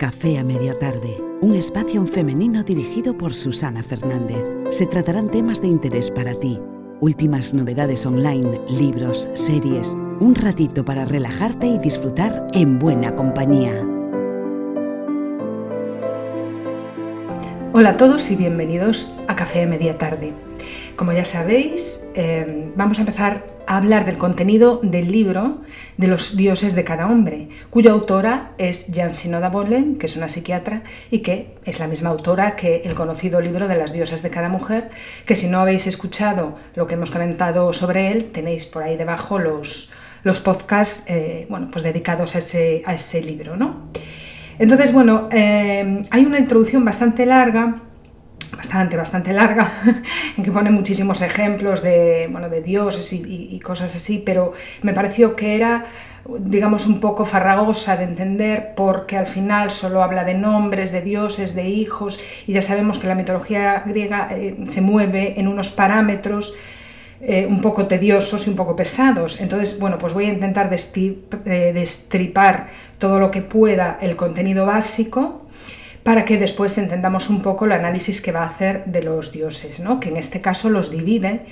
Café 0.00 0.38
a 0.38 0.42
media 0.42 0.72
tarde, 0.72 1.22
un 1.42 1.54
espacio 1.54 2.06
femenino 2.06 2.62
dirigido 2.62 3.18
por 3.18 3.34
Susana 3.34 3.82
Fernández. 3.82 4.42
Se 4.70 4.86
tratarán 4.86 5.30
temas 5.30 5.60
de 5.60 5.68
interés 5.68 6.10
para 6.10 6.32
ti, 6.32 6.58
últimas 7.00 7.52
novedades 7.52 8.06
online, 8.06 8.62
libros, 8.70 9.28
series, 9.34 9.94
un 10.18 10.34
ratito 10.34 10.86
para 10.86 11.04
relajarte 11.04 11.66
y 11.66 11.78
disfrutar 11.80 12.46
en 12.54 12.78
buena 12.78 13.14
compañía. 13.14 13.74
Hola 17.74 17.90
a 17.90 17.96
todos 17.98 18.30
y 18.30 18.36
bienvenidos 18.36 19.14
a 19.28 19.36
Café 19.36 19.64
a 19.64 19.66
Media 19.66 19.98
Tarde. 19.98 20.32
Como 20.96 21.12
ya 21.12 21.26
sabéis, 21.26 22.10
eh, 22.14 22.72
vamos 22.74 22.96
a 22.96 23.02
empezar 23.02 23.44
hablar 23.76 24.04
del 24.04 24.18
contenido 24.18 24.80
del 24.82 25.12
libro 25.12 25.62
de 25.96 26.08
los 26.08 26.36
dioses 26.36 26.74
de 26.74 26.82
cada 26.82 27.06
hombre, 27.06 27.48
cuya 27.70 27.92
autora 27.92 28.50
es 28.58 28.90
Jan 28.92 29.14
Sinoda 29.14 29.48
Bolen, 29.48 29.96
que 29.96 30.06
es 30.06 30.16
una 30.16 30.28
psiquiatra 30.28 30.82
y 31.10 31.20
que 31.20 31.54
es 31.64 31.78
la 31.78 31.86
misma 31.86 32.10
autora 32.10 32.56
que 32.56 32.82
el 32.84 32.94
conocido 32.94 33.40
libro 33.40 33.68
de 33.68 33.76
las 33.76 33.92
diosas 33.92 34.22
de 34.22 34.30
cada 34.30 34.48
mujer, 34.48 34.90
que 35.24 35.36
si 35.36 35.46
no 35.46 35.60
habéis 35.60 35.86
escuchado 35.86 36.56
lo 36.74 36.88
que 36.88 36.94
hemos 36.94 37.12
comentado 37.12 37.72
sobre 37.72 38.10
él, 38.10 38.32
tenéis 38.32 38.66
por 38.66 38.82
ahí 38.82 38.96
debajo 38.96 39.38
los, 39.38 39.90
los 40.24 40.40
podcasts 40.40 41.04
eh, 41.06 41.46
bueno, 41.48 41.68
pues 41.70 41.84
dedicados 41.84 42.34
a 42.34 42.38
ese, 42.38 42.82
a 42.86 42.94
ese 42.94 43.22
libro. 43.22 43.56
¿no? 43.56 43.88
Entonces, 44.58 44.92
bueno, 44.92 45.28
eh, 45.30 46.02
hay 46.10 46.24
una 46.24 46.40
introducción 46.40 46.84
bastante 46.84 47.24
larga, 47.24 47.82
bastante, 48.56 48.96
bastante 48.96 49.32
larga, 49.32 49.72
en 50.36 50.44
que 50.44 50.50
pone 50.50 50.70
muchísimos 50.70 51.22
ejemplos 51.22 51.82
de, 51.82 52.28
bueno, 52.30 52.48
de 52.48 52.62
dioses 52.62 53.12
y, 53.12 53.60
cosas 53.60 53.94
así, 53.94 54.22
pero 54.24 54.52
me 54.82 54.92
pareció 54.92 55.36
que 55.36 55.56
era 55.56 55.86
digamos, 56.38 56.86
un 56.86 57.00
poco 57.00 57.24
farragosa 57.24 57.96
de 57.96 58.04
entender 58.04 58.74
porque 58.76 59.16
al 59.16 59.26
final 59.26 59.70
solo 59.70 60.02
habla 60.02 60.22
de 60.22 60.34
nombres, 60.34 60.92
de 60.92 61.00
dioses, 61.00 61.54
de 61.54 61.68
hijos, 61.68 62.20
y 62.46 62.52
ya 62.52 62.62
sabemos 62.62 62.98
que 62.98 63.06
la 63.06 63.14
mitología 63.14 63.82
griega 63.86 64.28
eh, 64.30 64.58
se 64.64 64.82
mueve 64.82 65.40
en 65.40 65.48
unos 65.48 65.72
parámetros 65.72 66.54
eh, 67.22 67.46
un 67.46 67.60
poco 67.60 67.86
tediosos 67.86 68.46
y 68.46 68.50
un 68.50 68.56
poco 68.56 68.76
pesados. 68.76 69.40
Entonces, 69.40 69.78
bueno, 69.78 69.98
pues 69.98 70.12
voy 70.12 70.26
a 70.26 70.28
intentar 70.28 70.70
eh, 70.72 71.72
destripar 71.74 72.68
todo 72.98 73.18
lo 73.18 73.30
que 73.30 73.42
pueda 73.42 73.98
el 74.00 74.14
contenido 74.16 74.66
básico 74.66 75.46
para 76.02 76.24
que 76.24 76.38
después 76.38 76.76
entendamos 76.78 77.28
un 77.28 77.42
poco 77.42 77.66
el 77.66 77.72
análisis 77.72 78.20
que 78.20 78.32
va 78.32 78.42
a 78.42 78.46
hacer 78.46 78.84
de 78.86 79.02
los 79.02 79.32
dioses, 79.32 79.80
¿no? 79.80 80.00
que 80.00 80.08
en 80.08 80.16
este 80.16 80.40
caso 80.40 80.70
los 80.70 80.90
divide 80.90 81.42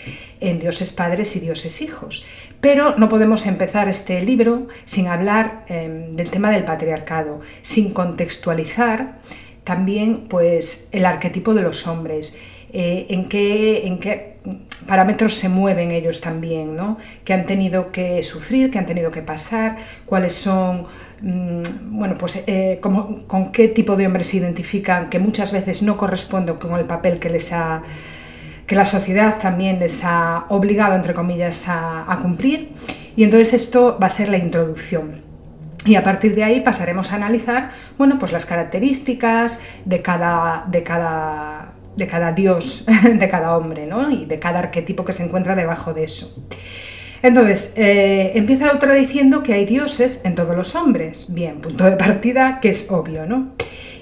en 0.41 0.58
dioses 0.58 0.92
padres 0.92 1.36
y 1.36 1.41
dioses 1.41 1.82
hijos. 1.82 2.24
Pero 2.60 2.96
no 2.96 3.08
podemos 3.08 3.46
empezar 3.46 3.88
este 3.88 4.20
libro 4.22 4.69
sin 4.84 5.06
hablar 5.06 5.64
em, 5.69 6.16
del 6.16 6.30
tema 6.30 6.50
del 6.50 6.64
patriarcado, 6.64 7.41
sin 7.62 7.92
contextualizar 7.92 9.19
también 9.64 10.28
pues, 10.28 10.88
el 10.92 11.04
arquetipo 11.04 11.52
de 11.52 11.62
los 11.62 11.86
hombres, 11.86 12.38
eh, 12.72 13.06
en, 13.10 13.28
qué, 13.28 13.86
en 13.86 13.98
qué 13.98 14.36
parámetros 14.86 15.34
se 15.34 15.48
mueven 15.48 15.91
ellos 15.91 16.20
también, 16.20 16.74
¿no? 16.74 16.98
que 17.24 17.32
han 17.32 17.46
tenido 17.46 17.92
que 17.92 18.22
sufrir, 18.22 18.70
que 18.70 18.78
han 18.78 18.86
tenido 18.86 19.10
que 19.10 19.22
pasar, 19.22 19.76
cuáles 20.06 20.32
son, 20.32 20.86
bueno, 21.20 22.16
pues 22.19 22.44
eh, 22.47 22.80
con 22.80 23.52
qué 23.52 23.69
tipo 23.69 23.97
de 23.97 24.06
hombres 24.06 24.28
se 24.28 24.38
identifican, 24.38 25.11
que 25.11 25.19
muchas 25.19 25.52
veces 25.52 25.83
no 25.83 25.97
corresponde 25.97 26.55
con 26.55 26.78
el 26.78 26.84
papel 26.84 27.19
que 27.19 27.30
les 27.30 27.52
ha 27.52 27.83
que 28.66 28.75
la 28.75 28.84
sociedad 28.84 29.38
también 29.38 29.78
les 29.78 30.05
ha 30.05 30.44
obligado, 30.50 30.94
entre 30.94 31.14
comillas, 31.14 31.69
a, 31.70 32.05
a 32.12 32.19
cumplir. 32.19 32.72
Y 33.16 33.25
entonces 33.25 33.55
esto 33.55 33.98
va 34.00 34.08
a 34.08 34.10
ser 34.10 34.28
la 34.28 34.36
introducción. 34.36 35.22
Y 35.86 35.94
a 35.94 36.05
partir 36.05 36.34
de 36.34 36.44
ahí 36.44 36.60
pasaremos 36.60 37.10
a 37.10 37.16
analizar 37.16 37.70
bueno, 37.97 38.19
pues 38.19 38.30
las 38.30 38.44
características 38.44 39.62
de 39.87 40.03
cada, 40.03 40.66
de 40.69 40.82
cada 40.82 41.72
de 41.98 42.06
cada 42.06 42.32
dios, 42.32 42.87
de 43.03 43.28
cada 43.28 43.56
hombre, 43.56 43.87
¿no? 43.87 44.10
Y 44.10 44.25
de 44.25 44.38
cada 44.38 44.60
arquetipo 44.60 45.04
que 45.04 45.12
se 45.12 45.25
encuentra 45.25 45.54
debajo 45.54 45.93
de 45.93 46.04
eso. 46.04 46.43
Entonces, 47.23 47.75
eh, 47.77 48.33
empieza 48.34 48.67
la 48.67 48.73
autora 48.73 48.95
diciendo 48.95 49.43
que 49.43 49.55
hay 49.55 49.65
dioses 49.65 50.25
en 50.25 50.34
todos 50.34 50.56
los 50.56 50.75
hombres. 50.75 51.34
Bien, 51.34 51.61
punto 51.61 51.84
de 51.84 51.97
partida 51.97 52.61
que 52.61 52.69
es 52.69 52.91
obvio, 52.91 53.27
¿no? 53.27 53.53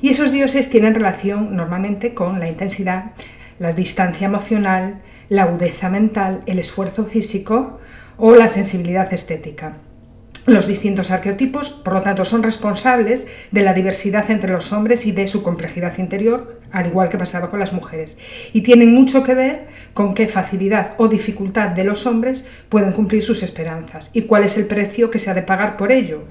Y 0.02 0.10
esos 0.10 0.30
dioses 0.30 0.68
tienen 0.68 0.94
relación 0.94 1.56
normalmente 1.56 2.14
con 2.14 2.38
la 2.38 2.48
intensidad, 2.48 3.12
la 3.58 3.72
distancia 3.72 4.26
emocional, 4.26 5.00
la 5.28 5.44
agudeza 5.44 5.88
mental, 5.88 6.40
el 6.46 6.58
esfuerzo 6.58 7.06
físico 7.06 7.80
o 8.18 8.34
la 8.34 8.48
sensibilidad 8.48 9.12
estética. 9.12 9.76
Los 10.46 10.68
distintos 10.68 11.10
arqueotipos, 11.10 11.70
por 11.70 11.94
lo 11.94 12.02
tanto, 12.02 12.24
son 12.24 12.44
responsables 12.44 13.26
de 13.50 13.62
la 13.62 13.74
diversidad 13.74 14.30
entre 14.30 14.52
los 14.52 14.72
hombres 14.72 15.04
y 15.04 15.10
de 15.10 15.26
su 15.26 15.42
complejidad 15.42 15.98
interior, 15.98 16.60
al 16.70 16.86
igual 16.86 17.08
que 17.08 17.18
pasaba 17.18 17.50
con 17.50 17.58
las 17.58 17.72
mujeres, 17.72 18.16
y 18.52 18.60
tienen 18.60 18.94
mucho 18.94 19.24
que 19.24 19.34
ver 19.34 19.66
con 19.92 20.14
qué 20.14 20.28
facilidad 20.28 20.94
o 20.98 21.08
dificultad 21.08 21.70
de 21.70 21.82
los 21.82 22.06
hombres 22.06 22.46
pueden 22.68 22.92
cumplir 22.92 23.24
sus 23.24 23.42
esperanzas 23.42 24.10
y 24.12 24.22
cuál 24.22 24.44
es 24.44 24.56
el 24.56 24.66
precio 24.66 25.10
que 25.10 25.18
se 25.18 25.30
ha 25.30 25.34
de 25.34 25.42
pagar 25.42 25.76
por 25.76 25.90
ello. 25.90 26.22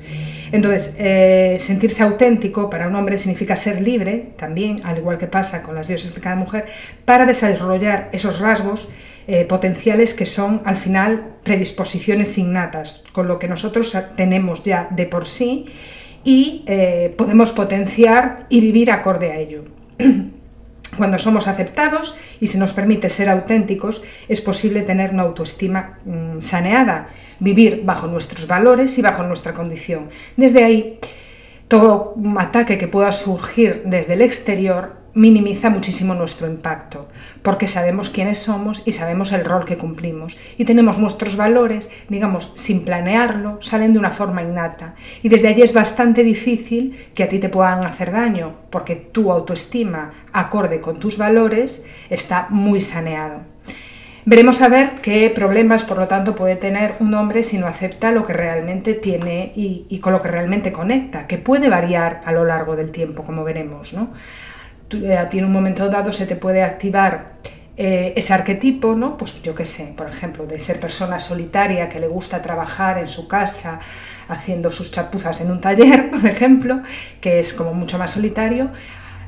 Entonces, 0.53 0.95
eh, 0.97 1.57
sentirse 1.59 2.01
auténtico 2.01 2.69
para 2.69 2.87
un 2.87 2.95
hombre 2.95 3.17
significa 3.17 3.57
ser 3.57 3.81
libre, 3.81 4.29
también, 4.37 4.77
al 4.85 4.97
igual 4.97 5.17
que 5.17 5.27
pasa 5.27 5.61
con 5.61 5.75
las 5.75 5.89
dioses 5.89 6.15
de 6.15 6.21
cada 6.21 6.37
mujer, 6.37 6.67
para 7.03 7.25
desarrollar 7.25 8.09
esos 8.13 8.39
rasgos 8.39 8.87
eh, 9.27 9.45
potenciales 9.45 10.13
que 10.13 10.25
son 10.25 10.61
al 10.65 10.75
final 10.75 11.35
predisposiciones 11.43 12.37
innatas, 12.37 13.03
con 13.11 13.27
lo 13.27 13.39
que 13.39 13.47
nosotros 13.47 13.95
tenemos 14.15 14.63
ya 14.63 14.87
de 14.91 15.05
por 15.05 15.27
sí 15.27 15.65
y 16.23 16.63
eh, 16.67 17.13
podemos 17.17 17.51
potenciar 17.53 18.45
y 18.49 18.61
vivir 18.61 18.91
acorde 18.91 19.31
a 19.31 19.37
ello. 19.37 19.63
Cuando 20.97 21.19
somos 21.19 21.47
aceptados 21.47 22.17
y 22.39 22.47
se 22.47 22.57
nos 22.57 22.73
permite 22.73 23.09
ser 23.09 23.29
auténticos, 23.29 24.01
es 24.29 24.41
posible 24.41 24.81
tener 24.81 25.11
una 25.11 25.23
autoestima 25.23 25.97
mm, 26.05 26.39
saneada, 26.39 27.09
vivir 27.39 27.81
bajo 27.83 28.07
nuestros 28.07 28.47
valores 28.47 28.97
y 28.97 29.01
bajo 29.01 29.23
nuestra 29.23 29.53
condición. 29.53 30.09
Desde 30.37 30.63
ahí, 30.63 30.99
todo 31.67 32.15
ataque 32.37 32.77
que 32.77 32.87
pueda 32.87 33.11
surgir 33.11 33.83
desde 33.85 34.13
el 34.13 34.21
exterior 34.21 35.04
minimiza 35.15 35.69
muchísimo 35.69 36.13
nuestro 36.13 36.45
impacto, 36.47 37.07
porque 37.41 37.67
sabemos 37.67 38.09
quiénes 38.09 38.37
somos 38.37 38.83
y 38.85 38.91
sabemos 38.91 39.31
el 39.31 39.45
rol 39.45 39.65
que 39.65 39.77
cumplimos. 39.77 40.37
Y 40.57 40.65
tenemos 40.65 40.99
nuestros 40.99 41.37
valores, 41.37 41.89
digamos, 42.09 42.51
sin 42.53 42.85
planearlo, 42.85 43.57
salen 43.61 43.93
de 43.93 43.99
una 43.99 44.11
forma 44.11 44.43
innata. 44.43 44.93
Y 45.23 45.29
desde 45.29 45.47
allí 45.47 45.63
es 45.63 45.73
bastante 45.73 46.23
difícil 46.23 47.09
que 47.15 47.23
a 47.23 47.29
ti 47.29 47.39
te 47.39 47.49
puedan 47.49 47.85
hacer 47.85 48.11
daño, 48.11 48.55
porque 48.69 48.95
tu 48.95 49.31
autoestima, 49.31 50.13
acorde 50.33 50.81
con 50.81 50.99
tus 50.99 51.17
valores, 51.17 51.85
está 52.09 52.47
muy 52.49 52.81
saneado. 52.81 53.55
Veremos 54.27 54.61
a 54.61 54.69
ver 54.69 55.01
qué 55.03 55.29
problemas, 55.29 55.83
por 55.83 55.99
lo 55.99 56.07
tanto, 56.07 56.35
puede 56.35 56.55
tener 56.55 56.95
un 56.99 57.13
hombre 57.13 57.43
si 57.43 57.59
no 57.59 57.67
acepta 57.67 58.11
lo 58.11 58.25
que 58.25 58.33
realmente 58.33 58.95
tiene 58.95 59.53
y, 59.55 59.99
con 59.99 60.13
lo 60.13 60.21
que 60.21 60.29
realmente 60.29 60.71
conecta, 60.71 61.27
que 61.27 61.37
puede 61.37 61.69
variar 61.69 62.21
a 62.25 62.31
lo 62.31 62.43
largo 62.43 62.75
del 62.75 62.91
tiempo, 62.91 63.23
como 63.23 63.43
veremos. 63.43 63.93
¿no? 63.93 64.09
Eh, 65.03 65.17
a 65.17 65.29
ti 65.29 65.39
en 65.39 65.45
un 65.45 65.51
momento 65.51 65.87
dado 65.89 66.11
se 66.11 66.25
te 66.25 66.35
puede 66.35 66.63
activar 66.63 67.35
eh, 67.77 68.13
ese 68.15 68.33
arquetipo, 68.33 68.95
¿no? 68.95 69.17
Pues 69.17 69.41
yo 69.41 69.53
qué 69.53 69.65
sé, 69.65 69.93
por 69.97 70.07
ejemplo, 70.07 70.45
de 70.45 70.59
ser 70.59 70.79
persona 70.79 71.19
solitaria 71.19 71.89
que 71.89 71.99
le 71.99 72.07
gusta 72.07 72.41
trabajar 72.41 72.97
en 72.97 73.07
su 73.07 73.27
casa 73.27 73.79
haciendo 74.29 74.71
sus 74.71 74.91
chapuzas 74.91 75.41
en 75.41 75.51
un 75.51 75.59
taller, 75.59 76.09
por 76.11 76.25
ejemplo, 76.25 76.81
que 77.19 77.39
es 77.39 77.53
como 77.53 77.73
mucho 77.73 77.97
más 77.97 78.11
solitario, 78.11 78.71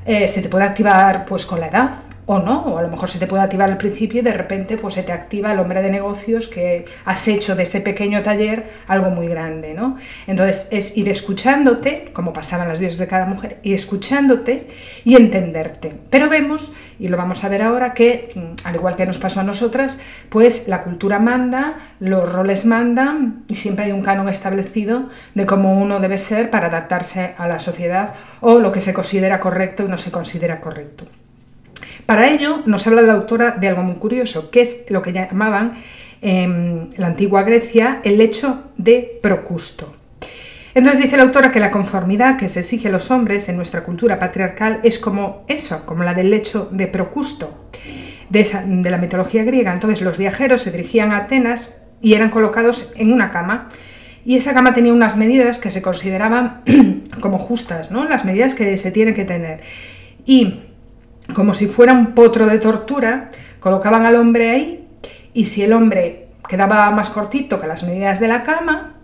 eh, 0.06 0.28
se 0.28 0.42
te 0.42 0.50
puede 0.50 0.64
activar 0.64 1.26
pues 1.26 1.46
con 1.46 1.60
la 1.60 1.68
edad, 1.68 1.92
o 2.30 2.40
no, 2.40 2.60
o 2.66 2.78
a 2.78 2.82
lo 2.82 2.90
mejor 2.90 3.10
se 3.10 3.20
te 3.20 3.26
puede 3.26 3.42
activar 3.42 3.70
al 3.70 3.78
principio 3.78 4.20
y 4.20 4.24
de 4.24 4.34
repente 4.34 4.78
pues 4.78 4.96
se 4.96 5.04
te 5.04 5.14
activa 5.14 5.54
el 5.54 5.60
hombre 5.60 5.82
de 5.82 5.90
negocios 5.90 6.50
que 6.50 6.84
has 7.06 7.26
hecho 7.30 7.56
de 7.56 7.64
ese 7.64 7.80
pequeño 7.80 8.22
taller 8.22 8.70
algo 8.86 9.10
muy 9.10 9.30
grande, 9.30 9.74
¿no? 9.74 9.96
Entonces 10.28 10.68
es 10.72 10.98
ir 10.98 11.08
escuchándote, 11.08 12.10
como 12.12 12.34
pasaban 12.34 12.68
las 12.68 12.80
dioses 12.80 13.00
de 13.00 13.08
cada 13.08 13.26
mujer, 13.26 13.60
y 13.64 13.74
escuchándote 13.74 14.68
y 15.06 15.16
entenderte. 15.16 15.94
Pero 16.10 16.28
vemos, 16.28 16.74
y 17.00 17.08
lo 17.08 17.16
vamos 17.16 17.46
a 17.46 17.50
ver 17.50 17.62
ahora, 17.62 17.94
que 17.94 18.32
mm, 18.36 18.68
al 18.68 18.76
igual 18.76 18.98
que 18.98 19.06
nos 19.06 19.20
pasó 19.20 19.40
a 19.40 19.44
nosotras, 19.44 20.00
pues 20.28 20.68
la 20.68 20.84
cultura 20.84 21.20
manda, 21.20 21.94
los 22.02 22.30
roles 22.30 22.66
mandan 22.66 23.46
y 23.48 23.56
siempre 23.56 23.86
hay 23.86 23.94
un 23.94 24.04
canon 24.04 24.28
establecido 24.28 25.10
de 25.34 25.46
cómo 25.46 25.80
uno 25.82 26.02
debe 26.02 26.18
ser 26.18 26.50
para 26.50 26.68
adaptarse 26.68 27.36
a 27.38 27.48
la 27.48 27.60
sociedad 27.60 28.14
o 28.42 28.60
lo 28.60 28.74
que 28.74 28.82
se 28.82 28.94
considera 28.94 29.40
correcto 29.40 29.84
y 29.84 29.88
no 29.88 29.96
se 29.96 30.12
considera 30.12 30.60
correcto. 30.60 31.06
Para 32.08 32.30
ello 32.30 32.64
nos 32.66 32.88
habla 32.88 33.02
la 33.02 33.14
autora 33.14 33.52
de 33.52 33.68
algo 33.68 33.84
muy 33.84 33.96
curioso, 33.96 34.50
que 34.50 34.62
es 34.62 34.86
lo 34.90 35.02
que 35.02 35.12
llamaban 35.12 35.74
en 36.22 36.88
la 36.96 37.08
antigua 37.08 37.44
Grecia 37.44 38.00
el 38.04 38.22
hecho 38.22 38.72
de 38.78 39.20
procusto. 39.22 39.94
Entonces 40.74 41.04
dice 41.04 41.18
la 41.18 41.24
autora 41.24 41.52
que 41.52 41.60
la 41.60 41.70
conformidad 41.70 42.38
que 42.38 42.48
se 42.48 42.62
exige 42.62 42.88
a 42.88 42.92
los 42.92 43.12
hombres 43.12 43.50
en 43.50 43.58
nuestra 43.58 43.84
cultura 43.84 44.20
patriarcal 44.20 44.80
es 44.84 45.00
como 45.00 45.44
eso, 45.50 45.86
como 45.86 46.04
la 46.04 46.14
del 46.14 46.32
lecho 46.32 46.70
de 46.72 46.88
procusto 46.88 47.68
de, 48.30 48.48
de 48.66 48.90
la 48.90 48.98
mitología 48.98 49.44
griega. 49.44 49.74
Entonces 49.74 50.02
los 50.02 50.18
viajeros 50.18 50.62
se 50.62 50.72
dirigían 50.72 51.12
a 51.12 51.18
Atenas 51.18 51.78
y 52.02 52.14
eran 52.14 52.30
colocados 52.30 52.94
en 52.96 53.12
una 53.12 53.32
cama 53.32 53.68
Y 54.24 54.38
esa 54.38 54.54
cama 54.54 54.74
tenía 54.74 54.94
unas 54.94 55.18
medidas 55.18 55.60
que 55.60 55.72
se 55.72 55.82
consideraban 55.82 56.62
como 57.20 57.38
justas, 57.38 57.92
¿no? 57.92 58.06
Las 58.08 58.24
medidas 58.24 58.56
que 58.56 58.78
se 58.78 58.92
tienen 58.92 59.14
que 59.14 59.26
tener. 59.26 59.60
Y 60.26 60.67
como 61.34 61.54
si 61.54 61.68
fuera 61.68 61.94
un 61.94 62.14
potro 62.14 62.46
de 62.48 62.60
tortura, 62.60 63.32
colocaban 63.60 64.06
al 64.06 64.16
hombre 64.16 64.50
ahí 64.50 64.88
y 65.34 65.46
si 65.46 65.64
el 65.64 65.74
hombre 65.74 66.28
quedaba 66.48 66.90
más 66.92 67.10
cortito 67.10 67.60
que 67.60 67.68
las 67.68 67.84
medidas 67.84 68.20
de 68.20 68.28
la 68.28 68.44
cama, 68.44 68.96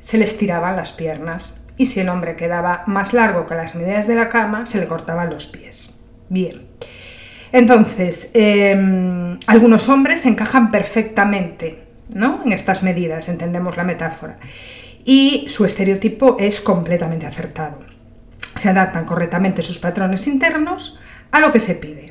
se 0.00 0.18
le 0.18 0.24
estiraban 0.24 0.76
las 0.76 0.92
piernas. 0.92 1.64
Y 1.76 1.86
si 1.86 2.00
el 2.00 2.08
hombre 2.08 2.34
quedaba 2.34 2.82
más 2.86 3.12
largo 3.12 3.46
que 3.46 3.54
las 3.54 3.74
medidas 3.74 4.08
de 4.08 4.16
la 4.16 4.28
cama, 4.28 4.66
se 4.66 4.80
le 4.80 4.86
cortaban 4.86 5.30
los 5.30 5.46
pies. 5.46 6.00
Bien. 6.28 6.66
Entonces, 7.52 8.32
em, 8.34 9.38
algunos 9.46 9.88
hombres 9.88 10.26
encajan 10.26 10.70
perfectamente 10.70 11.84
¿no? 12.10 12.42
en 12.44 12.52
estas 12.52 12.82
medidas, 12.82 13.28
entendemos 13.28 13.76
la 13.76 13.84
metáfora, 13.84 14.38
y 15.04 15.46
su 15.48 15.64
estereotipo 15.64 16.36
es 16.38 16.60
completamente 16.60 17.26
acertado. 17.26 17.78
Se 18.54 18.68
adaptan 18.68 19.04
correctamente 19.04 19.62
sus 19.62 19.78
patrones 19.78 20.26
internos 20.26 20.98
a 21.30 21.40
lo 21.40 21.52
que 21.52 21.60
se 21.60 21.74
pide. 21.74 22.08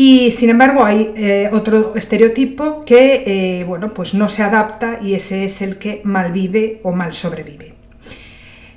Y 0.00 0.30
sin 0.30 0.50
embargo 0.50 0.84
hay 0.84 1.12
eh, 1.16 1.50
otro 1.52 1.96
estereotipo 1.96 2.84
que 2.84 3.24
eh, 3.26 3.64
bueno, 3.64 3.92
pues 3.92 4.14
no 4.14 4.28
se 4.28 4.44
adapta 4.44 5.00
y 5.02 5.14
ese 5.14 5.44
es 5.44 5.60
el 5.60 5.76
que 5.76 6.02
mal 6.04 6.30
vive 6.30 6.78
o 6.84 6.92
mal 6.92 7.14
sobrevive. 7.14 7.74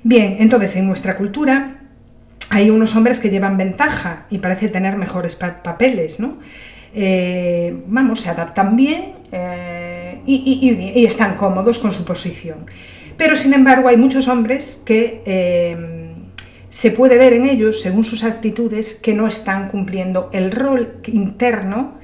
Bien, 0.02 0.38
entonces 0.40 0.76
en 0.78 0.88
nuestra 0.88 1.18
cultura 1.18 1.82
hay 2.50 2.72
unos 2.72 2.96
hombres 2.96 3.20
que 3.20 3.30
llevan 3.30 3.56
ventaja 3.56 4.26
y 4.32 4.40
parece 4.40 4.68
tener 4.70 4.98
mejores 4.98 5.36
papeles, 5.36 6.20
¿no? 6.20 6.40
Eh, 6.92 7.84
vamos, 7.86 8.22
se 8.22 8.32
adaptan 8.32 8.76
bien 8.76 9.14
y, 10.26 11.06
están 11.06 11.36
cómodos 11.36 11.78
con 11.78 11.92
su 11.92 12.04
posición. 12.04 12.66
Pero 13.16 13.36
sin 13.36 13.54
embargo 13.54 13.90
hay 13.90 13.98
muchos 13.98 14.28
hombres 14.28 14.82
que 14.84 16.11
se 16.72 16.92
puede 16.92 17.18
ver 17.18 17.34
en 17.34 17.46
ellos, 17.46 17.82
según 17.82 18.06
sus 18.06 18.24
actitudes, 18.24 18.94
que 18.94 19.14
no 19.14 19.28
están 19.28 19.68
cumpliendo 19.68 20.30
el 20.32 20.52
rol 20.52 21.02
interno 21.06 22.00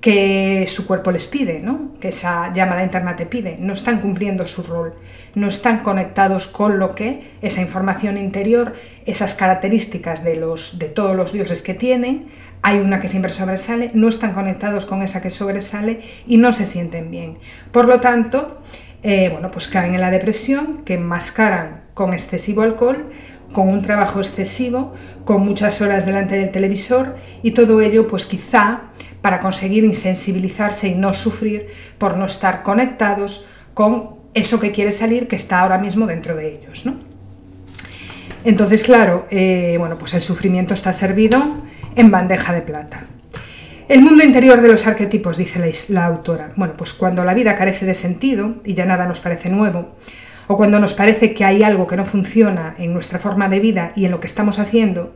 que 0.00 0.66
su 0.68 0.86
cuerpo 0.86 1.10
les 1.10 1.26
pide, 1.26 1.60
¿no? 1.60 1.94
que 1.98 2.08
esa 2.08 2.52
llamada 2.52 2.84
interna 2.84 3.16
te 3.16 3.26
pide. 3.26 3.56
No 3.58 3.72
están 3.72 4.00
cumpliendo 4.00 4.46
su 4.46 4.62
rol, 4.62 4.94
no 5.34 5.48
están 5.48 5.78
conectados 5.78 6.46
con 6.46 6.78
lo 6.78 6.94
que 6.94 7.32
esa 7.42 7.60
información 7.60 8.16
interior, 8.16 8.74
esas 9.04 9.34
características 9.34 10.22
de, 10.22 10.36
los, 10.36 10.78
de 10.78 10.90
todos 10.90 11.16
los 11.16 11.32
dioses 11.32 11.62
que 11.62 11.74
tienen, 11.74 12.26
hay 12.62 12.78
una 12.78 13.00
que 13.00 13.08
siempre 13.08 13.30
sobresale, 13.30 13.90
no 13.94 14.06
están 14.08 14.32
conectados 14.32 14.86
con 14.86 15.02
esa 15.02 15.20
que 15.20 15.30
sobresale 15.30 16.02
y 16.26 16.36
no 16.36 16.52
se 16.52 16.66
sienten 16.66 17.10
bien. 17.10 17.38
Por 17.72 17.88
lo 17.88 18.00
tanto, 18.00 18.62
eh, 19.02 19.28
bueno, 19.32 19.50
pues 19.50 19.68
caen 19.68 19.94
en 19.94 20.00
la 20.00 20.10
depresión, 20.10 20.84
que 20.84 20.94
enmascaran 20.94 21.82
con 21.94 22.12
excesivo 22.12 22.62
alcohol, 22.62 23.10
con 23.54 23.68
un 23.70 23.80
trabajo 23.80 24.20
excesivo, 24.20 24.92
con 25.24 25.40
muchas 25.40 25.80
horas 25.80 26.04
delante 26.04 26.34
del 26.34 26.50
televisor 26.50 27.16
y 27.42 27.52
todo 27.52 27.80
ello 27.80 28.06
pues 28.06 28.26
quizá 28.26 28.90
para 29.22 29.40
conseguir 29.40 29.84
insensibilizarse 29.84 30.88
y 30.88 30.94
no 30.94 31.14
sufrir 31.14 31.68
por 31.96 32.18
no 32.18 32.26
estar 32.26 32.62
conectados 32.62 33.46
con 33.72 34.16
eso 34.34 34.60
que 34.60 34.72
quiere 34.72 34.92
salir 34.92 35.26
que 35.28 35.36
está 35.36 35.60
ahora 35.60 35.78
mismo 35.78 36.06
dentro 36.06 36.36
de 36.36 36.52
ellos. 36.52 36.84
Entonces, 38.44 38.84
claro, 38.84 39.26
eh, 39.30 39.76
bueno, 39.78 39.96
pues 39.96 40.12
el 40.12 40.20
sufrimiento 40.20 40.74
está 40.74 40.92
servido 40.92 41.42
en 41.96 42.10
bandeja 42.10 42.52
de 42.52 42.60
plata. 42.60 43.06
El 43.88 44.02
mundo 44.02 44.24
interior 44.24 44.60
de 44.60 44.68
los 44.68 44.86
arquetipos, 44.86 45.38
dice 45.38 45.58
la, 45.58 45.68
la 45.94 46.06
autora. 46.06 46.50
Bueno, 46.56 46.74
pues 46.76 46.92
cuando 46.92 47.24
la 47.24 47.32
vida 47.32 47.56
carece 47.56 47.86
de 47.86 47.94
sentido 47.94 48.56
y 48.64 48.74
ya 48.74 48.84
nada 48.84 49.06
nos 49.06 49.20
parece 49.20 49.48
nuevo, 49.48 49.96
o 50.46 50.56
cuando 50.56 50.80
nos 50.80 50.94
parece 50.94 51.34
que 51.34 51.44
hay 51.44 51.62
algo 51.62 51.86
que 51.86 51.96
no 51.96 52.04
funciona 52.04 52.74
en 52.78 52.92
nuestra 52.92 53.18
forma 53.18 53.48
de 53.48 53.60
vida 53.60 53.92
y 53.96 54.04
en 54.04 54.10
lo 54.10 54.20
que 54.20 54.26
estamos 54.26 54.58
haciendo, 54.58 55.14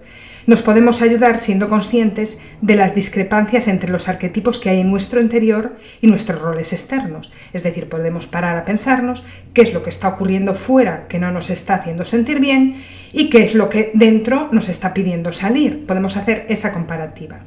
nos 0.49 0.63
podemos 0.63 1.03
ayudar 1.03 1.39
siendo 1.39 1.69
conscientes 1.69 2.41
de 2.63 2.75
las 2.75 2.95
discrepancias 2.95 3.69
entre 3.69 3.91
los 3.91 4.09
arquetipos 4.09 4.59
que 4.59 4.71
hay 4.71 4.81
en 4.81 4.91
nuestro 4.91 5.21
interior 5.21 5.77
y 6.01 6.07
nuestros 6.07 6.41
roles 6.41 6.73
externos. 6.73 7.33
Es 7.53 7.65
decir, 7.65 7.91
podemos 7.91 8.27
parar 8.27 8.57
a 8.57 8.65
pensarnos 8.65 9.25
qué 9.53 9.61
es 9.61 9.75
lo 9.75 9.83
que 9.83 9.91
está 9.91 10.09
ocurriendo 10.09 10.55
fuera 10.55 11.07
que 11.07 11.19
no 11.19 11.31
nos 11.33 11.51
está 11.51 11.75
haciendo 11.75 12.07
sentir 12.07 12.41
bien 12.41 12.83
y 13.13 13.29
qué 13.29 13.43
es 13.43 13.55
lo 13.55 13.69
que 13.69 13.91
dentro 13.93 14.49
nos 14.51 14.71
está 14.71 14.95
pidiendo 14.95 15.35
salir. 15.35 15.85
Podemos 15.85 16.17
hacer 16.17 16.47
esa 16.49 16.73
comparativa. 16.73 17.41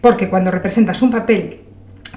Porque 0.00 0.30
cuando 0.30 0.50
representas 0.50 1.02
un 1.02 1.10
papel 1.10 1.60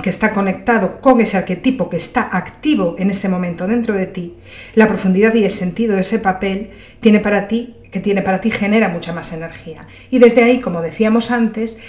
que 0.02 0.10
está 0.10 0.32
conectado 0.32 1.00
con 1.02 1.20
ese 1.22 1.38
arquetipo 1.38 1.90
que 1.90 1.98
está 1.98 2.30
activo 2.32 2.96
en 2.98 3.10
ese 3.10 3.30
momento 3.30 3.68
dentro 3.68 3.94
de 3.94 4.08
ti, 4.08 4.34
la 4.74 4.88
profundidad 4.88 5.34
y 5.34 5.44
el 5.44 5.52
sentido 5.52 5.96
de 5.96 6.02
ese 6.02 6.20
papel 6.20 6.72
tiene 7.00 7.20
para 7.20 7.48
ti, 7.48 7.76
que 7.92 8.00
tiene 8.00 8.22
para 8.22 8.42
ti 8.42 8.52
genera 8.52 8.90
mucha 8.90 9.14
más 9.14 9.32
energía. 9.32 9.82
Y 10.12 10.20
desde 10.20 10.44
ahí, 10.44 10.60
como 10.60 10.82
decíamos 10.82 11.32
antes, 11.32 11.80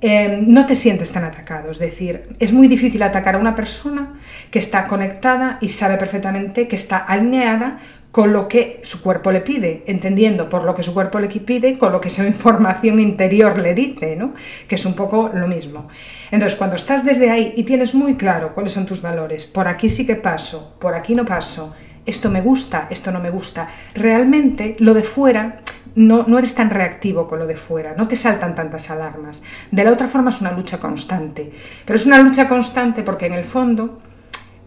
em, 0.00 0.44
no 0.46 0.66
te 0.66 0.74
sientes 0.74 1.12
tan 1.12 1.24
atacado. 1.24 1.70
Es 1.70 1.78
decir, 1.78 2.28
es 2.38 2.52
muy 2.52 2.68
difícil 2.68 3.02
atacar 3.02 3.34
a 3.34 3.38
una 3.38 3.54
persona 3.54 4.20
que 4.50 4.58
está 4.58 4.86
conectada 4.86 5.58
y 5.60 5.68
sabe 5.68 5.96
perfectamente 5.96 6.68
que 6.68 6.76
está 6.76 6.98
alineada 6.98 7.80
con 8.10 8.32
lo 8.32 8.48
que 8.48 8.80
su 8.82 9.02
cuerpo 9.02 9.30
le 9.30 9.40
pide, 9.40 9.84
entendiendo 9.86 10.48
por 10.48 10.64
lo 10.64 10.74
que 10.74 10.82
su 10.82 10.92
cuerpo 10.92 11.20
le 11.20 11.28
pide, 11.28 11.78
con 11.78 11.92
lo 11.92 12.00
que 12.00 12.10
su 12.10 12.22
información 12.24 12.98
interior 12.98 13.56
le 13.58 13.74
dice, 13.74 14.16
¿no? 14.16 14.34
que 14.66 14.74
es 14.74 14.84
un 14.84 14.94
poco 14.94 15.30
lo 15.32 15.46
mismo. 15.46 15.88
Entonces, 16.30 16.56
cuando 16.56 16.76
estás 16.76 17.04
desde 17.04 17.30
ahí 17.30 17.52
y 17.56 17.62
tienes 17.62 17.94
muy 17.94 18.14
claro 18.16 18.52
cuáles 18.52 18.72
son 18.72 18.86
tus 18.86 19.00
valores, 19.02 19.46
por 19.46 19.68
aquí 19.68 19.88
sí 19.88 20.06
que 20.06 20.16
paso, 20.16 20.76
por 20.80 20.94
aquí 20.94 21.14
no 21.14 21.24
paso, 21.24 21.74
esto 22.10 22.30
me 22.30 22.42
gusta, 22.42 22.86
esto 22.90 23.10
no 23.10 23.20
me 23.20 23.30
gusta, 23.30 23.68
realmente 23.94 24.76
lo 24.78 24.94
de 24.94 25.02
fuera 25.02 25.56
no, 25.94 26.24
no, 26.26 26.38
eres 26.38 26.54
tan 26.54 26.70
reactivo 26.70 27.26
con 27.26 27.38
lo 27.38 27.46
de 27.46 27.56
fuera, 27.56 27.94
no 27.96 28.06
te 28.06 28.14
saltan 28.14 28.54
tantas 28.54 28.90
alarmas. 28.90 29.42
De 29.70 29.82
la 29.82 29.90
otra 29.90 30.06
forma 30.06 30.30
es 30.30 30.40
una 30.40 30.52
lucha 30.52 30.78
constante, 30.78 31.50
pero 31.84 31.96
es 31.96 32.06
una 32.06 32.18
lucha 32.18 32.48
constante 32.48 33.02
porque 33.02 33.26
en 33.26 33.32
el 33.32 33.44
fondo 33.44 34.00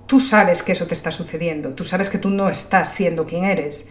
tú 0.06 0.20
sabes 0.20 0.64
que 0.64 0.74
eso 0.74 0.86
te 0.86 0.94
está 0.94 1.12
sucediendo, 1.12 1.70
tú 1.70 1.84
sabes 1.84 2.10
que 2.10 2.18
tú 2.18 2.30
no 2.30 2.50
estás 2.50 2.94
siendo 2.94 3.26
quien 3.26 3.46
eres. 3.46 3.90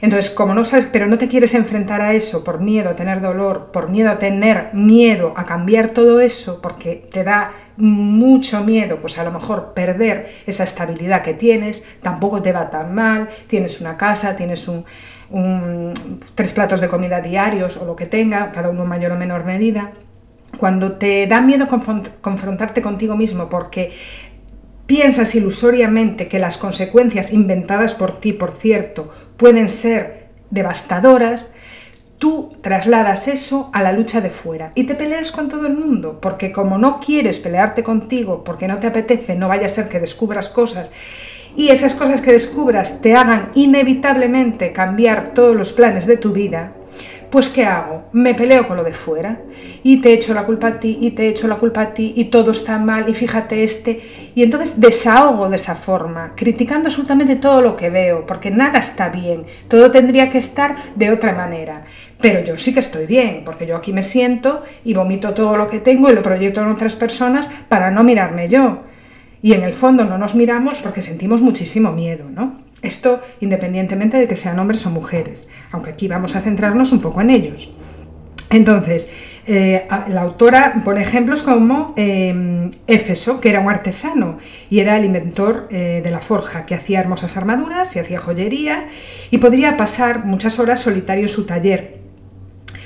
Entonces, 0.00 0.30
como 0.30 0.54
no 0.54 0.64
sabes, 0.64 0.86
pero 0.86 1.06
no 1.06 1.18
te 1.18 1.28
quieres 1.28 1.54
enfrentar 1.54 2.00
a 2.00 2.12
eso 2.12 2.44
por 2.44 2.60
miedo 2.60 2.90
a 2.90 2.94
tener 2.94 3.20
dolor, 3.20 3.70
por 3.72 3.90
miedo 3.90 4.10
a 4.10 4.18
tener 4.18 4.70
miedo 4.72 5.34
a 5.36 5.44
cambiar 5.44 5.90
todo 5.90 6.20
eso, 6.20 6.60
porque 6.62 7.02
te 7.10 7.24
da 7.24 7.52
mucho 7.76 8.64
miedo, 8.64 8.98
pues 9.00 9.18
a 9.18 9.24
lo 9.24 9.30
mejor 9.30 9.72
perder 9.74 10.28
esa 10.46 10.64
estabilidad 10.64 11.22
que 11.22 11.34
tienes, 11.34 11.88
tampoco 12.02 12.42
te 12.42 12.52
va 12.52 12.70
tan 12.70 12.94
mal, 12.94 13.28
tienes 13.46 13.80
una 13.80 13.96
casa, 13.96 14.36
tienes 14.36 14.68
un, 14.68 15.94
tres 16.34 16.52
platos 16.52 16.80
de 16.80 16.88
comida 16.88 17.20
diarios 17.20 17.76
o 17.76 17.84
lo 17.84 17.96
que 17.96 18.06
tenga, 18.06 18.50
cada 18.50 18.68
uno 18.70 18.84
mayor 18.84 19.12
o 19.12 19.16
menor 19.16 19.44
medida. 19.44 19.92
Cuando 20.58 20.92
te 20.92 21.26
da 21.26 21.40
miedo 21.42 21.68
confrontarte 21.68 22.80
contigo 22.80 23.14
mismo 23.16 23.48
porque 23.50 23.92
piensas 24.88 25.34
ilusoriamente 25.34 26.28
que 26.28 26.38
las 26.38 26.56
consecuencias 26.56 27.30
inventadas 27.30 27.94
por 27.94 28.18
ti, 28.18 28.32
por 28.32 28.52
cierto, 28.52 29.10
pueden 29.36 29.68
ser 29.68 30.28
devastadoras, 30.48 31.54
tú 32.16 32.48
trasladas 32.62 33.28
eso 33.28 33.68
a 33.74 33.82
la 33.82 33.92
lucha 33.92 34.22
de 34.22 34.30
fuera 34.30 34.72
y 34.74 34.84
te 34.84 34.94
peleas 34.94 35.30
con 35.30 35.50
todo 35.50 35.66
el 35.66 35.76
mundo, 35.76 36.20
porque 36.22 36.52
como 36.52 36.78
no 36.78 37.00
quieres 37.00 37.38
pelearte 37.38 37.82
contigo, 37.82 38.42
porque 38.42 38.66
no 38.66 38.78
te 38.78 38.86
apetece, 38.86 39.36
no 39.36 39.46
vaya 39.46 39.66
a 39.66 39.68
ser 39.68 39.90
que 39.90 40.00
descubras 40.00 40.48
cosas 40.48 40.90
y 41.54 41.68
esas 41.68 41.94
cosas 41.94 42.22
que 42.22 42.32
descubras 42.32 43.02
te 43.02 43.14
hagan 43.14 43.50
inevitablemente 43.54 44.72
cambiar 44.72 45.34
todos 45.34 45.54
los 45.54 45.74
planes 45.74 46.06
de 46.06 46.16
tu 46.16 46.32
vida, 46.32 46.72
pues 47.30 47.50
¿qué 47.50 47.64
hago? 47.64 48.04
Me 48.12 48.34
peleo 48.34 48.66
con 48.66 48.76
lo 48.76 48.84
de 48.84 48.92
fuera 48.92 49.40
y 49.82 50.00
te 50.00 50.12
echo 50.12 50.34
la 50.34 50.44
culpa 50.44 50.68
a 50.68 50.78
ti 50.78 50.98
y 51.00 51.10
te 51.10 51.28
echo 51.28 51.46
la 51.46 51.56
culpa 51.56 51.82
a 51.82 51.94
ti 51.94 52.14
y 52.16 52.26
todo 52.26 52.52
está 52.52 52.78
mal 52.78 53.08
y 53.08 53.14
fíjate 53.14 53.64
este 53.64 54.00
y 54.34 54.42
entonces 54.42 54.80
desahogo 54.80 55.48
de 55.48 55.56
esa 55.56 55.74
forma, 55.74 56.32
criticando 56.36 56.86
absolutamente 56.86 57.36
todo 57.36 57.60
lo 57.60 57.76
que 57.76 57.90
veo, 57.90 58.24
porque 58.26 58.50
nada 58.50 58.78
está 58.78 59.08
bien, 59.08 59.44
todo 59.68 59.90
tendría 59.90 60.30
que 60.30 60.38
estar 60.38 60.76
de 60.94 61.10
otra 61.10 61.32
manera. 61.34 61.84
Pero 62.20 62.44
yo 62.44 62.58
sí 62.58 62.72
que 62.74 62.80
estoy 62.80 63.06
bien, 63.06 63.42
porque 63.44 63.66
yo 63.66 63.76
aquí 63.76 63.92
me 63.92 64.02
siento 64.02 64.62
y 64.84 64.94
vomito 64.94 65.34
todo 65.34 65.56
lo 65.56 65.66
que 65.68 65.80
tengo 65.80 66.10
y 66.10 66.14
lo 66.14 66.22
proyecto 66.22 66.60
en 66.60 66.68
otras 66.68 66.96
personas 66.96 67.50
para 67.68 67.90
no 67.90 68.02
mirarme 68.02 68.48
yo. 68.48 68.82
Y 69.40 69.52
en 69.52 69.62
el 69.62 69.72
fondo 69.72 70.04
no 70.04 70.18
nos 70.18 70.34
miramos 70.34 70.80
porque 70.82 71.02
sentimos 71.02 71.42
muchísimo 71.42 71.92
miedo, 71.92 72.28
¿no? 72.28 72.67
Esto 72.82 73.20
independientemente 73.40 74.16
de 74.16 74.28
que 74.28 74.36
sean 74.36 74.58
hombres 74.58 74.86
o 74.86 74.90
mujeres, 74.90 75.48
aunque 75.72 75.90
aquí 75.90 76.08
vamos 76.08 76.36
a 76.36 76.40
centrarnos 76.40 76.92
un 76.92 77.00
poco 77.00 77.20
en 77.20 77.30
ellos. 77.30 77.74
Entonces, 78.50 79.10
eh, 79.46 79.86
la 80.08 80.22
autora 80.22 80.82
pone 80.84 81.02
ejemplos 81.02 81.42
como 81.42 81.94
eh, 81.96 82.70
Éfeso, 82.86 83.40
que 83.40 83.50
era 83.50 83.60
un 83.60 83.70
artesano 83.70 84.38
y 84.70 84.80
era 84.80 84.96
el 84.96 85.04
inventor 85.04 85.68
eh, 85.70 86.00
de 86.02 86.10
la 86.10 86.20
forja, 86.20 86.64
que 86.64 86.74
hacía 86.74 87.00
hermosas 87.00 87.36
armaduras 87.36 87.94
y 87.96 87.98
hacía 87.98 88.18
joyería 88.18 88.88
y 89.30 89.38
podría 89.38 89.76
pasar 89.76 90.24
muchas 90.24 90.58
horas 90.58 90.80
solitario 90.80 91.24
en 91.24 91.28
su 91.28 91.46
taller 91.46 91.97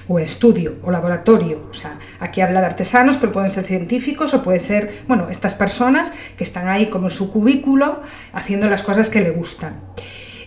o 0.08 0.18
estudio 0.18 0.76
o 0.82 0.90
laboratorio. 0.90 1.66
O 1.70 1.74
sea, 1.74 1.98
aquí 2.20 2.40
habla 2.40 2.60
de 2.60 2.66
artesanos, 2.66 3.18
pero 3.18 3.32
pueden 3.32 3.50
ser 3.50 3.64
científicos 3.64 4.34
o 4.34 4.42
puede 4.42 4.58
ser, 4.58 5.04
bueno, 5.08 5.28
estas 5.30 5.54
personas 5.54 6.12
que 6.36 6.44
están 6.44 6.68
ahí 6.68 6.86
como 6.86 7.06
en 7.06 7.10
su 7.10 7.32
cubículo 7.32 8.02
haciendo 8.32 8.68
las 8.68 8.82
cosas 8.82 9.10
que 9.10 9.20
le 9.20 9.30
gustan. 9.30 9.80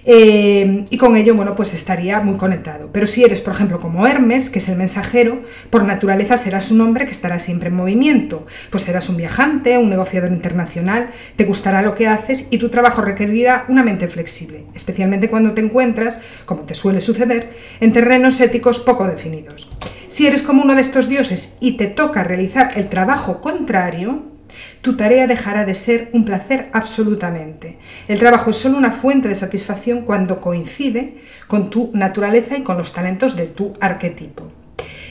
Eh, 0.06 0.86
y 0.90 0.98
con 0.98 1.18
ello, 1.18 1.36
bueno, 1.36 1.56
pues 1.56 1.74
estaría 1.74 2.20
muy 2.20 2.38
conectado. 2.38 2.90
Pero 2.92 3.08
si 3.08 3.24
eres, 3.24 3.42
por 3.42 3.54
ejemplo, 3.54 3.80
como 3.80 4.06
Hermes, 4.06 4.50
que 4.50 4.60
es 4.60 4.70
el 4.70 4.78
mensajero, 4.78 5.42
por 5.70 5.84
naturaleza 5.84 6.38
serás 6.38 6.70
un 6.72 6.82
hombre 6.82 7.06
que 7.06 7.12
estará 7.12 7.40
siempre 7.40 7.70
en 7.70 7.76
movimiento. 7.76 8.46
Pues 8.70 8.84
serás 8.84 9.10
un 9.10 9.18
viajante, 9.18 9.78
un 9.78 9.90
negociador 9.90 10.32
internacional, 10.32 11.10
te 11.36 11.46
gustará 11.46 11.82
lo 11.82 11.96
que 11.96 12.08
haces 12.08 12.48
y 12.52 12.60
tu 12.60 12.70
trabajo 12.70 13.02
requerirá 13.02 13.66
una 13.68 13.84
mente 13.84 14.08
flexible, 14.08 14.66
especialmente 14.76 15.30
cuando 15.30 15.54
te 15.54 15.62
encuentras, 15.62 16.22
como 16.46 16.62
te 16.62 16.76
suele 16.76 17.02
suceder, 17.02 17.50
en 17.80 17.92
terrenos 17.92 18.40
éticos 18.40 18.80
poco 18.80 19.08
definidos. 19.08 19.72
Si 20.08 20.28
eres 20.28 20.44
como 20.44 20.64
uno 20.64 20.76
de 20.76 20.82
estos 20.82 21.10
dioses 21.10 21.58
y 21.60 21.78
te 21.78 21.88
toca 21.88 22.24
realizar 22.24 22.74
el 22.76 22.90
trabajo 22.90 23.42
contrario, 23.42 24.35
tu 24.82 24.96
tarea 24.96 25.28
dejará 25.28 25.66
de 25.66 25.74
ser 25.74 26.10
un 26.14 26.26
placer 26.26 26.70
absolutamente. 26.74 27.78
El 28.08 28.20
trabajo 28.20 28.52
es 28.52 28.58
solo 28.58 28.78
una 28.78 28.92
fuente 28.92 29.28
de 29.28 29.36
satisfacción 29.36 30.02
cuando 30.02 30.40
coincide 30.40 31.18
con 31.48 31.70
tu 31.70 31.92
naturaleza 31.94 32.58
y 32.58 32.64
con 32.64 32.78
los 32.78 32.94
talentos 32.94 33.36
de 33.36 33.48
tu 33.48 33.74
arquetipo. 33.80 34.48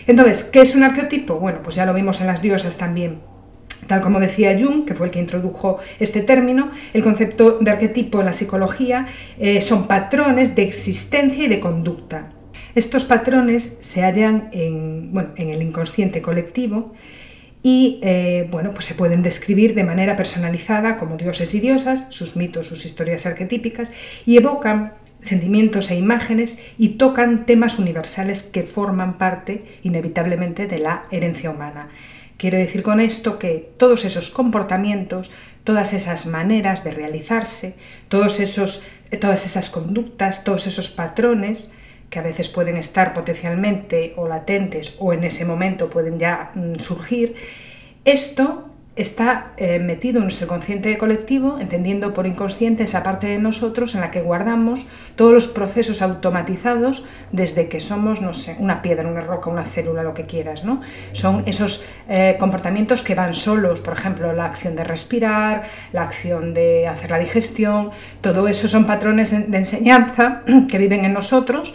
Entonces, 0.06 0.44
¿qué 0.44 0.60
es 0.60 0.74
un 0.74 0.82
arquetipo? 0.82 1.36
Bueno, 1.36 1.60
pues 1.62 1.76
ya 1.76 1.86
lo 1.86 1.94
vimos 1.94 2.20
en 2.20 2.26
las 2.26 2.42
diosas 2.42 2.76
también. 2.76 3.18
Tal 3.86 4.00
como 4.00 4.20
decía 4.20 4.56
Jung, 4.58 4.86
que 4.86 4.94
fue 4.94 5.06
el 5.06 5.12
que 5.12 5.20
introdujo 5.20 5.78
este 5.98 6.22
término, 6.22 6.70
el 6.92 7.02
concepto 7.02 7.58
de 7.60 7.70
arquetipo 7.70 8.20
en 8.20 8.26
la 8.26 8.32
psicología 8.32 9.06
eh, 9.38 9.60
son 9.60 9.86
patrones 9.86 10.54
de 10.54 10.62
existencia 10.62 11.44
y 11.44 11.48
de 11.48 11.60
conducta. 11.60 12.30
Estos 12.74 13.04
patrones 13.04 13.76
se 13.80 14.02
hallan 14.02 14.48
en, 14.52 15.12
en 15.36 15.50
el 15.50 15.62
inconsciente 15.62 16.22
colectivo 16.22 16.92
y 17.66 17.99
eh, 18.02 18.47
bueno, 18.50 18.73
pues 18.73 18.85
se 18.85 18.94
pueden 18.94 19.23
describir 19.23 19.75
de 19.75 19.85
manera 19.85 20.16
personalizada 20.16 20.99
como 20.99 21.16
dioses 21.16 21.54
y 21.54 21.61
diosas, 21.61 22.09
sus 22.11 22.37
mitos, 22.37 22.66
sus 22.66 22.85
historias 22.85 23.25
arquetípicas, 23.25 23.90
y 24.26 24.37
evocan 24.37 24.92
sentimientos 25.23 25.90
e 25.90 25.97
imágenes 25.97 26.59
y 26.76 26.90
tocan 26.90 27.47
temas 27.47 27.78
universales 27.78 28.42
que 28.42 28.64
forman 28.64 29.16
parte 29.16 29.64
inevitablemente 29.83 30.66
de 30.66 30.78
la 30.78 31.06
herencia 31.11 31.49
humana. 31.49 31.88
Quiero 32.37 32.59
decir 32.59 32.83
con 32.83 33.00
esto 33.00 33.38
que 33.38 33.73
todos 33.78 34.04
esos 34.04 34.28
comportamientos, 34.28 35.30
todas 35.64 35.94
esas 35.94 36.26
maneras 36.26 36.85
de 36.85 36.90
realizarse, 36.90 37.76
todos 38.09 38.40
esos, 38.40 38.83
todas 39.18 39.47
esas 39.47 39.71
conductas, 39.71 40.44
todos 40.44 40.66
esos 40.66 40.90
patrones, 40.90 41.73
que 42.11 42.18
a 42.18 42.23
veces 42.23 42.49
pueden 42.49 42.76
estar 42.76 43.14
potencialmente 43.14 44.14
o 44.16 44.28
latentes 44.28 44.96
o 44.99 45.12
en 45.12 45.25
ese 45.25 45.44
momento 45.44 45.90
pueden 45.90 46.18
ya 46.18 46.52
mm, 46.54 46.75
surgir, 46.80 47.34
esto 48.04 48.73
está 48.96 49.52
eh, 49.56 49.80
metido 49.80 50.18
en 50.18 50.24
nuestro 50.24 50.46
consciente 50.46 50.96
colectivo, 50.98 51.58
entendiendo 51.58 52.14
por 52.14 52.26
inconsciente 52.26 52.84
esa 52.84 53.02
parte 53.02 53.26
de 53.26 53.38
nosotros 53.38 53.94
en 53.94 54.00
la 54.00 54.12
que 54.12 54.22
guardamos 54.22 54.86
todos 55.16 55.32
los 55.32 55.48
procesos 55.48 56.00
automatizados 56.00 57.04
desde 57.32 57.68
que 57.68 57.80
somos, 57.80 58.20
no 58.20 58.34
sé, 58.34 58.56
una 58.60 58.82
piedra, 58.82 59.08
una 59.08 59.20
roca, 59.20 59.50
una 59.50 59.64
célula, 59.64 60.04
lo 60.04 60.14
que 60.14 60.26
quieras, 60.26 60.64
¿no? 60.64 60.80
Son 61.12 61.42
esos 61.46 61.84
eh, 62.08 62.36
comportamientos 62.38 63.02
que 63.02 63.16
van 63.16 63.34
solos, 63.34 63.80
por 63.80 63.94
ejemplo, 63.94 64.32
la 64.32 64.44
acción 64.44 64.76
de 64.76 64.84
respirar, 64.84 65.64
la 65.92 66.02
acción 66.02 66.54
de 66.54 66.86
hacer 66.86 67.10
la 67.10 67.18
digestión, 67.18 67.90
todo 68.20 68.46
eso 68.46 68.68
son 68.68 68.86
patrones 68.86 69.50
de 69.50 69.58
enseñanza 69.58 70.42
que 70.70 70.78
viven 70.78 71.04
en 71.04 71.12
nosotros 71.12 71.74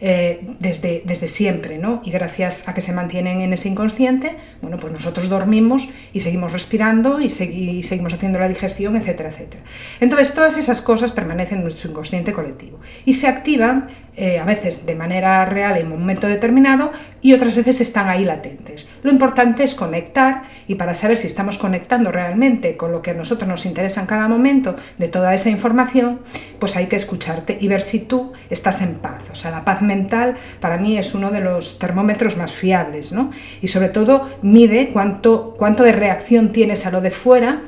eh, 0.00 0.46
desde, 0.60 1.02
desde 1.06 1.26
siempre, 1.28 1.78
¿no? 1.78 2.02
Y 2.04 2.10
gracias 2.10 2.68
a 2.68 2.74
que 2.74 2.80
se 2.80 2.92
mantienen 2.92 3.40
en 3.40 3.52
ese 3.52 3.68
inconsciente, 3.68 4.36
bueno, 4.60 4.76
pues 4.78 4.92
nosotros 4.92 5.28
dormimos 5.28 5.88
y 6.12 6.20
seguimos 6.20 6.52
respirando 6.52 7.20
y, 7.20 7.28
seguimos 7.30 8.12
haciendo 8.12 8.38
la 8.38 8.48
digestión, 8.48 8.96
etcétera, 8.96 9.30
etcétera. 9.30 9.62
Entonces, 10.00 10.34
todas 10.34 10.56
esas 10.58 10.82
cosas 10.82 11.12
permanecen 11.12 11.58
en 11.58 11.62
nuestro 11.62 11.90
inconsciente 11.90 12.32
colectivo 12.32 12.78
y 13.04 13.14
se 13.14 13.26
activan 13.28 13.88
eh, 14.18 14.38
a 14.38 14.44
veces 14.44 14.86
de 14.86 14.94
manera 14.94 15.44
real 15.44 15.76
en 15.76 15.92
un 15.92 16.00
momento 16.00 16.26
determinado 16.26 16.90
y 17.20 17.34
otras 17.34 17.54
veces 17.54 17.82
están 17.82 18.08
ahí 18.08 18.24
latentes. 18.24 18.88
Lo 19.02 19.10
importante 19.10 19.62
es 19.62 19.74
conectar 19.74 20.44
y 20.66 20.76
para 20.76 20.94
saber 20.94 21.18
si 21.18 21.26
estamos 21.26 21.58
conectando 21.58 22.10
realmente 22.10 22.78
con 22.78 22.92
lo 22.92 23.02
que 23.02 23.10
a 23.10 23.14
nosotros 23.14 23.46
nos 23.46 23.66
interesa 23.66 24.00
en 24.00 24.06
cada 24.06 24.26
momento 24.26 24.74
de 24.96 25.08
toda 25.08 25.34
esa 25.34 25.50
información, 25.50 26.20
pues 26.58 26.76
hay 26.76 26.86
que 26.86 26.96
escucharte 26.96 27.58
y 27.60 27.68
ver 27.68 27.82
si 27.82 28.00
tú 28.00 28.32
estás 28.48 28.80
en 28.80 28.94
paz. 28.94 29.28
O 29.30 29.34
sea, 29.34 29.50
la 29.50 29.64
paz 29.64 29.82
mental 29.86 30.34
para 30.60 30.76
mí 30.76 30.98
es 30.98 31.14
uno 31.14 31.30
de 31.30 31.40
los 31.40 31.78
termómetros 31.78 32.36
más 32.36 32.52
fiables, 32.52 33.12
¿no? 33.12 33.30
Y 33.62 33.68
sobre 33.68 33.88
todo 33.88 34.28
mide 34.42 34.90
cuánto, 34.92 35.54
cuánto 35.56 35.82
de 35.82 35.92
reacción 35.92 36.52
tienes 36.52 36.86
a 36.86 36.90
lo 36.90 37.00
de 37.00 37.10
fuera 37.10 37.62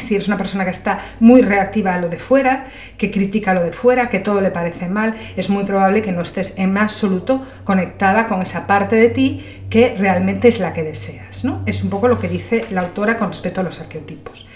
si 0.00 0.14
eres 0.14 0.28
una 0.28 0.36
persona 0.36 0.64
que 0.64 0.70
está 0.70 1.00
muy 1.20 1.42
reactiva 1.42 1.94
a 1.94 2.00
lo 2.00 2.08
de 2.08 2.18
fuera, 2.18 2.66
que 2.96 3.10
critica 3.10 3.54
lo 3.54 3.62
de 3.62 3.72
fuera, 3.72 4.08
que 4.08 4.18
todo 4.18 4.40
le 4.40 4.50
parece 4.50 4.88
mal, 4.88 5.14
es 5.36 5.50
muy 5.50 5.64
probable 5.64 6.02
que 6.02 6.12
no 6.12 6.22
estés 6.22 6.58
en 6.58 6.76
absoluto 6.78 7.44
conectada 7.64 8.26
con 8.26 8.42
esa 8.42 8.66
parte 8.66 8.96
de 8.96 9.08
ti 9.08 9.44
que 9.70 9.94
realmente 9.98 10.48
es 10.48 10.60
la 10.60 10.72
que 10.72 10.82
deseas. 10.82 11.44
¿no? 11.44 11.62
Es 11.66 11.82
un 11.82 11.90
poco 11.90 12.08
lo 12.08 12.18
que 12.18 12.28
dice 12.28 12.64
la 12.70 12.82
autora 12.82 13.16
con 13.16 13.28
respecto 13.28 13.60
a 13.60 13.64
los 13.64 13.80
arqueotipos. 13.80 14.48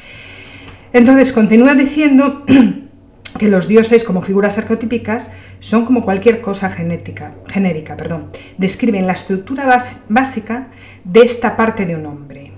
Entonces, 0.92 1.32
continúa 1.32 1.74
diciendo 1.74 2.44
que 3.38 3.48
los 3.48 3.68
dioses 3.68 4.04
como 4.04 4.22
figuras 4.22 4.58
arqueotípicas 4.58 5.30
son 5.60 5.84
como 5.84 6.04
cualquier 6.04 6.40
cosa 6.40 6.70
genética, 6.70 7.34
genérica, 7.48 7.96
perdón, 7.96 8.30
describen 8.58 9.06
la 9.06 9.14
estructura 9.14 9.66
básica 10.08 10.68
de 11.04 11.22
esta 11.22 11.56
parte 11.56 11.86
de 11.86 11.96
un 11.96 12.06
hombre. 12.06 12.52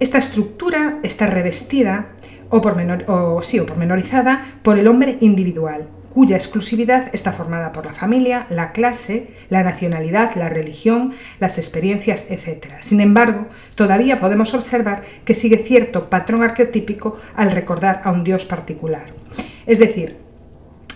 Esta 0.00 0.18
estructura 0.18 0.98
está 1.02 1.26
revestida 1.26 2.08
o, 2.50 2.58
o, 2.58 3.42
sí, 3.42 3.58
o 3.58 3.66
pormenorizada 3.66 4.44
por 4.62 4.78
el 4.78 4.86
hombre 4.86 5.16
individual, 5.20 5.88
cuya 6.12 6.36
exclusividad 6.36 7.10
está 7.12 7.32
formada 7.32 7.72
por 7.72 7.86
la 7.86 7.92
familia, 7.92 8.46
la 8.48 8.72
clase, 8.72 9.34
la 9.48 9.64
nacionalidad, 9.64 10.36
la 10.36 10.48
religión, 10.48 11.12
las 11.40 11.58
experiencias, 11.58 12.30
etc. 12.30 12.74
Sin 12.78 13.00
embargo, 13.00 13.46
todavía 13.74 14.20
podemos 14.20 14.54
observar 14.54 15.02
que 15.24 15.34
sigue 15.34 15.58
cierto 15.58 16.08
patrón 16.08 16.42
arqueotípico 16.42 17.18
al 17.34 17.50
recordar 17.50 18.00
a 18.04 18.12
un 18.12 18.22
dios 18.22 18.46
particular. 18.46 19.06
Es 19.66 19.78
decir, 19.78 20.16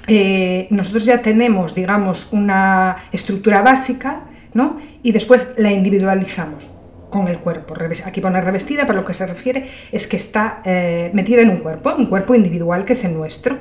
eh, 0.07 0.67
nosotros 0.71 1.05
ya 1.05 1.21
tenemos, 1.21 1.75
digamos, 1.75 2.29
una 2.33 2.97
estructura 3.13 3.63
básica, 3.63 4.23
¿no? 4.55 4.79
Y 5.03 5.13
después 5.13 5.55
la 5.59 5.71
individualizamos 5.71 6.73
con 7.11 7.29
el 7.29 7.39
cuerpo. 7.39 7.75
Aquí 8.05 8.21
pone 8.21 8.41
revestida, 8.41 8.87
pero 8.87 9.01
lo 9.01 9.05
que 9.05 9.15
se 9.15 9.27
refiere 9.27 9.69
es 9.93 10.07
que 10.07 10.17
está 10.17 10.63
eh, 10.65 11.11
metida 11.15 11.43
en 11.43 11.51
un 11.51 11.59
cuerpo, 11.59 11.95
un 11.97 12.07
cuerpo 12.07 12.35
individual 12.35 12.85
que 12.85 12.95
es 12.95 13.05
el 13.05 13.15
nuestro. 13.15 13.59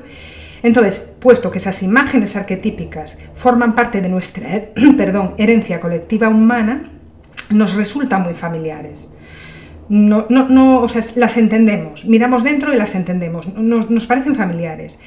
Entonces, 0.63 1.15
puesto 1.19 1.51
que 1.51 1.59
esas 1.59 1.83
imágenes 1.83 2.35
arquetípicas 2.35 3.17
forman 3.33 3.75
parte 3.75 4.01
de 4.01 4.09
nuestra 4.09 4.47
perdón, 4.97 5.33
herencia 5.37 5.79
colectiva 5.79 6.29
humana, 6.29 6.91
nos 7.49 7.75
resultan 7.75 8.23
muy 8.23 8.33
familiares 8.33 9.13
no, 9.89 10.25
no, 10.29 10.50
no, 10.50 10.82
o 10.82 10.88
sea, 10.88 11.01
las 11.15 11.38
entendemos, 11.38 12.06
miramos 12.06 12.44
dentro 12.44 12.74
y 12.74 12.77
las 12.77 12.96
entendemos, 12.96 13.48
nos, 13.56 13.89
nos 13.89 14.08
parecen 14.08 14.36
familiares. 14.36 15.00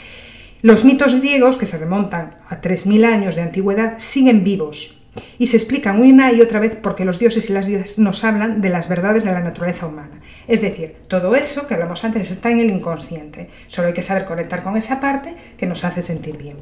Los 0.62 0.84
mitos 0.84 1.20
griegos, 1.20 1.56
que 1.56 1.66
se 1.66 1.78
remontan 1.78 2.36
a 2.48 2.60
3.000 2.60 3.04
años 3.04 3.34
de 3.34 3.42
antigüedad, 3.42 3.94
siguen 3.98 4.44
vivos 4.44 5.00
y 5.38 5.46
se 5.46 5.56
explican 5.56 6.00
una 6.00 6.32
y 6.32 6.40
otra 6.40 6.60
vez 6.60 6.76
porque 6.80 7.04
los 7.04 7.18
dioses 7.18 7.48
y 7.50 7.52
las 7.52 7.66
diosas 7.66 7.98
nos 7.98 8.24
hablan 8.24 8.60
de 8.60 8.68
las 8.68 8.88
verdades 8.88 9.24
de 9.24 9.32
la 9.32 9.40
naturaleza 9.40 9.86
humana. 9.86 10.20
Es 10.46 10.60
decir, 10.60 10.96
todo 11.08 11.34
eso 11.34 11.66
que 11.66 11.74
hablamos 11.74 12.04
antes 12.04 12.30
está 12.30 12.50
en 12.50 12.60
el 12.60 12.70
inconsciente, 12.70 13.48
solo 13.66 13.88
hay 13.88 13.94
que 13.94 14.02
saber 14.02 14.24
conectar 14.24 14.62
con 14.62 14.76
esa 14.76 15.00
parte 15.00 15.34
que 15.56 15.66
nos 15.66 15.84
hace 15.84 16.02
sentir 16.02 16.36
bien. 16.36 16.58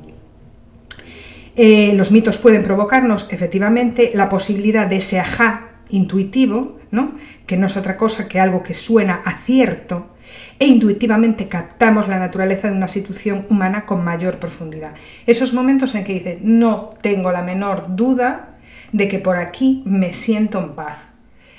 Eh, 1.56 1.92
los 1.94 2.12
mitos 2.12 2.38
pueden 2.38 2.62
provocarnos 2.62 3.32
efectivamente 3.32 4.12
la 4.14 4.28
posibilidad 4.28 4.86
de 4.86 4.96
ese 4.96 5.18
ajá 5.18 5.77
intuitivo, 5.90 6.78
¿no? 6.90 7.12
que 7.46 7.56
no 7.56 7.66
es 7.66 7.76
otra 7.76 7.96
cosa 7.96 8.28
que 8.28 8.40
algo 8.40 8.62
que 8.62 8.74
suena 8.74 9.22
a 9.24 9.36
cierto, 9.38 10.14
e 10.58 10.66
intuitivamente 10.66 11.48
captamos 11.48 12.08
la 12.08 12.18
naturaleza 12.18 12.68
de 12.68 12.76
una 12.76 12.88
situación 12.88 13.46
humana 13.48 13.86
con 13.86 14.04
mayor 14.04 14.38
profundidad. 14.38 14.94
Esos 15.26 15.54
momentos 15.54 15.94
en 15.94 16.04
que 16.04 16.14
dices, 16.14 16.38
no 16.42 16.90
tengo 17.00 17.32
la 17.32 17.42
menor 17.42 17.96
duda 17.96 18.56
de 18.92 19.08
que 19.08 19.18
por 19.18 19.36
aquí 19.36 19.82
me 19.86 20.12
siento 20.12 20.58
en 20.58 20.74
paz. 20.74 20.98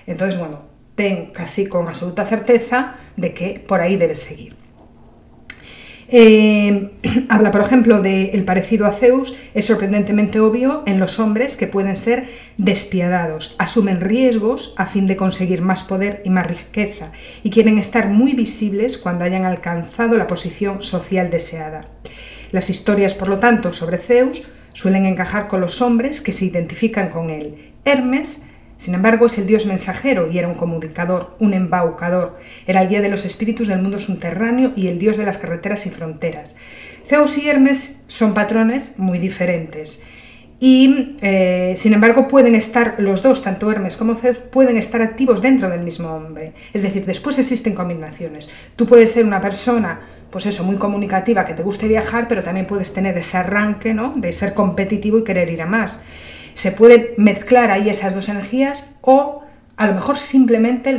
Entonces, 0.05 0.39
bueno, 0.39 0.63
ten 0.95 1.27
casi 1.27 1.67
con 1.67 1.87
absoluta 1.87 2.25
certeza 2.25 2.95
de 3.15 3.33
que 3.33 3.63
por 3.65 3.79
ahí 3.79 3.95
debes 3.95 4.19
seguir. 4.19 4.58
Eh, 6.11 6.89
habla, 7.29 7.51
por 7.51 7.61
ejemplo, 7.61 8.01
del 8.01 8.43
parecido 8.43 8.85
a 8.85 8.91
Zeus, 8.91 9.37
es 9.53 9.65
sorprendentemente 9.65 10.39
obvio 10.39 10.83
en 10.85 10.99
los 10.99 11.19
hombres 11.19 11.55
que 11.55 11.67
pueden 11.67 11.95
ser 11.95 12.27
despiadados, 12.57 13.55
asumen 13.59 14.01
riesgos 14.01 14.73
a 14.77 14.85
fin 14.87 15.05
de 15.05 15.15
conseguir 15.15 15.61
más 15.61 15.83
poder 15.83 16.21
y 16.25 16.29
más 16.29 16.47
riqueza, 16.47 17.11
y 17.43 17.51
quieren 17.51 17.77
estar 17.77 18.09
muy 18.09 18.33
visibles 18.33 18.97
cuando 18.97 19.23
hayan 19.23 19.45
alcanzado 19.45 20.17
la 20.17 20.27
posición 20.27 20.81
social 20.81 21.29
deseada. 21.29 21.87
Las 22.51 22.69
historias, 22.71 23.13
por 23.13 23.27
lo 23.27 23.37
tanto, 23.37 23.73
sobre 23.73 23.99
Zeus 23.99 24.47
suelen 24.73 25.05
encajar 25.05 25.47
con 25.47 25.61
los 25.61 25.81
hombres 25.81 26.21
que 26.21 26.31
se 26.31 26.45
identifican 26.45 27.09
con 27.09 27.29
él. 27.29 27.73
Hermes 27.85 28.45
Sin 28.79 28.95
embargo, 28.95 29.25
es 29.25 29.37
el 29.37 29.45
dios 29.45 29.65
mensajero 29.65 30.31
y 30.31 30.39
era 30.39 30.47
un 30.47 30.55
comunicador, 30.55 31.35
un 31.39 31.53
embaucador. 31.53 32.39
Era 32.65 32.81
el 32.81 32.87
guía 32.87 33.01
de 33.01 33.09
los 33.09 33.25
espíritus 33.25 33.67
del 33.67 33.81
mundo 33.81 33.99
subterráneo 33.99 34.71
y 34.73 34.87
el 34.87 34.97
dios 34.97 35.17
de 35.17 35.25
las 35.25 35.37
carreteras 35.37 35.85
y 35.85 35.89
fronteras. 35.89 36.55
Zeus 37.05 37.37
y 37.37 37.49
Hermes 37.49 38.03
son 38.07 38.33
patrones 38.33 38.97
muy 38.97 39.19
diferentes. 39.19 40.01
Y, 40.61 41.17
eh, 41.21 41.73
sin 41.75 41.93
embargo, 41.93 42.29
pueden 42.29 42.55
estar 42.55 42.95
los 42.99 43.21
dos, 43.21 43.41
tanto 43.41 43.69
Hermes 43.69 43.97
como 43.97 44.15
Zeus, 44.15 44.37
pueden 44.37 44.77
estar 44.77 45.01
activos 45.01 45.41
dentro 45.41 45.69
del 45.69 45.81
mismo 45.81 46.13
hombre. 46.13 46.53
Es 46.71 46.81
decir, 46.81 47.05
después 47.05 47.37
existen 47.37 47.75
combinaciones. 47.75 48.49
Tú 48.77 48.85
puedes 48.85 49.11
ser 49.11 49.25
una 49.25 49.41
persona, 49.41 49.99
pues 50.29 50.45
eso, 50.45 50.63
muy 50.63 50.77
comunicativa, 50.77 51.43
que 51.43 51.53
te 51.53 51.63
guste 51.63 51.89
viajar, 51.89 52.29
pero 52.29 52.43
también 52.43 52.65
puedes 52.65 52.93
tener 52.93 53.17
ese 53.17 53.35
arranque, 53.35 53.93
¿no? 53.93 54.13
De 54.15 54.31
ser 54.31 54.53
competitivo 54.53 55.17
y 55.17 55.25
querer 55.25 55.49
ir 55.49 55.61
a 55.61 55.65
más. 55.65 56.05
Se 56.53 56.71
puede 56.71 57.13
mezclar 57.17 57.71
ahí 57.71 57.89
esas 57.89 58.15
dos 58.15 58.29
energías 58.29 58.95
o 59.01 59.43
a 59.77 59.87
lo 59.87 59.93
mejor 59.93 60.17
simplemente 60.17 60.97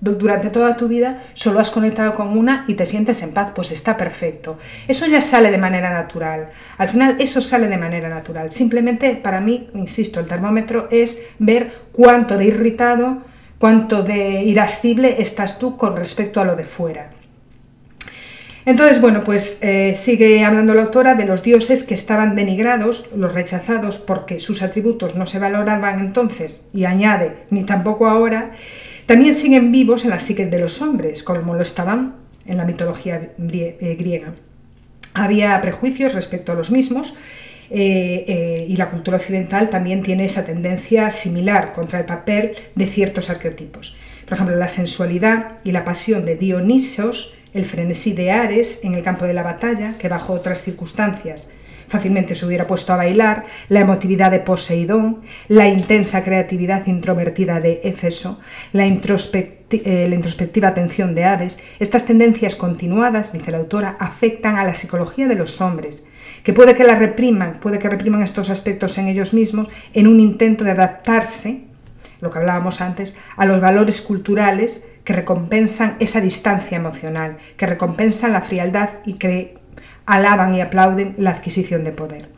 durante 0.00 0.50
toda 0.50 0.76
tu 0.76 0.88
vida 0.88 1.22
solo 1.34 1.60
has 1.60 1.70
conectado 1.70 2.14
con 2.14 2.36
una 2.36 2.64
y 2.66 2.74
te 2.74 2.86
sientes 2.86 3.22
en 3.22 3.32
paz, 3.32 3.52
pues 3.54 3.70
está 3.70 3.96
perfecto. 3.96 4.58
Eso 4.88 5.06
ya 5.06 5.20
sale 5.20 5.50
de 5.50 5.58
manera 5.58 5.90
natural. 5.90 6.48
Al 6.78 6.88
final 6.88 7.16
eso 7.20 7.40
sale 7.40 7.68
de 7.68 7.76
manera 7.76 8.08
natural. 8.08 8.50
Simplemente 8.50 9.14
para 9.14 9.40
mí, 9.40 9.68
insisto, 9.74 10.18
el 10.18 10.26
termómetro 10.26 10.88
es 10.90 11.26
ver 11.38 11.72
cuánto 11.92 12.36
de 12.36 12.46
irritado, 12.46 13.18
cuánto 13.58 14.02
de 14.02 14.42
irascible 14.42 15.16
estás 15.18 15.58
tú 15.58 15.76
con 15.76 15.94
respecto 15.94 16.40
a 16.40 16.44
lo 16.44 16.56
de 16.56 16.64
fuera. 16.64 17.21
Entonces, 18.64 19.00
bueno, 19.00 19.24
pues 19.24 19.58
eh, 19.62 19.92
sigue 19.96 20.44
hablando 20.44 20.74
la 20.74 20.82
autora 20.82 21.14
de 21.14 21.24
los 21.24 21.42
dioses 21.42 21.82
que 21.82 21.94
estaban 21.94 22.36
denigrados, 22.36 23.10
los 23.16 23.34
rechazados, 23.34 23.98
porque 23.98 24.38
sus 24.38 24.62
atributos 24.62 25.16
no 25.16 25.26
se 25.26 25.40
valoraban 25.40 25.98
entonces, 25.98 26.68
y 26.72 26.84
añade, 26.84 27.38
ni 27.50 27.64
tampoco 27.64 28.06
ahora, 28.06 28.52
también 29.06 29.34
siguen 29.34 29.72
vivos 29.72 30.04
en 30.04 30.10
las 30.10 30.22
psiques 30.22 30.48
de 30.50 30.60
los 30.60 30.80
hombres, 30.80 31.24
como 31.24 31.54
lo 31.54 31.62
estaban 31.62 32.14
en 32.46 32.56
la 32.56 32.64
mitología 32.64 33.32
eh, 33.38 33.96
griega. 33.98 34.34
Había 35.14 35.60
prejuicios 35.60 36.14
respecto 36.14 36.52
a 36.52 36.54
los 36.54 36.70
mismos 36.70 37.14
eh, 37.68 38.64
y 38.68 38.76
la 38.76 38.90
cultura 38.90 39.16
occidental 39.16 39.70
también 39.70 40.02
tiene 40.02 40.24
esa 40.24 40.44
tendencia 40.44 41.10
similar 41.10 41.72
contra 41.72 41.98
el 41.98 42.04
papel 42.04 42.52
de 42.74 42.86
ciertos 42.86 43.28
arqueotipos. 43.28 43.96
Por 44.24 44.34
ejemplo, 44.34 44.56
la 44.56 44.68
sensualidad 44.68 45.58
y 45.64 45.72
la 45.72 45.84
pasión 45.84 46.24
de 46.24 46.36
Dionisos, 46.36 47.34
el 47.54 47.64
frenesí 47.64 48.12
de 48.12 48.30
Ares 48.30 48.80
en 48.84 48.94
el 48.94 49.02
campo 49.02 49.24
de 49.24 49.34
la 49.34 49.42
batalla, 49.42 49.94
que 49.98 50.08
bajo 50.08 50.32
otras 50.32 50.62
circunstancias 50.62 51.48
fácilmente 51.92 52.34
se 52.34 52.46
hubiera 52.46 52.66
puesto 52.66 52.94
a 52.94 52.96
bailar, 52.96 53.44
la 53.68 53.80
emotividad 53.80 54.30
de 54.30 54.40
Poseidón, 54.40 55.20
la 55.48 55.68
intensa 55.68 56.24
creatividad 56.24 56.86
introvertida 56.86 57.60
de 57.60 57.82
Éfeso, 57.84 58.40
la, 58.72 58.86
eh, 58.86 60.06
la 60.08 60.14
introspectiva 60.14 60.68
atención 60.68 61.14
de 61.14 61.24
Hades, 61.24 61.58
estas 61.80 62.06
tendencias 62.06 62.56
continuadas, 62.56 63.34
dice 63.34 63.50
la 63.50 63.58
autora, 63.58 63.96
afectan 64.00 64.56
a 64.56 64.64
la 64.64 64.72
psicología 64.72 65.28
de 65.28 65.34
los 65.34 65.60
hombres, 65.60 66.04
que 66.42 66.54
puede 66.54 66.74
que 66.74 66.84
la 66.84 66.94
repriman, 66.94 67.60
puede 67.60 67.78
que 67.78 67.90
repriman 67.90 68.22
estos 68.22 68.48
aspectos 68.48 68.96
en 68.96 69.08
ellos 69.08 69.34
mismos 69.34 69.68
en 69.92 70.06
un 70.06 70.18
intento 70.18 70.64
de 70.64 70.70
adaptarse, 70.70 71.64
lo 72.22 72.30
que 72.30 72.38
hablábamos 72.38 72.80
antes, 72.80 73.16
a 73.36 73.44
los 73.44 73.60
valores 73.60 74.00
culturales 74.00 74.88
que 75.04 75.12
recompensan 75.12 75.96
esa 75.98 76.20
distancia 76.20 76.76
emocional, 76.76 77.36
que 77.56 77.66
recompensan 77.66 78.32
la 78.32 78.40
frialdad 78.40 78.90
y 79.04 79.14
que 79.14 79.58
alaban 80.06 80.54
y 80.54 80.60
aplauden 80.60 81.14
la 81.18 81.30
adquisición 81.30 81.82
de 81.82 81.92
poder. 81.92 82.28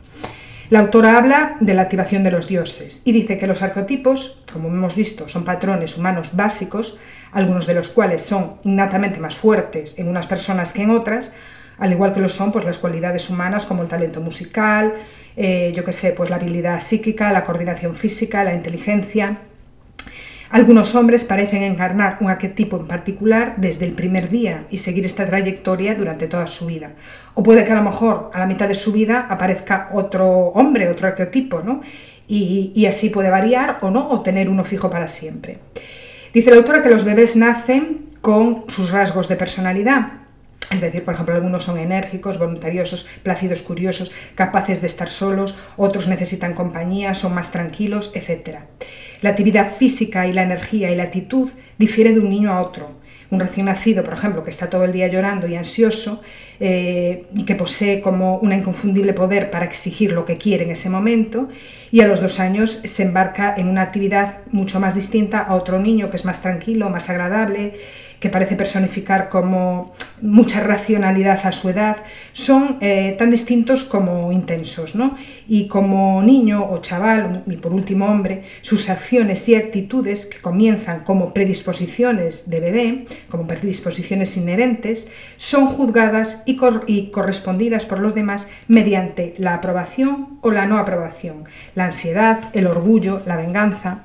La 0.71 0.79
autora 0.79 1.17
habla 1.17 1.57
de 1.59 1.75
la 1.75 1.83
activación 1.83 2.23
de 2.23 2.31
los 2.31 2.47
dioses 2.47 3.03
y 3.05 3.11
dice 3.11 3.37
que 3.37 3.45
los 3.45 3.61
arquetipos, 3.61 4.43
como 4.51 4.69
hemos 4.69 4.95
visto, 4.95 5.29
son 5.29 5.45
patrones 5.45 5.95
humanos 5.95 6.35
básicos, 6.35 6.97
algunos 7.31 7.67
de 7.67 7.75
los 7.75 7.89
cuales 7.89 8.23
son 8.23 8.55
innatamente 8.63 9.19
más 9.19 9.35
fuertes 9.35 9.99
en 9.99 10.07
unas 10.07 10.25
personas 10.25 10.73
que 10.73 10.81
en 10.81 10.89
otras, 10.89 11.33
al 11.77 11.91
igual 11.91 12.11
que 12.11 12.21
lo 12.21 12.29
son 12.29 12.51
pues, 12.51 12.65
las 12.65 12.79
cualidades 12.79 13.29
humanas 13.29 13.65
como 13.65 13.83
el 13.83 13.87
talento 13.87 14.19
musical, 14.19 14.95
eh, 15.37 15.71
yo 15.75 15.83
que 15.83 15.91
sé, 15.91 16.13
pues 16.13 16.31
la 16.31 16.37
habilidad 16.37 16.79
psíquica, 16.79 17.31
la 17.31 17.43
coordinación 17.43 17.93
física, 17.93 18.43
la 18.43 18.55
inteligencia, 18.55 19.41
algunos 20.55 20.95
hombres 20.95 21.25
parecen 21.25 21.63
encarnar 21.63 22.15
un 22.21 22.29
arquetipo 22.29 22.77
en 22.77 22.87
particular 22.87 23.55
desde 23.57 23.83
el 23.83 23.91
primer 23.91 24.29
día 24.29 24.67
y 24.69 24.77
seguir 24.77 25.05
esta 25.05 25.25
trayectoria 25.25 25.95
durante 25.95 26.27
toda 26.27 26.47
su 26.47 26.67
vida. 26.67 26.93
O 27.33 27.43
puede 27.43 27.65
que 27.65 27.73
a 27.73 27.75
lo 27.75 27.83
mejor 27.83 28.31
a 28.33 28.39
la 28.39 28.45
mitad 28.45 28.65
de 28.65 28.73
su 28.73 28.93
vida 28.93 29.27
aparezca 29.29 29.89
otro 29.91 30.29
hombre, 30.55 30.87
otro 30.87 31.09
arquetipo, 31.09 31.59
¿no? 31.59 31.81
Y, 32.29 32.71
y 32.73 32.85
así 32.85 33.09
puede 33.09 33.29
variar 33.29 33.79
o 33.81 33.91
no, 33.91 34.07
o 34.07 34.21
tener 34.21 34.49
uno 34.49 34.63
fijo 34.63 34.89
para 34.89 35.09
siempre. 35.09 35.57
Dice 36.33 36.51
la 36.51 36.55
autora 36.55 36.81
que 36.81 36.89
los 36.89 37.03
bebés 37.03 37.35
nacen 37.35 38.05
con 38.21 38.63
sus 38.69 38.91
rasgos 38.91 39.27
de 39.27 39.35
personalidad, 39.35 40.24
es 40.71 40.81
decir, 40.81 41.03
por 41.03 41.13
ejemplo, 41.13 41.35
algunos 41.35 41.63
son 41.63 41.77
enérgicos, 41.77 42.39
voluntariosos, 42.39 43.07
plácidos, 43.23 43.61
curiosos, 43.61 44.11
capaces 44.35 44.81
de 44.81 44.87
estar 44.87 45.09
solos, 45.09 45.55
otros 45.77 46.07
necesitan 46.07 46.53
compañía, 46.53 47.13
son 47.13 47.33
más 47.33 47.51
tranquilos, 47.51 48.11
etc. 48.15 48.59
La 49.21 49.31
actividad 49.31 49.71
física 49.71 50.27
y 50.27 50.33
la 50.33 50.43
energía 50.43 50.91
y 50.91 50.95
la 50.95 51.03
actitud 51.03 51.49
difiere 51.77 52.13
de 52.13 52.19
un 52.19 52.29
niño 52.29 52.51
a 52.51 52.61
otro. 52.61 52.91
Un 53.31 53.39
recién 53.39 53.65
nacido, 53.65 54.03
por 54.03 54.13
ejemplo, 54.13 54.43
que 54.43 54.51
está 54.51 54.69
todo 54.69 54.83
el 54.85 54.91
día 54.91 55.07
llorando 55.07 55.47
y 55.47 55.55
ansioso 55.55 56.21
eh, 56.59 57.25
y 57.35 57.43
que 57.43 57.55
posee 57.55 57.99
como 57.99 58.37
un 58.37 58.53
inconfundible 58.53 59.13
poder 59.13 59.49
para 59.49 59.65
exigir 59.65 60.11
lo 60.11 60.25
que 60.25 60.37
quiere 60.37 60.63
en 60.63 60.71
ese 60.71 60.89
momento, 60.89 61.49
y 61.91 62.01
a 62.01 62.07
los 62.07 62.21
dos 62.21 62.39
años 62.39 62.81
se 62.83 63.03
embarca 63.03 63.53
en 63.57 63.67
una 63.67 63.81
actividad 63.81 64.39
mucho 64.51 64.79
más 64.79 64.95
distinta 64.95 65.39
a 65.39 65.55
otro 65.55 65.79
niño 65.79 66.09
que 66.09 66.17
es 66.17 66.25
más 66.25 66.41
tranquilo, 66.41 66.89
más 66.89 67.09
agradable, 67.09 67.73
que 68.19 68.29
parece 68.29 68.55
personificar 68.55 69.29
como 69.29 69.93
mucha 70.21 70.61
racionalidad 70.61 71.45
a 71.45 71.51
su 71.51 71.69
edad, 71.69 71.97
son 72.31 72.77
eh, 72.81 73.15
tan 73.17 73.29
distintos 73.29 73.83
como 73.83 74.31
intensos. 74.31 74.95
¿no? 74.95 75.15
Y 75.47 75.67
como 75.67 76.21
niño 76.21 76.69
o 76.69 76.79
chaval, 76.79 77.43
y 77.47 77.57
por 77.57 77.73
último 77.73 78.05
hombre, 78.05 78.43
sus 78.61 78.89
acciones 78.89 79.47
y 79.49 79.55
actitudes, 79.55 80.25
que 80.25 80.39
comienzan 80.39 81.03
como 81.03 81.33
predisposiciones 81.33 82.49
de 82.49 82.59
bebé, 82.59 83.05
como 83.29 83.47
predisposiciones 83.47 84.37
inherentes, 84.37 85.11
son 85.37 85.67
juzgadas 85.67 86.43
y, 86.45 86.57
y 86.87 87.11
correspondidas 87.11 87.85
por 87.85 87.99
los 87.99 88.15
demás 88.15 88.49
mediante 88.67 89.33
la 89.37 89.55
aprobación 89.55 90.39
o 90.41 90.51
la 90.51 90.65
no 90.65 90.77
aprobación, 90.77 91.45
la 91.75 91.85
ansiedad, 91.85 92.49
el 92.53 92.67
orgullo, 92.67 93.21
la 93.25 93.35
venganza. 93.35 94.03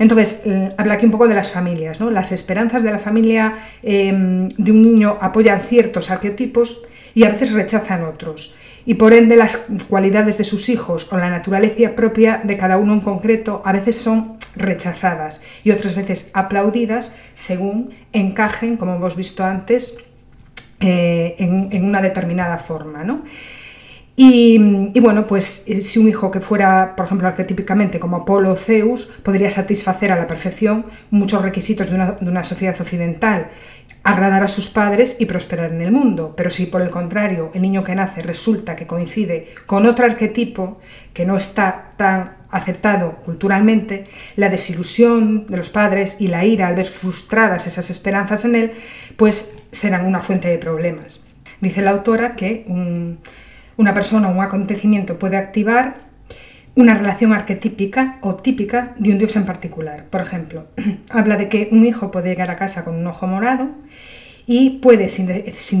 Entonces, 0.00 0.42
eh, 0.46 0.72
habla 0.78 0.94
aquí 0.94 1.04
un 1.04 1.12
poco 1.12 1.28
de 1.28 1.34
las 1.34 1.52
familias. 1.52 2.00
¿no? 2.00 2.10
Las 2.10 2.32
esperanzas 2.32 2.82
de 2.82 2.90
la 2.90 2.98
familia 2.98 3.58
em, 3.82 4.48
de 4.48 4.72
un 4.72 4.82
niño 4.82 5.18
apoyan 5.20 5.60
ciertos 5.60 6.10
arquetipos 6.10 6.82
y 7.14 7.24
a 7.24 7.28
veces 7.28 7.52
rechazan 7.52 8.04
otros. 8.04 8.56
Y 8.86 8.94
por 8.94 9.12
ende 9.12 9.36
las 9.36 9.68
cualidades 9.90 10.38
de 10.38 10.44
sus 10.44 10.70
hijos 10.70 11.06
o 11.12 11.18
la 11.18 11.28
naturaleza 11.28 11.94
propia 11.94 12.40
de 12.42 12.56
cada 12.56 12.78
uno 12.78 12.94
en 12.94 13.00
concreto 13.00 13.60
a 13.66 13.72
veces 13.72 13.94
son 13.96 14.38
rechazadas 14.56 15.42
y 15.64 15.70
otras 15.70 15.94
veces 15.94 16.30
aplaudidas 16.32 17.14
según 17.34 17.90
encajen, 18.14 18.78
como 18.78 18.94
hemos 18.94 19.16
visto 19.16 19.44
antes, 19.44 19.98
eh, 20.80 21.36
en, 21.38 21.68
en, 21.72 21.84
una 21.84 22.00
determinada 22.00 22.56
forma. 22.56 23.04
¿no? 23.04 23.22
Y, 24.22 25.00
bueno, 25.00 25.26
pues 25.26 25.64
eh, 25.66 25.80
si 25.80 25.98
un 25.98 26.06
hijo 26.06 26.30
que 26.30 26.40
fuera, 26.40 26.94
por 26.94 27.06
ejemplo, 27.06 27.26
arquetípicamente 27.26 27.98
como 27.98 28.18
Apolo 28.18 28.52
o 28.52 28.54
Zeus, 28.54 29.06
podría 29.22 29.48
satisfacer 29.48 30.12
a 30.12 30.16
la 30.16 30.26
perfección 30.26 30.84
muchos 31.10 31.40
requisitos 31.40 31.88
de 31.88 31.94
una, 32.28 32.44
sociedad 32.44 32.78
occidental, 32.78 33.48
agradar 34.02 34.42
a 34.42 34.48
sus 34.48 34.68
padres 34.68 35.16
y 35.20 35.24
prosperar 35.24 35.72
en 35.72 35.80
el 35.80 35.90
mundo. 35.90 36.34
Pero 36.36 36.50
si 36.50 36.66
por 36.66 36.82
el 36.82 36.90
contrario 36.90 37.50
el 37.54 37.62
niño 37.62 37.82
que 37.82 37.94
nace 37.94 38.20
resulta 38.20 38.76
que 38.76 38.86
coincide 38.86 39.54
con 39.64 39.86
otro 39.86 40.04
arquetipo 40.04 40.80
que 41.14 41.24
no 41.24 41.38
está 41.38 41.92
tan 41.96 42.36
aceptado 42.50 43.22
culturalmente, 43.24 44.04
la 44.36 44.50
desilusión 44.50 45.46
de 45.46 45.56
los 45.56 45.70
padres 45.70 46.16
y 46.18 46.28
la 46.28 46.44
ira 46.44 46.68
al 46.68 46.74
ver 46.74 46.84
frustradas 46.84 47.66
esas 47.66 47.88
esperanzas 47.88 48.44
en 48.44 48.54
él, 48.54 48.72
pues 49.16 49.56
serán 49.72 50.04
una 50.04 50.20
fuente 50.20 50.48
de 50.48 50.58
problemas. 50.58 51.24
Dice 51.62 51.80
la 51.80 51.92
autora 51.92 52.36
que 52.36 52.64
un 52.68 53.18
una 53.80 53.94
persona 53.94 54.28
o 54.28 54.32
un 54.32 54.42
acontecimiento 54.42 55.18
puede 55.18 55.38
activar 55.38 55.94
una 56.74 56.92
relación 56.92 57.32
arquetípica 57.32 58.18
o 58.20 58.34
típica 58.34 58.94
de 58.98 59.12
un 59.12 59.18
dios 59.18 59.34
en 59.36 59.46
particular. 59.46 60.04
Por 60.10 60.20
ejemplo, 60.20 60.66
habla 61.10 61.36
de 61.36 61.48
que 61.48 61.70
un 61.72 61.86
hijo 61.86 62.10
puede 62.10 62.28
llegar 62.28 62.50
a 62.50 62.56
casa 62.56 62.84
con 62.84 62.94
un 62.94 63.06
ojo 63.06 63.26
morado 63.26 63.70
y 64.46 64.80
puede, 64.80 65.08
sin, 65.08 65.28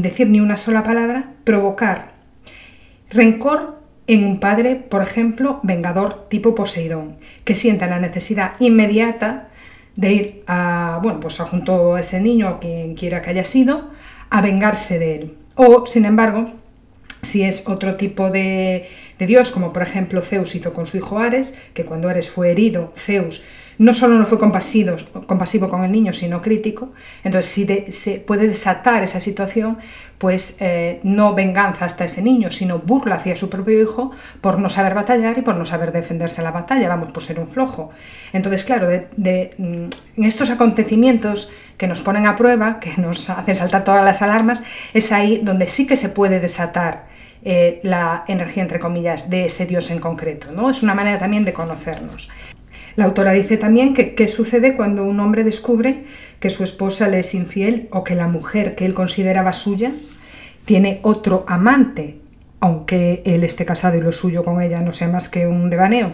decir 0.02 0.30
ni 0.30 0.40
una 0.40 0.56
sola 0.56 0.82
palabra, 0.82 1.32
provocar 1.44 2.12
rencor 3.10 3.78
en 4.06 4.24
un 4.24 4.40
padre, 4.40 4.76
por 4.76 5.02
ejemplo, 5.02 5.60
vengador 5.62 6.26
tipo 6.30 6.54
Poseidón, 6.54 7.18
que 7.44 7.54
sienta 7.54 7.86
la 7.86 8.00
necesidad 8.00 8.52
inmediata 8.60 9.48
de 9.94 10.12
ir 10.12 10.42
a, 10.46 11.00
bueno, 11.02 11.20
pues 11.20 11.38
a 11.40 11.44
junto 11.44 11.96
a 11.96 12.00
ese 12.00 12.18
niño 12.18 12.48
o 12.48 12.60
quien 12.60 12.94
quiera 12.94 13.20
que 13.20 13.28
haya 13.28 13.44
sido, 13.44 13.90
a 14.30 14.40
vengarse 14.40 14.98
de 14.98 15.16
él. 15.16 15.36
O, 15.54 15.84
sin 15.84 16.06
embargo, 16.06 16.59
si 17.22 17.42
es 17.42 17.68
otro 17.68 17.96
tipo 17.96 18.30
de, 18.30 18.88
dios, 19.18 19.50
como 19.50 19.72
por 19.72 19.82
ejemplo 19.82 20.22
Zeus 20.22 20.54
hizo 20.54 20.72
con 20.72 20.86
su 20.86 20.96
hijo 20.96 21.18
Ares, 21.18 21.54
que 21.74 21.84
cuando 21.84 22.08
Ares 22.08 22.30
fue 22.30 22.50
herido, 22.50 22.92
Zeus 22.96 23.42
no 23.80 23.94
solo 23.94 24.18
no 24.18 24.26
fue 24.26 24.38
compasivo, 24.38 25.70
con 25.70 25.84
el 25.84 25.90
niño, 25.90 26.12
sino 26.12 26.42
crítico, 26.42 26.92
entonces 27.24 27.50
si 27.50 27.66
se 27.90 28.20
puede 28.20 28.46
desatar 28.46 29.02
esa 29.02 29.20
situación, 29.20 29.78
pues 30.18 30.58
eh, 30.60 31.00
no 31.02 31.34
venganza 31.34 31.86
hasta 31.86 32.04
ese 32.04 32.20
niño, 32.20 32.50
sino 32.50 32.80
burla 32.80 33.14
hacia 33.14 33.34
su 33.36 33.48
propio 33.48 33.80
hijo 33.80 34.10
por 34.42 34.58
no 34.58 34.68
saber 34.68 34.92
batallar 34.92 35.38
y 35.38 35.40
por 35.40 35.56
no 35.56 35.64
saber 35.64 35.92
defenderse 35.92 36.42
en 36.42 36.44
la 36.44 36.50
batalla, 36.50 36.90
vamos, 36.90 37.10
por 37.10 37.22
ser 37.22 37.40
un 37.40 37.48
flojo. 37.48 37.90
Entonces, 38.34 38.64
claro, 38.64 38.86
de, 38.86 39.54
mm, 39.56 40.18
en 40.18 40.24
estos 40.24 40.50
acontecimientos 40.50 41.50
que 41.78 41.86
nos 41.86 42.02
ponen 42.02 42.26
a 42.26 42.36
prueba, 42.36 42.80
que 42.80 43.00
nos 43.00 43.30
hacen 43.30 43.54
saltar 43.54 43.82
todas 43.82 44.04
las 44.04 44.20
alarmas, 44.20 44.62
es 44.92 45.10
ahí 45.10 45.40
donde 45.42 45.66
sí 45.68 45.86
que 45.86 45.96
se 45.96 46.10
puede 46.10 46.38
desatar 46.38 47.06
eh, 47.42 47.80
la 47.82 48.24
energía, 48.28 48.62
entre 48.62 48.78
comillas, 48.78 49.30
de 49.30 49.46
ese 49.46 49.64
Dios 49.64 49.90
en 49.90 50.00
concreto. 50.00 50.48
¿no? 50.52 50.68
Es 50.68 50.82
una 50.82 50.94
manera 50.94 51.18
también 51.18 51.46
de 51.46 51.54
conocernos. 51.54 52.28
La 53.00 53.06
autora 53.06 53.32
dice 53.32 53.56
también 53.56 53.94
que 53.94 54.14
qué 54.14 54.28
sucede 54.28 54.76
cuando 54.76 55.04
un 55.04 55.20
hombre 55.20 55.42
descubre 55.42 56.04
que 56.38 56.50
su 56.50 56.64
esposa 56.64 57.08
le 57.08 57.20
es 57.20 57.34
infiel 57.34 57.88
o 57.92 58.04
que 58.04 58.14
la 58.14 58.28
mujer 58.28 58.74
que 58.74 58.84
él 58.84 58.92
consideraba 58.92 59.54
suya 59.54 59.90
tiene 60.66 61.00
otro 61.00 61.46
amante, 61.48 62.18
aunque 62.60 63.22
él 63.24 63.42
esté 63.42 63.64
casado 63.64 63.96
y 63.96 64.02
lo 64.02 64.12
suyo 64.12 64.44
con 64.44 64.60
ella 64.60 64.82
no 64.82 64.92
sea 64.92 65.08
más 65.08 65.30
que 65.30 65.46
un 65.46 65.70
devaneo. 65.70 66.12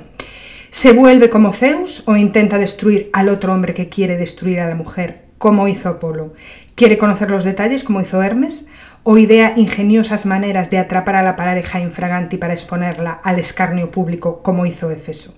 ¿Se 0.70 0.92
vuelve 0.92 1.28
como 1.28 1.52
Zeus 1.52 2.04
o 2.06 2.14
intenta 2.16 2.56
destruir 2.56 3.10
al 3.12 3.30
otro 3.30 3.52
hombre 3.52 3.74
que 3.74 3.88
quiere 3.88 4.16
destruir 4.16 4.60
a 4.60 4.68
la 4.68 4.76
mujer, 4.76 5.22
como 5.38 5.66
hizo 5.66 5.88
Apolo? 5.88 6.34
¿Quiere 6.76 6.98
conocer 6.98 7.32
los 7.32 7.42
detalles, 7.42 7.82
como 7.82 8.00
hizo 8.00 8.22
Hermes? 8.22 8.68
o 9.08 9.18
idea 9.18 9.54
ingeniosas 9.56 10.26
maneras 10.26 10.68
de 10.68 10.78
atrapar 10.78 11.14
a 11.14 11.22
la 11.22 11.36
pareja 11.36 11.78
infraganti 11.78 12.38
para 12.38 12.54
exponerla 12.54 13.12
al 13.22 13.38
escarnio 13.38 13.92
público 13.92 14.42
como 14.42 14.66
hizo 14.66 14.90
Efeso. 14.90 15.36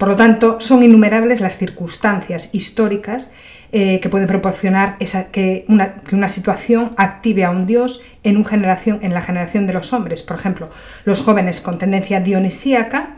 Por 0.00 0.08
lo 0.08 0.16
tanto, 0.16 0.62
son 0.62 0.82
innumerables 0.82 1.42
las 1.42 1.58
circunstancias 1.58 2.54
históricas 2.54 3.30
eh, 3.70 4.00
que 4.00 4.08
pueden 4.08 4.28
proporcionar 4.28 4.96
que, 5.30 5.66
una, 5.68 6.26
situación 6.26 6.92
active 6.96 7.44
a 7.44 7.50
un 7.50 7.66
dios 7.66 8.02
en, 8.22 8.42
generación, 8.46 9.00
en 9.02 9.12
la 9.12 9.20
generación 9.20 9.66
de 9.66 9.74
los 9.74 9.92
hombres. 9.92 10.22
Por 10.22 10.38
ejemplo, 10.38 10.70
los 11.04 11.20
jóvenes 11.20 11.60
con 11.60 11.78
tendencia 11.78 12.18
dionisíaca 12.18 13.10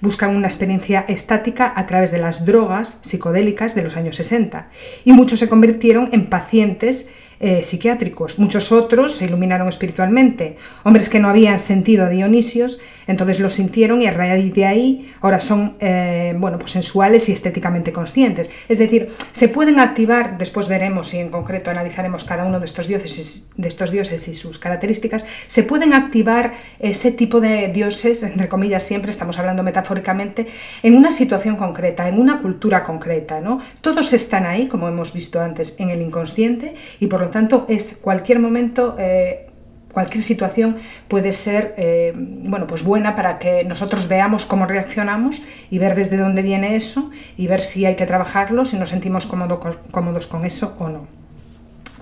buscan 0.00 0.34
una 0.34 0.48
experiencia 0.48 1.04
estática 1.06 1.72
a 1.76 1.86
través 1.86 2.10
de 2.10 2.18
las 2.18 2.44
drogas 2.44 2.98
psicodélicas 3.02 3.76
de 3.76 3.84
los 3.84 3.96
años 3.96 4.16
60 4.16 4.66
y 5.04 5.12
muchos 5.12 5.38
se 5.38 5.48
convirtieron 5.48 6.08
en 6.10 6.26
pacientes 6.26 7.10
eh, 7.46 7.62
psiquiátricos. 7.62 8.38
Muchos 8.38 8.72
otros 8.72 9.16
se 9.16 9.26
iluminaron 9.26 9.68
espiritualmente. 9.68 10.56
Hombres 10.82 11.10
que 11.10 11.20
no 11.20 11.28
habían 11.28 11.58
sentido 11.58 12.06
a 12.06 12.08
Dionisios, 12.08 12.80
entonces 13.06 13.38
lo 13.38 13.50
sintieron 13.50 14.00
y 14.00 14.06
a 14.06 14.12
raíz 14.12 14.54
de 14.54 14.64
ahí 14.64 15.12
ahora 15.20 15.38
son 15.40 15.74
eh, 15.78 16.34
bueno, 16.38 16.58
pues 16.58 16.70
sensuales 16.70 17.28
y 17.28 17.32
estéticamente 17.32 17.92
conscientes. 17.92 18.50
Es 18.66 18.78
decir, 18.78 19.08
se 19.32 19.48
pueden 19.48 19.78
activar, 19.78 20.38
después 20.38 20.68
veremos 20.68 21.12
y 21.12 21.18
en 21.18 21.28
concreto 21.28 21.70
analizaremos 21.70 22.24
cada 22.24 22.46
uno 22.46 22.60
de 22.60 22.64
estos 22.64 22.88
dioses, 22.88 23.50
de 23.58 23.68
estos 23.68 23.90
dioses 23.90 24.26
y 24.26 24.32
sus 24.32 24.58
características, 24.58 25.26
se 25.46 25.64
pueden 25.64 25.92
activar 25.92 26.54
ese 26.78 27.12
tipo 27.12 27.42
de 27.42 27.68
dioses, 27.68 28.22
entre 28.22 28.48
comillas 28.48 28.82
siempre, 28.84 29.10
estamos 29.10 29.38
hablando 29.38 29.62
metafóricamente, 29.62 30.46
en 30.82 30.96
una 30.96 31.10
situación 31.10 31.56
concreta, 31.56 32.08
en 32.08 32.18
una 32.18 32.40
cultura 32.40 32.82
concreta. 32.82 33.42
¿no? 33.42 33.60
Todos 33.82 34.14
están 34.14 34.46
ahí, 34.46 34.66
como 34.66 34.88
hemos 34.88 35.12
visto 35.12 35.42
antes, 35.42 35.76
en 35.78 35.90
el 35.90 36.00
inconsciente 36.00 36.74
y 37.00 37.06
por 37.06 37.20
lo 37.20 37.33
tanto, 37.34 37.66
es 37.68 37.98
cualquier 38.00 38.38
momento, 38.38 38.94
eh, 38.96 39.46
cualquier 39.92 40.22
situación 40.22 40.76
puede 41.08 41.32
ser 41.32 41.74
eh, 41.76 42.12
bueno, 42.14 42.68
pues 42.68 42.84
buena 42.84 43.16
para 43.16 43.40
que 43.40 43.64
nosotros 43.64 44.06
veamos 44.06 44.46
cómo 44.46 44.66
reaccionamos 44.66 45.42
y 45.68 45.80
ver 45.80 45.96
desde 45.96 46.16
dónde 46.16 46.42
viene 46.42 46.76
eso 46.76 47.10
y 47.36 47.48
ver 47.48 47.64
si 47.64 47.86
hay 47.86 47.96
que 47.96 48.06
trabajarlo, 48.06 48.64
si 48.64 48.78
nos 48.78 48.90
sentimos 48.90 49.26
cómodos 49.26 50.26
con 50.28 50.44
eso 50.44 50.76
o 50.78 50.88
no. 50.88 51.08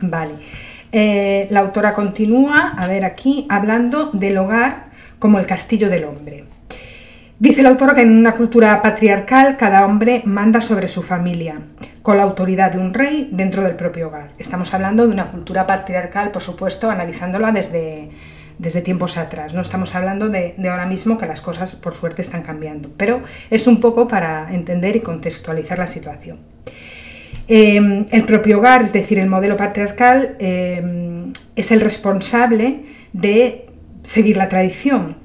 Vale. 0.03 0.35
Eh, 0.93 1.47
la 1.51 1.61
autora 1.61 1.95
continúa, 1.95 2.75
a 2.77 2.87
ver 2.87 3.07
aquí, 3.07 3.47
hablando 3.49 4.11
del 4.13 4.37
hogar 4.37 4.91
como 5.19 5.39
el 5.39 5.47
castillo 5.47 5.89
del 5.89 6.05
hombre. 6.05 6.45
Dice 7.43 7.65
la 7.65 7.71
autora 7.71 7.93
que 7.93 8.03
en 8.03 8.17
una 8.17 8.35
cultura 8.35 8.81
patriarcal 8.83 9.57
cada 9.57 9.85
hombre 9.85 10.23
manda 10.25 10.61
sobre 10.61 10.87
su 10.87 11.03
familia 11.03 11.61
con 12.01 12.17
la 12.17 12.23
autoridad 12.23 12.71
de 12.71 12.79
un 12.79 12.95
rey 12.95 13.31
dentro 13.33 13.65
del 13.65 13.75
propio 13.75 14.07
hogar. 14.07 14.29
Estamos 14.39 14.73
hablando 14.75 15.09
de 15.09 15.13
una 15.13 15.33
cultura 15.33 15.67
patriarcal, 15.67 16.31
por 16.31 16.41
supuesto, 16.41 16.89
analizándola 16.89 17.51
desde, 17.51 18.11
desde 18.59 18.81
tiempos 18.81 19.17
atrás. 19.17 19.55
No 19.55 19.61
estamos 19.61 19.93
hablando 19.97 20.29
de, 20.29 20.55
ahora 20.71 20.87
mismo 20.87 21.19
que 21.19 21.27
las 21.27 21.41
cosas, 21.41 21.75
por 21.75 21.95
suerte, 21.95 22.23
están 22.23 22.43
cambiando, 22.43 22.91
pero 22.97 23.23
es 23.51 23.67
un 23.67 23.81
poco 23.81 24.07
para 24.07 24.47
entender 24.55 24.95
y 24.95 25.01
contextualizar 25.01 25.79
la 25.79 25.89
situación. 25.89 26.39
Em, 27.49 28.07
el 28.13 28.25
propio 28.25 28.59
hogar, 28.59 28.83
es 28.83 28.93
decir, 28.93 29.19
el 29.19 29.29
modelo 29.29 29.57
patriarcal, 29.57 30.37
em, 30.39 31.33
es 31.57 31.73
el 31.73 31.81
responsable 31.81 32.85
de 33.13 33.67
seguir 34.05 34.37
la 34.37 34.49
tradición, 34.49 35.22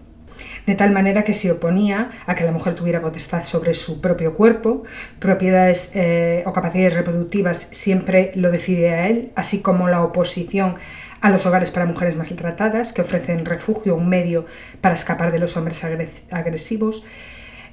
de 0.67 0.75
tal 0.75 0.91
manera 0.91 1.23
que 1.23 1.33
se 1.33 1.49
oponía 1.49 2.11
a 2.27 2.35
que 2.35 2.43
la 2.43 2.51
mujer 2.51 2.75
tuviera 2.75 3.01
potestad 3.01 3.43
sobre 3.43 3.73
su 3.73 4.01
propio 4.01 4.33
cuerpo, 4.33 4.83
propiedades 5.17 5.93
eh, 5.95 6.43
o 6.45 6.51
capacidades 6.51 6.93
reproductivas 6.93 7.69
siempre 7.71 8.31
lo 8.35 8.51
decide 8.51 8.89
a 8.91 9.07
él, 9.07 9.31
así 9.35 9.61
como 9.61 9.87
la 9.87 10.03
oposición 10.03 10.75
a 11.21 11.29
los 11.31 11.45
hogares 11.45 11.71
para 11.71 11.85
mujeres 11.85 12.15
maltratadas, 12.15 12.91
que 12.91 13.01
ofrecen 13.01 13.45
refugio, 13.45 13.95
un 13.95 14.09
medio 14.09 14.45
para 14.81 14.93
escapar 14.93 15.31
de 15.31 15.39
los 15.39 15.55
hombres 15.55 15.83
agresivos, 16.29 17.03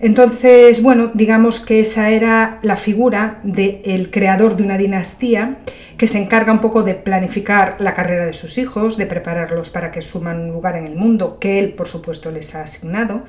entonces, 0.05 0.83
bueno, 0.83 1.13
digamos 1.15 1.61
que 1.61 1.81
esa 1.81 2.11
era 2.11 2.59
la 2.61 2.77
figura 2.77 3.41
del 3.43 4.11
creador 4.11 4.55
de 4.55 4.63
una 4.63 4.77
dinastía 4.77 5.57
que 5.97 6.07
se 6.07 6.19
encarga 6.19 6.53
un 6.53 6.61
poco 6.61 6.83
de 6.83 6.95
planificar 6.95 7.77
la 7.79 7.95
carrera 7.95 8.27
de 8.27 8.35
sus 8.35 8.59
hijos, 8.59 8.99
de 8.99 9.07
prepararlos 9.07 9.71
para 9.71 9.91
que 9.91 10.03
suman 10.03 10.43
un 10.43 10.53
lugar 10.53 10.77
en 10.77 10.87
el 10.87 10.95
mundo 10.95 11.39
que 11.39 11.59
él, 11.59 11.73
por 11.73 11.89
supuesto, 11.89 12.31
les 12.31 12.55
ha 12.55 12.65
asignado. 12.65 13.23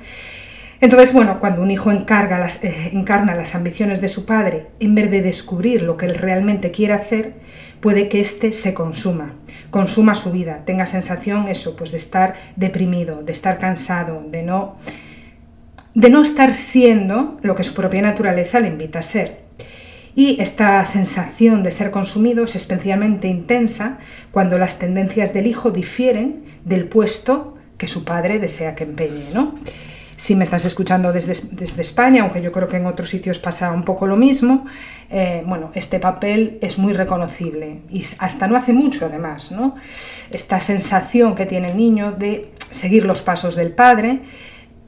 Entonces, 0.82 1.14
bueno, 1.14 1.40
cuando 1.40 1.62
un 1.62 1.70
hijo 1.70 1.90
encarga 1.90 2.46
eh, 2.60 2.90
encarna 2.92 3.34
las 3.34 3.54
ambiciones 3.54 4.02
de 4.02 4.08
su 4.08 4.26
padre, 4.26 4.66
en 4.78 4.94
vez 4.94 5.10
de 5.10 5.22
descubrir 5.22 5.80
lo 5.80 5.96
que 5.96 6.04
él 6.04 6.14
realmente 6.14 6.72
quiere 6.72 6.92
hacer, 6.92 7.36
puede 7.80 8.10
que 8.10 8.20
éste 8.20 8.52
se 8.52 8.74
consuma, 8.74 9.32
consuma 9.70 10.14
su 10.14 10.30
vida, 10.30 10.60
tenga 10.66 10.84
sensación 10.84 11.48
eso, 11.48 11.74
pues 11.74 11.92
de 11.92 11.96
estar 11.96 12.34
deprimido, 12.54 13.22
de 13.22 13.32
estar 13.32 13.56
cansado, 13.56 14.22
de 14.28 14.42
no 14.42 14.76
de 15.96 16.10
no 16.10 16.20
estar 16.20 16.52
siendo 16.52 17.38
lo 17.40 17.54
que 17.54 17.64
su 17.64 17.72
propia 17.72 18.02
naturaleza 18.02 18.60
le 18.60 18.68
invita 18.68 18.98
a 18.98 19.02
ser. 19.02 19.40
Y 20.14 20.38
esta 20.42 20.84
sensación 20.84 21.62
de 21.62 21.70
ser 21.70 21.90
consumido 21.90 22.44
es 22.44 22.54
especialmente 22.54 23.28
intensa 23.28 23.98
cuando 24.30 24.58
las 24.58 24.78
tendencias 24.78 25.32
del 25.32 25.46
hijo 25.46 25.70
difieren 25.70 26.44
del 26.66 26.86
puesto 26.86 27.56
que 27.78 27.88
su 27.88 28.04
padre 28.04 28.38
desea 28.38 28.74
que 28.74 28.84
empeñe. 28.84 29.24
¿no? 29.32 29.54
Si 30.18 30.34
me 30.36 30.44
estás 30.44 30.66
escuchando 30.66 31.14
desde, 31.14 31.32
desde, 31.52 31.80
España, 31.80 32.22
aunque 32.22 32.42
yo 32.42 32.52
creo 32.52 32.68
que 32.68 32.76
en 32.76 32.84
otros 32.84 33.08
sitios 33.08 33.38
pasa 33.38 33.72
un 33.72 33.82
poco 33.82 34.06
lo 34.06 34.16
mismo, 34.16 34.66
eh, 35.08 35.44
bueno, 35.46 35.70
este 35.74 35.98
papel 35.98 36.58
es 36.60 36.78
muy 36.78 36.92
reconocible 36.92 37.80
y 37.88 38.04
hasta 38.18 38.46
no 38.46 38.56
hace 38.58 38.74
mucho 38.74 39.06
además, 39.06 39.50
¿no? 39.50 39.76
Esta 40.30 40.60
sensación 40.60 41.34
que 41.34 41.46
tiene 41.46 41.70
el 41.70 41.76
niño 41.78 42.12
de 42.12 42.52
seguir 42.70 43.06
los 43.06 43.22
pasos 43.22 43.56
del 43.56 43.72
padre 43.72 44.20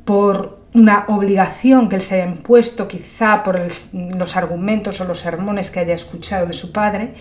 por 0.05 0.58
una 0.75 1.07
obligación 1.09 1.89
que 1.89 1.97
él 1.97 2.03
se 2.03 2.17
haya 2.17 2.31
impuesto, 2.31 2.87
quizá 2.87 3.43
por 3.43 3.59
los 3.61 4.37
argumentos 4.37 5.01
o 5.01 5.05
los 5.05 5.21
sermones 5.21 5.71
que 5.71 5.81
haya 5.81 5.95
escuchado 5.95 6.47
de 6.47 6.53
su 6.53 6.73
padre, 6.73 7.15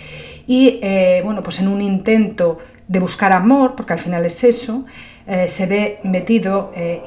y 0.46 0.80
eh, 0.82 1.22
bueno, 1.24 1.42
pues 1.42 1.60
en 1.60 1.68
un 1.68 1.82
intento 1.82 2.58
de 2.88 3.00
buscar 3.00 3.34
amor, 3.34 3.76
porque 3.76 3.94
al 3.94 4.00
final 4.00 4.26
es 4.26 4.44
eso, 4.44 4.86
eh, 5.28 5.48
se 5.50 5.66
ve 5.66 6.00
metido 6.04 6.72
eh, 6.76 7.02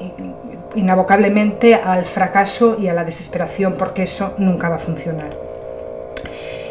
inabocablemente 0.75 1.75
al 1.75 2.05
fracaso 2.05 2.77
y 2.79 2.87
a 2.87 2.93
la 2.93 3.03
desesperación, 3.03 3.75
porque 3.77 4.03
eso 4.03 4.35
nunca 4.37 4.69
va 4.69 4.75
a 4.75 4.79
funcionar. 4.79 5.37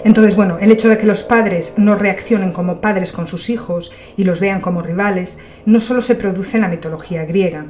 Entonces, 0.02 0.34
bueno, 0.34 0.58
el 0.60 0.72
hecho 0.72 0.88
de 0.88 0.96
que 0.96 1.06
los 1.06 1.22
padres 1.22 1.74
no 1.76 1.94
reaccionen 1.94 2.52
como 2.52 2.80
padres 2.80 3.12
con 3.12 3.26
sus 3.26 3.50
hijos 3.50 3.92
y 4.16 4.24
los 4.24 4.40
vean 4.40 4.60
como 4.60 4.80
rivales, 4.80 5.38
no 5.66 5.78
solo 5.78 6.00
se 6.00 6.14
produce 6.14 6.56
en 6.56 6.62
la 6.62 6.68
mitología 6.68 7.24
griega, 7.24 7.66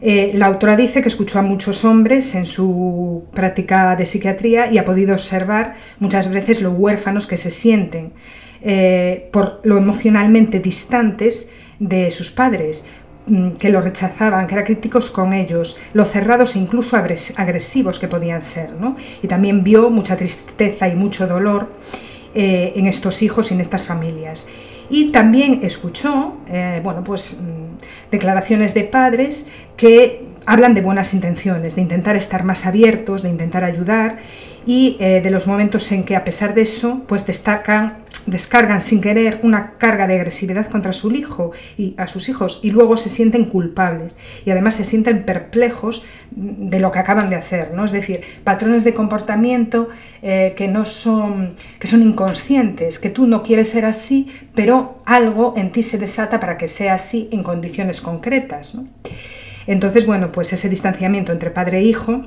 eh, 0.00 0.30
la 0.34 0.46
autora 0.46 0.76
dice 0.76 1.02
que 1.02 1.08
escuchó 1.08 1.40
a 1.40 1.42
muchos 1.42 1.84
hombres 1.84 2.34
en 2.34 2.46
su 2.46 3.24
práctica 3.34 3.96
de 3.96 4.06
psiquiatría 4.06 4.70
y 4.70 4.78
ha 4.78 4.84
podido 4.84 5.12
observar 5.12 5.74
muchas 5.98 6.30
veces 6.30 6.62
los 6.62 6.74
huérfanos 6.76 7.26
que 7.26 7.36
se 7.36 7.50
sienten 7.50 8.12
eh, 8.62 9.28
por 9.32 9.60
lo 9.64 9.76
emocionalmente 9.76 10.60
distantes 10.60 11.50
de 11.80 12.10
sus 12.10 12.30
padres, 12.30 12.86
mm, 13.26 13.50
que 13.52 13.70
lo 13.70 13.80
rechazaban, 13.80 14.46
que 14.46 14.54
eran 14.54 14.66
críticos 14.66 15.10
con 15.10 15.32
ellos, 15.32 15.76
lo 15.92 16.04
cerrados 16.04 16.54
e 16.54 16.60
incluso 16.60 16.96
agresivos 16.96 17.98
que 17.98 18.06
podían 18.06 18.42
ser. 18.42 18.70
Y 19.22 19.26
también 19.26 19.64
vio 19.64 19.90
mucha 19.90 20.16
tristeza 20.16 20.88
y 20.88 20.94
mucho 20.94 21.26
dolor 21.26 21.72
eh, 22.34 22.72
en 22.76 22.86
estos 22.86 23.22
hijos 23.22 23.50
y 23.50 23.54
en 23.54 23.60
estas 23.60 23.84
familias. 23.84 24.46
Y 24.90 25.10
también 25.10 25.60
escuchó, 25.62 26.38
bueno, 26.82 27.04
pues 27.04 27.42
mm, 27.42 27.67
declaraciones 28.10 28.74
de 28.74 28.84
padres 28.84 29.48
que 29.76 30.26
hablan 30.46 30.74
de 30.74 30.80
buenas 30.80 31.14
intenciones, 31.14 31.76
de 31.76 31.82
intentar 31.82 32.16
estar 32.16 32.44
más 32.44 32.66
abiertos, 32.66 33.22
de 33.22 33.28
intentar 33.28 33.64
ayudar 33.64 34.18
y 34.66 34.96
eh, 35.00 35.20
de 35.22 35.30
los 35.30 35.46
momentos 35.46 35.90
en 35.92 36.04
que 36.04 36.16
a 36.16 36.24
pesar 36.24 36.54
de 36.54 36.62
eso 36.62 37.02
pues 37.06 37.26
destacan 37.26 37.98
descargan 38.26 38.80
sin 38.80 39.00
querer 39.00 39.40
una 39.42 39.72
carga 39.78 40.06
de 40.06 40.16
agresividad 40.16 40.68
contra 40.68 40.92
su 40.92 41.10
hijo 41.12 41.52
y 41.76 41.94
a 41.96 42.06
sus 42.06 42.28
hijos 42.28 42.60
y 42.62 42.70
luego 42.70 42.96
se 42.96 43.08
sienten 43.08 43.46
culpables 43.46 44.16
y 44.44 44.50
además 44.50 44.74
se 44.74 44.84
sienten 44.84 45.24
perplejos 45.24 46.04
de 46.30 46.78
lo 46.80 46.92
que 46.92 46.98
acaban 46.98 47.30
de 47.30 47.36
hacer, 47.36 47.72
¿no? 47.74 47.84
Es 47.84 47.92
decir, 47.92 48.20
patrones 48.44 48.84
de 48.84 48.94
comportamiento 48.94 49.88
eh, 50.22 50.54
que 50.56 50.68
no 50.68 50.84
son 50.84 51.54
que 51.78 51.86
son 51.86 52.02
inconscientes, 52.02 52.98
que 52.98 53.10
tú 53.10 53.26
no 53.26 53.42
quieres 53.42 53.70
ser 53.70 53.84
así, 53.84 54.30
pero 54.54 54.98
algo 55.04 55.54
en 55.56 55.72
ti 55.72 55.82
se 55.82 55.98
desata 55.98 56.40
para 56.40 56.58
que 56.58 56.68
sea 56.68 56.94
así 56.94 57.28
en 57.32 57.42
condiciones 57.42 58.00
concretas, 58.00 58.76
Entonces, 59.66 60.06
bueno, 60.06 60.32
pues 60.32 60.52
ese 60.52 60.68
distanciamiento 60.68 61.32
entre 61.32 61.50
padre 61.50 61.78
e 61.78 61.82
hijo 61.82 62.22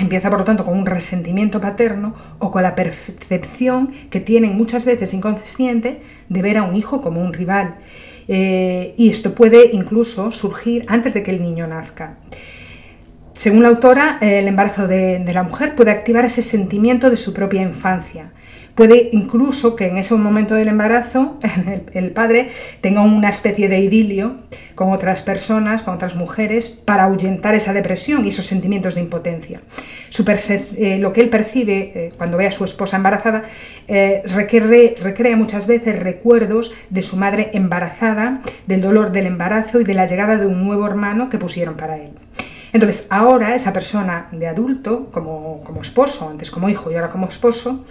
Empieza, 0.00 0.30
por 0.30 0.38
lo 0.38 0.44
tanto, 0.44 0.64
con 0.64 0.78
un 0.78 0.86
resentimiento 0.86 1.60
paterno 1.60 2.14
o 2.38 2.50
con 2.50 2.62
la 2.62 2.74
percepción 2.74 3.92
que 4.08 4.20
tienen 4.20 4.56
muchas 4.56 4.86
veces 4.86 5.12
inconsciente 5.12 6.00
de 6.28 6.42
ver 6.42 6.56
a 6.56 6.62
un 6.62 6.74
hijo 6.74 7.02
como 7.02 7.20
un 7.20 7.32
rival. 7.32 7.76
Eh, 8.26 8.94
y 8.96 9.10
esto 9.10 9.34
puede 9.34 9.70
incluso 9.72 10.32
surgir 10.32 10.84
antes 10.88 11.14
de 11.14 11.22
que 11.22 11.32
el 11.32 11.42
niño 11.42 11.66
nazca. 11.66 12.16
Según 13.34 13.62
la 13.62 13.68
autora, 13.68 14.18
el 14.20 14.48
embarazo 14.48 14.86
de, 14.86 15.24
la 15.32 15.42
mujer 15.42 15.74
puede 15.74 15.90
activar 15.90 16.24
ese 16.24 16.42
sentimiento 16.42 17.10
de 17.10 17.16
su 17.16 17.32
propia 17.32 17.62
infancia. 17.62 18.32
Puede 18.74 19.10
incluso 19.12 19.76
que 19.76 19.86
en 19.86 19.98
ese 19.98 20.14
momento 20.14 20.54
del 20.54 20.68
embarazo 20.68 21.38
el 21.92 22.10
padre 22.12 22.50
tenga 22.80 23.02
una 23.02 23.28
especie 23.28 23.68
de 23.68 23.80
idilio 23.80 24.36
con 24.74 24.92
otras 24.92 25.22
personas, 25.22 25.82
con 25.82 25.94
otras 25.94 26.14
mujeres, 26.14 26.70
para 26.70 27.04
ahuyentar 27.04 27.54
esa 27.54 27.74
depresión 27.74 28.24
y 28.24 28.28
esos 28.28 28.46
sentimientos 28.46 28.94
de 28.94 29.02
impotencia. 29.02 29.60
Eh, 30.76 30.98
lo 30.98 31.12
que 31.12 31.20
él 31.20 31.28
percibe 31.28 31.92
eh, 31.94 32.08
cuando 32.16 32.36
ve 32.36 32.46
a 32.46 32.50
su 32.50 32.64
esposa 32.64 32.96
embarazada 32.96 33.44
eh, 33.88 34.22
recrea 34.24 35.36
muchas 35.36 35.66
veces 35.66 35.98
recuerdos 35.98 36.72
de 36.88 37.02
su 37.02 37.16
madre 37.16 37.50
embarazada, 37.52 38.40
del 38.66 38.80
dolor 38.80 39.12
del 39.12 39.26
embarazo 39.26 39.80
y 39.80 39.84
de 39.84 39.94
la 39.94 40.06
llegada 40.06 40.36
de 40.36 40.46
un 40.46 40.64
nuevo 40.64 40.86
hermano 40.86 41.28
que 41.28 41.36
pusieron 41.38 41.76
para 41.76 41.98
él. 41.98 42.12
Entonces, 42.72 43.06
ahora 43.10 43.54
esa 43.54 43.72
persona 43.72 44.28
de 44.32 44.46
adulto, 44.46 45.10
como, 45.10 45.60
como 45.62 45.82
esposo, 45.82 46.28
antes 46.28 46.50
como 46.50 46.68
hijo 46.68 46.90
y 46.90 46.94
ahora 46.94 47.08
como 47.08 47.26
esposo, 47.26 47.84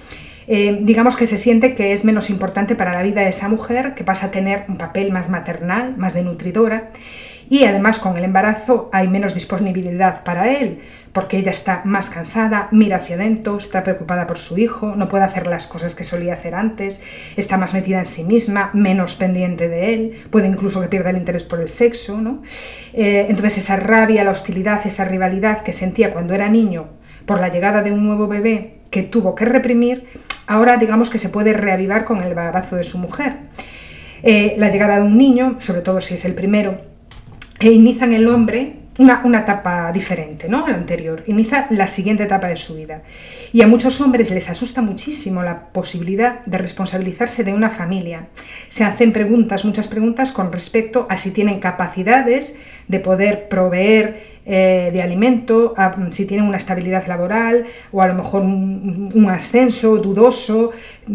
eh, 0.51 0.79
digamos 0.81 1.15
que 1.15 1.27
se 1.27 1.37
siente 1.37 1.75
que 1.75 1.93
es 1.93 2.03
menos 2.03 2.31
importante 2.31 2.73
para 2.73 2.91
la 2.91 3.03
vida 3.03 3.21
de 3.21 3.29
esa 3.29 3.47
mujer, 3.49 3.93
que 3.93 4.03
pasa 4.03 4.25
a 4.25 4.31
tener 4.31 4.65
un 4.67 4.79
papel 4.79 5.11
más 5.11 5.29
maternal, 5.29 5.95
más 5.95 6.15
de 6.15 6.23
nutridora. 6.23 6.89
Y 7.51 7.65
además 7.65 7.99
con 7.99 8.17
el 8.17 8.23
embarazo 8.23 8.89
hay 8.91 9.07
menos 9.07 9.35
disponibilidad 9.35 10.23
para 10.23 10.51
él, 10.51 10.79
porque 11.13 11.37
ella 11.37 11.51
está 11.51 11.83
más 11.85 12.09
cansada, 12.09 12.67
mira 12.71 12.97
hacia 12.97 13.15
adentro, 13.15 13.57
está 13.57 13.83
preocupada 13.83 14.25
por 14.25 14.39
su 14.39 14.57
hijo, 14.57 14.95
no 14.95 15.07
puede 15.07 15.23
hacer 15.23 15.45
las 15.45 15.67
cosas 15.67 15.93
que 15.93 16.03
solía 16.03 16.33
hacer 16.33 16.55
antes, 16.55 17.03
está 17.37 17.57
más 17.57 17.75
metida 17.75 17.99
en 17.99 18.07
sí 18.07 18.23
misma, 18.23 18.71
menos 18.73 19.15
pendiente 19.15 19.67
de 19.67 19.93
él, 19.93 20.13
puede 20.31 20.47
incluso 20.47 20.81
que 20.81 20.87
pierda 20.87 21.11
el 21.11 21.17
interés 21.17 21.43
por 21.43 21.59
el 21.59 21.67
sexo. 21.67 22.21
¿no? 22.21 22.41
Eh, 22.93 23.27
entonces 23.29 23.59
esa 23.59 23.75
rabia, 23.75 24.23
la 24.23 24.31
hostilidad, 24.31 24.81
esa 24.83 25.05
rivalidad 25.05 25.61
que 25.61 25.73
sentía 25.73 26.11
cuando 26.11 26.33
era 26.33 26.49
niño 26.49 26.87
por 27.27 27.39
la 27.39 27.49
llegada 27.49 27.83
de 27.83 27.91
un 27.91 28.03
nuevo 28.03 28.27
bebé 28.27 28.79
que 28.89 29.03
tuvo 29.03 29.35
que 29.35 29.45
reprimir, 29.45 30.07
ahora 30.49 30.77
digamos 30.77 31.09
que 31.09 31.19
se 31.19 31.29
puede 31.29 31.53
reavivar 31.53 32.03
con 32.03 32.21
el 32.21 32.29
embarazo 32.29 32.75
de 32.75 32.83
su 32.83 32.97
mujer. 32.97 33.37
Eh, 34.23 34.55
la 34.57 34.69
llegada 34.69 34.97
de 34.97 35.03
un 35.03 35.17
niño, 35.17 35.55
sobre 35.59 35.81
todo 35.81 36.01
si 36.01 36.15
es 36.15 36.25
el 36.25 36.33
primero, 36.33 36.81
e 37.59 37.71
inicia 37.71 38.05
en 38.05 38.13
el 38.13 38.27
hombre 38.27 38.77
una, 38.97 39.21
una, 39.23 39.41
etapa 39.41 39.91
diferente, 39.91 40.49
¿no? 40.49 40.67
La 40.67 40.73
anterior. 40.73 41.23
Inicia 41.27 41.67
la 41.69 41.87
siguiente 41.87 42.23
etapa 42.23 42.47
de 42.47 42.55
su 42.57 42.75
vida. 42.75 43.03
Y 43.51 43.61
a 43.61 43.67
muchos 43.67 43.99
hombres 43.99 44.29
les 44.31 44.49
asusta 44.49 44.81
muchísimo 44.81 45.41
la 45.41 45.71
posibilidad 45.71 46.45
de 46.45 46.57
responsabilizarse 46.57 47.43
de 47.43 47.53
una 47.53 47.69
familia. 47.69 48.27
Se 48.67 48.83
hacen 48.83 49.11
preguntas, 49.11 49.65
muchas 49.65 49.87
preguntas 49.87 50.31
con 50.31 50.51
respecto 50.51 51.07
a 51.09 51.17
si 51.17 51.31
tienen 51.31 51.59
capacidades 51.59 52.57
de 52.87 52.99
poder 52.99 53.49
proveer 53.49 54.39
eh, 54.45 54.89
de 54.93 55.01
alimento, 55.01 55.73
si 56.11 56.27
tienen 56.27 56.47
una 56.47 56.57
estabilidad 56.57 57.07
laboral 57.07 57.65
o 57.91 58.01
a 58.01 58.07
lo 58.07 58.15
mejor 58.15 58.43
un, 58.43 59.27
ascenso 59.29 59.97
dudoso 59.97 60.71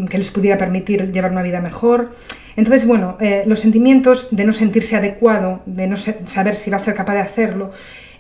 que 0.08 0.18
les 0.18 0.30
pudiera 0.30 0.56
permitir 0.56 1.10
llevar 1.12 1.32
una 1.32 1.42
vida 1.42 1.60
mejor. 1.60 2.12
Entonces, 2.56 2.86
bueno, 2.86 3.16
eh, 3.20 3.42
los 3.46 3.60
sentimientos 3.60 4.28
de 4.30 4.44
no 4.44 4.52
sentirse 4.52 4.96
adecuado, 4.96 5.62
de 5.66 5.86
no 5.86 5.96
saber 5.96 6.54
si 6.54 6.70
va 6.70 6.76
a 6.76 6.80
ser 6.80 6.94
capaz 6.94 7.14
de 7.14 7.20
hacerlo, 7.20 7.70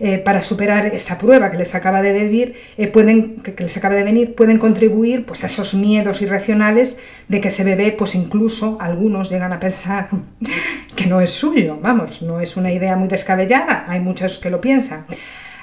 eh, 0.00 0.18
para 0.18 0.42
superar 0.42 0.86
esa 0.86 1.18
prueba 1.18 1.50
que 1.52 1.56
les 1.56 1.74
acaba 1.76 2.02
de 2.02 2.12
vivir, 2.12 2.54
pueden, 2.92 3.36
que, 3.36 3.54
les 3.62 3.76
acaba 3.76 3.94
de 3.94 4.02
venir, 4.02 4.34
pueden 4.34 4.58
contribuir 4.58 5.24
pues, 5.24 5.44
a 5.44 5.46
esos 5.46 5.74
miedos 5.74 6.20
irracionales 6.20 6.98
de 7.28 7.40
que 7.40 7.48
ese 7.48 7.62
bebé, 7.62 7.92
pues 7.92 8.16
incluso 8.16 8.76
algunos 8.80 9.30
llegan 9.30 9.52
a 9.52 9.60
pensar 9.60 10.08
que 10.96 11.06
no 11.06 11.20
es 11.20 11.30
suyo, 11.30 11.78
vamos, 11.80 12.22
no 12.22 12.40
es 12.40 12.56
una 12.56 12.72
idea 12.72 12.96
muy 12.96 13.06
descabellada, 13.06 13.84
hay 13.86 14.00
muchos 14.00 14.38
que 14.38 14.50
lo 14.50 14.60
piensan. 14.60 15.06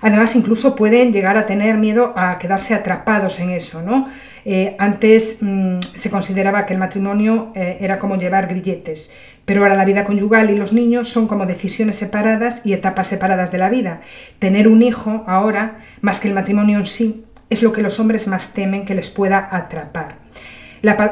Además, 0.01 0.35
incluso 0.35 0.75
pueden 0.75 1.13
llegar 1.13 1.37
a 1.37 1.45
tener 1.45 1.77
miedo 1.77 2.13
a 2.15 2.39
quedarse 2.39 2.73
atrapados 2.73 3.39
en 3.39 3.51
eso, 3.51 3.81
¿no? 3.83 4.07
Eh, 4.45 4.75
antes 4.79 5.39
mm, 5.41 5.79
se 5.81 6.09
consideraba 6.09 6.65
que 6.65 6.73
el 6.73 6.79
matrimonio 6.79 7.51
eh, 7.55 7.77
era 7.81 7.99
como 7.99 8.17
llevar 8.17 8.47
grilletes, 8.47 9.15
pero 9.45 9.61
ahora 9.61 9.75
la 9.75 9.85
vida 9.85 10.03
conyugal 10.03 10.49
y 10.49 10.57
los 10.57 10.73
niños 10.73 11.09
son 11.09 11.27
como 11.27 11.45
decisiones 11.45 11.95
separadas 11.95 12.65
y 12.65 12.73
etapas 12.73 13.07
separadas 13.07 13.51
de 13.51 13.57
la 13.57 13.69
vida. 13.69 14.01
Tener 14.39 14.67
un 14.67 14.81
hijo 14.81 15.23
ahora, 15.27 15.79
más 16.01 16.19
que 16.19 16.27
el 16.27 16.33
matrimonio 16.33 16.77
en 16.79 16.85
sí, 16.85 17.25
es 17.49 17.61
lo 17.61 17.71
que 17.71 17.81
los 17.81 17.99
hombres 17.99 18.27
más 18.27 18.53
temen 18.53 18.85
que 18.85 18.95
les 18.95 19.09
pueda 19.09 19.47
atrapar 19.51 20.21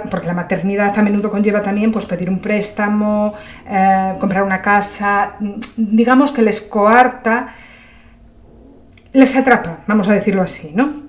porque 0.10 0.28
la 0.28 0.34
maternidad 0.34 0.98
a 0.98 1.02
menudo 1.02 1.30
conlleva 1.30 1.62
también 1.62 1.92
pues, 1.92 2.06
pedir 2.06 2.30
un 2.30 2.40
préstamo, 2.40 3.34
eh, 3.68 4.16
comprar 4.20 4.44
una 4.44 4.62
casa, 4.62 5.36
digamos 5.78 6.32
que 6.32 6.42
les 6.42 6.62
coarta, 6.62 7.50
les 9.14 9.36
atrapa, 9.36 9.80
vamos 9.88 10.08
a 10.08 10.14
decirlo 10.14 10.42
así, 10.42 10.72
¿no? 10.74 11.09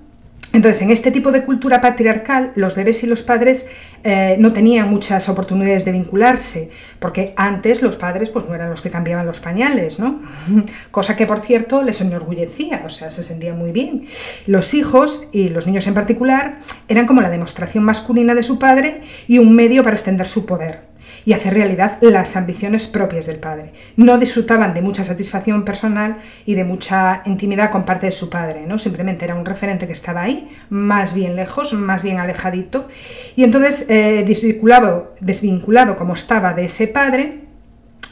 Entonces, 0.53 0.81
en 0.81 0.91
este 0.91 1.11
tipo 1.11 1.31
de 1.31 1.43
cultura 1.43 1.79
patriarcal, 1.79 2.51
los 2.55 2.75
bebés 2.75 3.03
y 3.03 3.07
los 3.07 3.23
padres 3.23 3.69
eh, 4.03 4.35
no 4.37 4.51
tenían 4.51 4.89
muchas 4.89 5.29
oportunidades 5.29 5.85
de 5.85 5.93
vincularse, 5.93 6.69
porque 6.99 7.33
antes 7.37 7.81
los 7.81 7.95
padres 7.95 8.29
pues, 8.29 8.45
no 8.45 8.53
eran 8.53 8.69
los 8.69 8.81
que 8.81 8.89
cambiaban 8.89 9.25
los 9.25 9.39
pañales, 9.39 9.97
¿no? 9.97 10.21
Cosa 10.91 11.15
que, 11.15 11.25
por 11.25 11.39
cierto, 11.39 11.83
les 11.83 12.01
enorgullecía, 12.01 12.83
o 12.85 12.89
sea, 12.89 13.11
se 13.11 13.23
sentían 13.23 13.57
muy 13.57 13.71
bien. 13.71 14.05
Los 14.45 14.73
hijos, 14.73 15.27
y 15.31 15.49
los 15.49 15.65
niños 15.67 15.87
en 15.87 15.93
particular, 15.93 16.59
eran 16.89 17.05
como 17.05 17.21
la 17.21 17.29
demostración 17.29 17.85
masculina 17.85 18.35
de 18.35 18.43
su 18.43 18.59
padre 18.59 19.01
y 19.27 19.37
un 19.37 19.55
medio 19.55 19.83
para 19.83 19.95
extender 19.95 20.27
su 20.27 20.45
poder 20.45 20.90
y 21.25 21.33
hacer 21.33 21.53
realidad 21.53 21.97
las 22.01 22.35
ambiciones 22.35 22.87
propias 22.87 23.25
del 23.25 23.37
padre. 23.37 23.73
No 23.95 24.17
disfrutaban 24.17 24.73
de 24.73 24.81
mucha 24.81 25.03
satisfacción 25.03 25.63
personal 25.63 26.17
y 26.45 26.55
de 26.55 26.63
mucha 26.63 27.21
intimidad 27.25 27.71
con 27.71 27.85
parte 27.85 28.07
de 28.07 28.11
su 28.11 28.29
padre, 28.29 28.65
¿no? 28.67 28.79
Simplemente 28.79 29.25
era 29.25 29.35
un 29.35 29.45
referente 29.45 29.85
que 29.85 29.93
estaba 29.93 30.21
ahí, 30.21 30.49
más 30.69 31.13
bien 31.13 31.35
lejos, 31.35 31.73
más 31.73 32.03
bien 32.03 32.19
alejadito. 32.19 32.87
Y 33.35 33.43
entonces, 33.43 33.85
eh, 33.89 34.23
desvinculado, 34.25 35.95
como 35.97 36.13
estaba 36.13 36.53
de 36.53 36.65
ese 36.65 36.87
padre, 36.87 37.41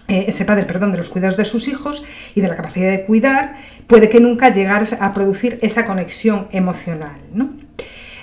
eh, 0.07 0.25
ese 0.27 0.45
padre, 0.45 0.65
perdón, 0.65 0.91
de 0.91 0.97
los 0.97 1.09
cuidados 1.09 1.37
de 1.37 1.45
sus 1.45 1.67
hijos 1.67 2.03
y 2.33 2.41
de 2.41 2.47
la 2.47 2.55
capacidad 2.55 2.89
de 2.89 3.03
cuidar, 3.05 3.57
puede 3.85 4.09
que 4.09 4.19
nunca 4.19 4.51
llegara 4.51 4.85
a 4.99 5.13
producir 5.13 5.59
esa 5.61 5.85
conexión 5.85 6.47
emocional, 6.51 7.19
¿no? 7.33 7.68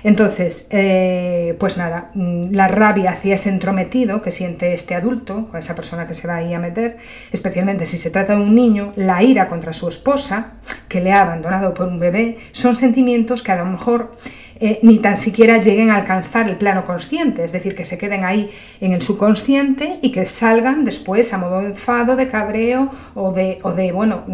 Entonces, 0.06 0.68
eh, 0.70 1.56
pues 1.58 1.76
nada, 1.76 2.12
mm, 2.14 2.52
la 2.52 2.68
rabia 2.68 3.10
hacia 3.10 3.34
ese 3.34 3.48
entrometido 3.50 4.22
que 4.22 4.30
siente 4.30 4.72
este 4.72 4.94
adulto, 4.94 5.48
con 5.48 5.58
esa 5.58 5.74
persona 5.74 6.06
que 6.06 6.14
se 6.14 6.28
va 6.28 6.36
ahí 6.36 6.54
a 6.54 6.60
meter, 6.60 6.98
especialmente 7.32 7.86
si 7.86 7.96
se 7.96 8.10
trata 8.10 8.36
de 8.36 8.40
un 8.40 8.54
niño, 8.54 8.92
la 8.94 9.24
ira 9.24 9.48
contra 9.48 9.72
su 9.72 9.88
esposa, 9.88 10.52
que 10.88 11.00
le 11.00 11.10
ha 11.10 11.22
abandonado 11.22 11.74
por 11.74 11.88
un 11.88 11.98
bebé, 11.98 12.36
son 12.52 12.76
sentimientos 12.76 13.42
que 13.42 13.50
a 13.50 13.56
lo 13.56 13.64
mejor 13.66 14.12
eh, 14.58 14.78
ni 14.82 14.98
tan 14.98 15.18
siquiera 15.18 15.60
lleguen 15.60 15.90
a 15.90 15.96
alcanzar 15.96 16.48
el 16.48 16.56
plano 16.56 16.84
consciente, 16.86 17.44
es 17.44 17.52
decir, 17.52 17.74
que 17.74 17.84
se 17.84 17.98
queden 17.98 18.24
ahí 18.24 18.50
en 18.80 18.92
el 18.92 19.02
subconsciente 19.02 19.98
y 20.00 20.12
que 20.12 20.26
salgan 20.26 20.84
después 20.84 21.34
a 21.34 21.38
modo 21.38 21.60
de 21.60 21.66
enfado, 21.66 22.16
de 22.16 22.26
cabreo 22.28 22.90
o 23.14 23.32
de, 23.32 23.58
o 23.62 23.72
de 23.72 23.92
bueno, 23.92 24.24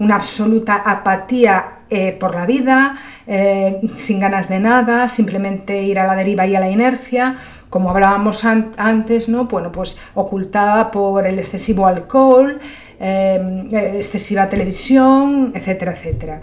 una 0.00 0.16
absoluta 0.16 0.74
apatía 0.74 1.84
eh, 1.90 2.10
por 2.10 2.34
la 2.34 2.44
vida, 2.44 2.96
eh, 3.28 3.80
sin 3.94 4.18
ganas 4.18 4.48
de 4.48 4.58
nada, 4.58 5.06
simplemente 5.06 5.80
ir 5.80 6.00
a 6.00 6.08
la 6.08 6.16
deriva 6.16 6.44
y 6.44 6.56
a 6.56 6.60
la 6.60 6.68
inercia, 6.68 7.36
como 7.70 7.90
hablábamos 7.90 8.44
antes, 8.44 9.28
¿no? 9.28 9.44
Bueno, 9.44 9.70
pues 9.70 9.96
ocultada 10.14 10.90
por 10.90 11.24
el 11.24 11.38
excesivo 11.38 11.86
alcohol, 11.86 12.58
excesiva 12.98 14.48
televisión, 14.48 15.52
etcétera, 15.54 15.92
etcétera. 15.92 16.40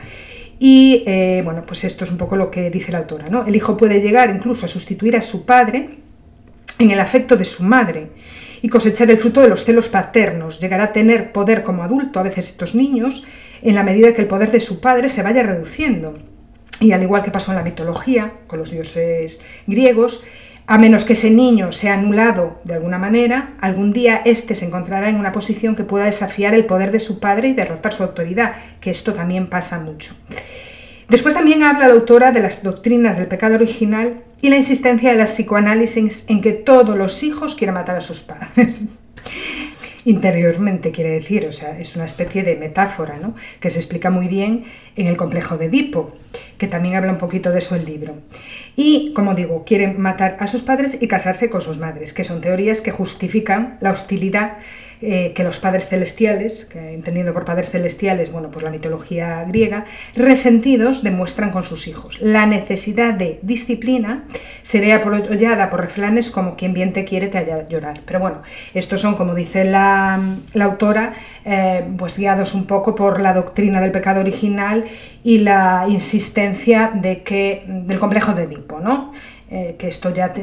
Y 0.57 1.03
eh, 1.05 1.41
bueno, 1.43 1.63
pues 1.65 1.83
esto 1.83 2.03
es 2.03 2.11
un 2.11 2.17
poco 2.17 2.35
lo 2.35 2.49
que 2.49 2.69
dice 2.69 2.91
la 2.91 2.99
autora. 2.99 3.29
¿no? 3.29 3.45
El 3.45 3.55
hijo 3.55 3.75
puede 3.75 4.01
llegar 4.01 4.29
incluso 4.29 4.65
a 4.65 4.69
sustituir 4.69 5.15
a 5.17 5.21
su 5.21 5.45
padre 5.45 5.97
en 6.79 6.91
el 6.91 6.99
afecto 6.99 7.35
de 7.35 7.43
su 7.43 7.63
madre 7.63 8.09
y 8.61 8.69
cosechar 8.69 9.09
el 9.11 9.17
fruto 9.17 9.41
de 9.41 9.49
los 9.49 9.65
celos 9.65 9.89
paternos. 9.89 10.59
Llegará 10.59 10.85
a 10.85 10.91
tener 10.91 11.31
poder 11.31 11.63
como 11.63 11.83
adulto, 11.83 12.19
a 12.19 12.23
veces 12.23 12.49
estos 12.49 12.73
niños, 12.73 13.23
en 13.61 13.75
la 13.75 13.83
medida 13.83 14.13
que 14.13 14.21
el 14.21 14.27
poder 14.27 14.51
de 14.51 14.59
su 14.59 14.79
padre 14.79 15.09
se 15.09 15.23
vaya 15.23 15.43
reduciendo. 15.43 16.17
Y 16.79 16.91
al 16.91 17.03
igual 17.03 17.21
que 17.21 17.31
pasó 17.31 17.51
en 17.51 17.57
la 17.57 17.63
mitología, 17.63 18.33
con 18.47 18.59
los 18.59 18.71
dioses 18.71 19.41
griegos, 19.67 20.23
a 20.67 20.77
menos 20.77 21.05
que 21.05 21.13
ese 21.13 21.29
niño 21.29 21.71
sea 21.71 21.93
anulado 21.93 22.59
de 22.63 22.73
alguna 22.73 22.97
manera, 22.97 23.53
algún 23.61 23.91
día 23.91 24.21
éste 24.25 24.55
se 24.55 24.65
encontrará 24.65 25.09
en 25.09 25.15
una 25.15 25.31
posición 25.31 25.75
que 25.75 25.83
pueda 25.83 26.05
desafiar 26.05 26.53
el 26.55 26.65
poder 26.65 26.91
de 26.91 26.99
su 26.99 27.19
padre 27.19 27.49
y 27.49 27.53
derrotar 27.53 27.93
su 27.93 28.03
autoridad, 28.03 28.53
que 28.79 28.89
esto 28.89 29.13
también 29.13 29.47
pasa 29.47 29.79
mucho. 29.79 30.15
Después 31.07 31.35
también 31.35 31.61
habla 31.61 31.87
la 31.87 31.93
autora 31.93 32.31
de 32.31 32.41
las 32.41 32.63
doctrinas 32.63 33.17
del 33.17 33.27
pecado 33.27 33.55
original 33.55 34.23
y 34.41 34.49
la 34.49 34.57
insistencia 34.57 35.11
de 35.11 35.17
las 35.17 35.33
psicoanálisis 35.33 36.25
en 36.29 36.41
que 36.41 36.51
todos 36.51 36.97
los 36.97 37.21
hijos 37.21 37.53
quieren 37.53 37.75
matar 37.75 37.97
a 37.97 38.01
sus 38.01 38.23
padres. 38.23 38.85
Interiormente 40.05 40.91
quiere 40.91 41.09
decir, 41.09 41.47
o 41.47 41.51
sea, 41.51 41.79
es 41.79 41.95
una 41.95 42.05
especie 42.05 42.43
de 42.43 42.55
metáfora, 42.55 43.17
¿no? 43.17 43.35
Que 43.59 43.71
se 43.71 43.79
explica 43.79 44.11
muy 44.11 44.27
bien 44.27 44.63
en 44.95 45.07
el 45.07 45.17
complejo 45.17 45.57
de 45.57 45.65
Edipo, 45.65 46.13
que 46.59 46.67
también 46.67 46.95
habla 46.95 47.11
un 47.11 47.17
poquito 47.17 47.51
de 47.51 47.57
eso 47.57 47.75
el 47.75 47.85
libro. 47.85 48.15
Y, 48.75 49.13
como 49.13 49.33
digo, 49.33 49.63
quieren 49.65 49.99
matar 49.99 50.37
a 50.39 50.45
sus 50.45 50.61
padres 50.61 50.97
y 51.01 51.07
casarse 51.07 51.49
con 51.49 51.59
sus 51.59 51.79
madres, 51.79 52.13
que 52.13 52.23
son 52.23 52.39
teorías 52.39 52.81
que 52.81 52.91
justifican 52.91 53.79
la 53.81 53.91
hostilidad 53.91 54.59
eh, 55.01 55.33
que 55.33 55.43
los 55.43 55.59
padres 55.59 55.87
celestiales, 55.87 56.69
entendiendo 56.73 57.33
por 57.33 57.45
padres 57.45 57.69
celestiales, 57.69 58.31
bueno, 58.31 58.49
pues 58.51 58.63
la 58.63 58.71
mitología 58.71 59.43
griega, 59.45 59.85
resentidos 60.15 61.03
demuestran 61.03 61.51
con 61.51 61.63
sus 61.63 61.87
hijos. 61.87 62.19
La 62.21 62.45
necesidad 62.45 63.13
de 63.13 63.39
disciplina 63.41 64.25
se 64.61 64.79
ve 64.81 64.93
apoyada 64.93 65.69
por 65.69 65.81
refranes 65.81 66.31
como 66.31 66.55
quien 66.55 66.73
bien 66.73 66.93
te 66.93 67.03
quiere 67.03 67.27
te 67.27 67.37
haya 67.37 67.67
llorar. 67.67 68.01
Pero 68.05 68.19
bueno, 68.19 68.41
estos 68.73 69.01
son, 69.01 69.15
como 69.15 69.35
dice 69.35 69.65
la, 69.65 70.19
autora, 70.59 71.13
eh, 71.43 71.85
pues 71.97 72.17
guiados 72.17 72.53
un 72.53 72.65
poco 72.65 72.95
por 72.95 73.19
la 73.19 73.33
doctrina 73.33 73.81
del 73.81 73.91
pecado 73.91 74.21
original 74.21 74.85
y 75.23 75.39
la 75.39 75.85
insistencia 75.89 76.91
de 76.93 77.23
que, 77.23 77.63
del 77.67 77.99
complejo 77.99 78.33
de 78.33 78.43
Edipo, 78.43 78.79
¿no? 78.79 79.11
Eh, 79.51 79.75
que 79.77 79.87
esto 79.87 80.11
ya 80.11 80.33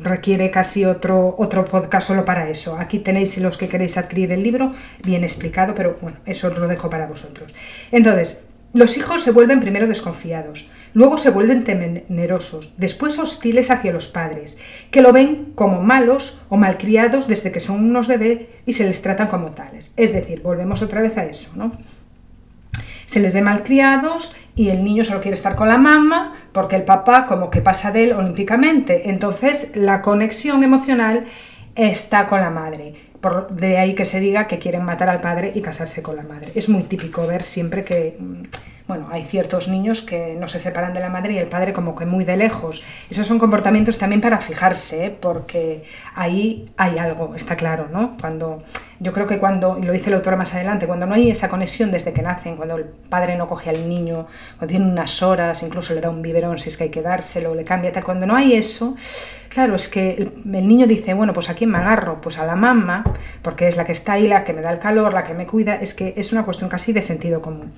requiere 0.00 0.48
casi 0.52 0.84
otro, 0.84 1.34
otro 1.36 1.64
podcast 1.64 2.06
solo 2.06 2.24
para 2.24 2.48
eso. 2.48 2.76
Aquí 2.78 3.00
tenéis, 3.00 3.36
los 3.38 3.58
que 3.58 3.68
queréis 3.68 3.98
adquirir 3.98 4.32
el 4.32 4.44
libro, 4.44 4.72
bien 5.02 5.24
explicado, 5.24 5.74
pero 5.74 5.98
bueno, 6.00 6.18
eso 6.26 6.46
os 6.46 6.56
lo 6.56 6.68
dejo 6.68 6.88
para 6.88 7.08
vosotros. 7.08 7.52
Entonces, 7.90 8.44
los 8.72 8.96
hijos 8.96 9.22
se 9.22 9.32
vuelven 9.32 9.60
primero 9.60 9.86
desconfiados, 9.86 10.70
luego 10.94 11.18
se 11.18 11.30
vuelven 11.30 11.64
temerosos, 11.64 12.72
después 12.78 13.18
hostiles 13.18 13.70
hacia 13.70 13.92
los 13.92 14.08
padres, 14.08 14.58
que 14.90 15.02
lo 15.02 15.12
ven 15.12 15.52
como 15.54 15.82
malos 15.82 16.40
o 16.48 16.56
malcriados 16.56 17.28
desde 17.28 17.52
que 17.52 17.60
son 17.60 17.84
unos 17.84 18.08
bebés 18.08 18.46
y 18.64 18.72
se 18.72 18.84
les 18.84 19.02
tratan 19.02 19.28
como 19.28 19.50
tales. 19.50 19.92
Es 19.96 20.12
decir, 20.14 20.40
volvemos 20.40 20.80
otra 20.80 21.02
vez 21.02 21.18
a 21.18 21.24
eso, 21.24 21.50
¿no? 21.56 21.72
Se 23.04 23.20
les 23.20 23.34
ve 23.34 23.42
malcriados 23.42 24.34
y 24.54 24.68
el 24.68 24.84
niño 24.84 25.04
solo 25.04 25.20
quiere 25.20 25.34
estar 25.34 25.56
con 25.56 25.68
la 25.68 25.78
mamá 25.78 26.34
porque 26.52 26.76
el 26.76 26.84
papá 26.84 27.26
como 27.26 27.50
que 27.50 27.60
pasa 27.60 27.90
de 27.90 28.04
él 28.04 28.12
olímpicamente. 28.12 29.10
Entonces 29.10 29.72
la 29.74 30.02
conexión 30.02 30.62
emocional 30.62 31.24
está 31.74 32.26
con 32.26 32.40
la 32.40 32.50
madre. 32.50 32.94
Por 33.20 33.50
de 33.52 33.78
ahí 33.78 33.94
que 33.94 34.04
se 34.04 34.20
diga 34.20 34.46
que 34.46 34.58
quieren 34.58 34.84
matar 34.84 35.08
al 35.08 35.20
padre 35.20 35.52
y 35.54 35.62
casarse 35.62 36.02
con 36.02 36.16
la 36.16 36.22
madre. 36.22 36.52
Es 36.54 36.68
muy 36.68 36.82
típico 36.82 37.26
ver 37.26 37.44
siempre 37.44 37.84
que 37.84 38.16
mm, 38.18 38.42
bueno, 38.88 39.08
hay 39.10 39.24
ciertos 39.24 39.68
niños 39.68 40.02
que 40.02 40.34
no 40.38 40.48
se 40.48 40.58
separan 40.58 40.92
de 40.92 41.00
la 41.00 41.08
madre 41.08 41.34
y 41.34 41.38
el 41.38 41.46
padre 41.46 41.72
como 41.72 41.94
que 41.94 42.04
muy 42.04 42.24
de 42.24 42.36
lejos. 42.36 42.82
Esos 43.10 43.26
son 43.26 43.38
comportamientos 43.38 43.98
también 43.98 44.20
para 44.20 44.38
fijarse, 44.38 45.06
¿eh? 45.06 45.10
porque 45.10 45.84
ahí 46.14 46.66
hay 46.76 46.98
algo, 46.98 47.34
está 47.34 47.56
claro, 47.56 47.88
¿no? 47.92 48.16
Cuando 48.20 48.62
yo 48.98 49.12
creo 49.12 49.26
que 49.26 49.38
cuando, 49.38 49.78
y 49.78 49.82
lo 49.82 49.92
dice 49.92 50.10
el 50.10 50.14
autor 50.14 50.36
más 50.36 50.54
adelante, 50.54 50.86
cuando 50.86 51.06
no 51.06 51.14
hay 51.14 51.30
esa 51.30 51.48
conexión 51.48 51.90
desde 51.90 52.12
que 52.12 52.22
nacen, 52.22 52.56
cuando 52.56 52.76
el 52.76 52.84
padre 52.84 53.36
no 53.36 53.46
coge 53.46 53.70
al 53.70 53.88
niño, 53.88 54.26
cuando 54.58 54.70
tiene 54.70 54.90
unas 54.90 55.22
horas, 55.22 55.62
incluso 55.62 55.94
le 55.94 56.00
da 56.00 56.10
un 56.10 56.22
biberón 56.22 56.58
si 56.58 56.68
es 56.68 56.76
que 56.76 56.84
hay 56.84 56.90
que 56.90 57.02
dárselo, 57.02 57.54
le 57.54 57.64
cambia, 57.64 57.92
tal, 57.92 58.04
cuando 58.04 58.26
no 58.26 58.36
hay 58.36 58.54
eso, 58.54 58.96
claro, 59.48 59.74
es 59.74 59.88
que 59.88 60.14
el, 60.14 60.54
el 60.54 60.68
niño 60.68 60.86
dice, 60.86 61.14
bueno, 61.14 61.32
pues 61.32 61.50
a 61.50 61.54
quién 61.54 61.70
me 61.70 61.78
agarro, 61.78 62.20
pues 62.20 62.38
a 62.38 62.46
la 62.46 62.56
mamá, 62.56 63.04
porque 63.42 63.68
es 63.68 63.76
la 63.76 63.84
que 63.84 63.92
está 63.92 64.14
ahí, 64.14 64.26
la 64.26 64.44
que 64.44 64.52
me 64.52 64.60
da 64.60 64.70
el 64.70 64.78
calor, 64.78 65.14
la 65.14 65.24
que 65.24 65.34
me 65.34 65.46
cuida, 65.46 65.76
es 65.76 65.94
que 65.94 66.14
es 66.16 66.32
una 66.32 66.44
cuestión 66.44 66.68
casi 66.68 66.92
de 66.92 67.02
sentido 67.02 67.40
común. 67.40 67.72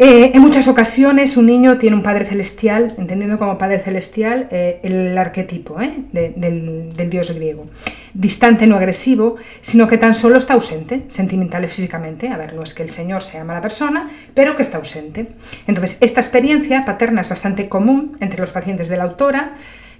Eh, 0.00 0.30
en 0.32 0.40
muchas 0.40 0.68
ocasiones 0.68 1.36
un 1.36 1.46
niño 1.46 1.76
tiene 1.78 1.96
un 1.96 2.04
padre 2.04 2.24
celestial, 2.24 2.94
entendiendo 2.98 3.36
como 3.36 3.58
padre 3.58 3.80
celestial 3.80 4.46
eh, 4.52 4.78
el 4.84 5.18
arquetipo 5.18 5.80
eh, 5.80 5.92
del, 6.12 6.92
del, 6.94 7.10
dios 7.10 7.32
griego. 7.34 7.66
Distante, 8.14 8.68
no 8.68 8.76
agresivo, 8.76 9.34
sino 9.60 9.88
que 9.88 9.98
tan 9.98 10.14
solo 10.14 10.38
está 10.38 10.54
ausente, 10.54 11.02
sentimental 11.08 11.64
y 11.64 11.66
físicamente. 11.66 12.28
A 12.28 12.36
ver, 12.36 12.54
no 12.54 12.62
es 12.62 12.74
que 12.74 12.84
el 12.84 12.90
Señor 12.90 13.22
sea 13.22 13.42
mala 13.42 13.60
persona, 13.60 14.08
pero 14.34 14.54
que 14.54 14.62
está 14.62 14.78
ausente. 14.78 15.32
Entonces, 15.66 15.98
esta 16.00 16.20
experiencia 16.20 16.84
paterna 16.84 17.20
es 17.20 17.28
bastante 17.28 17.68
común 17.68 18.16
entre 18.20 18.38
los 18.38 18.52
pacientes 18.52 18.88
de 18.88 18.98
la 18.98 19.02
autora, 19.02 19.56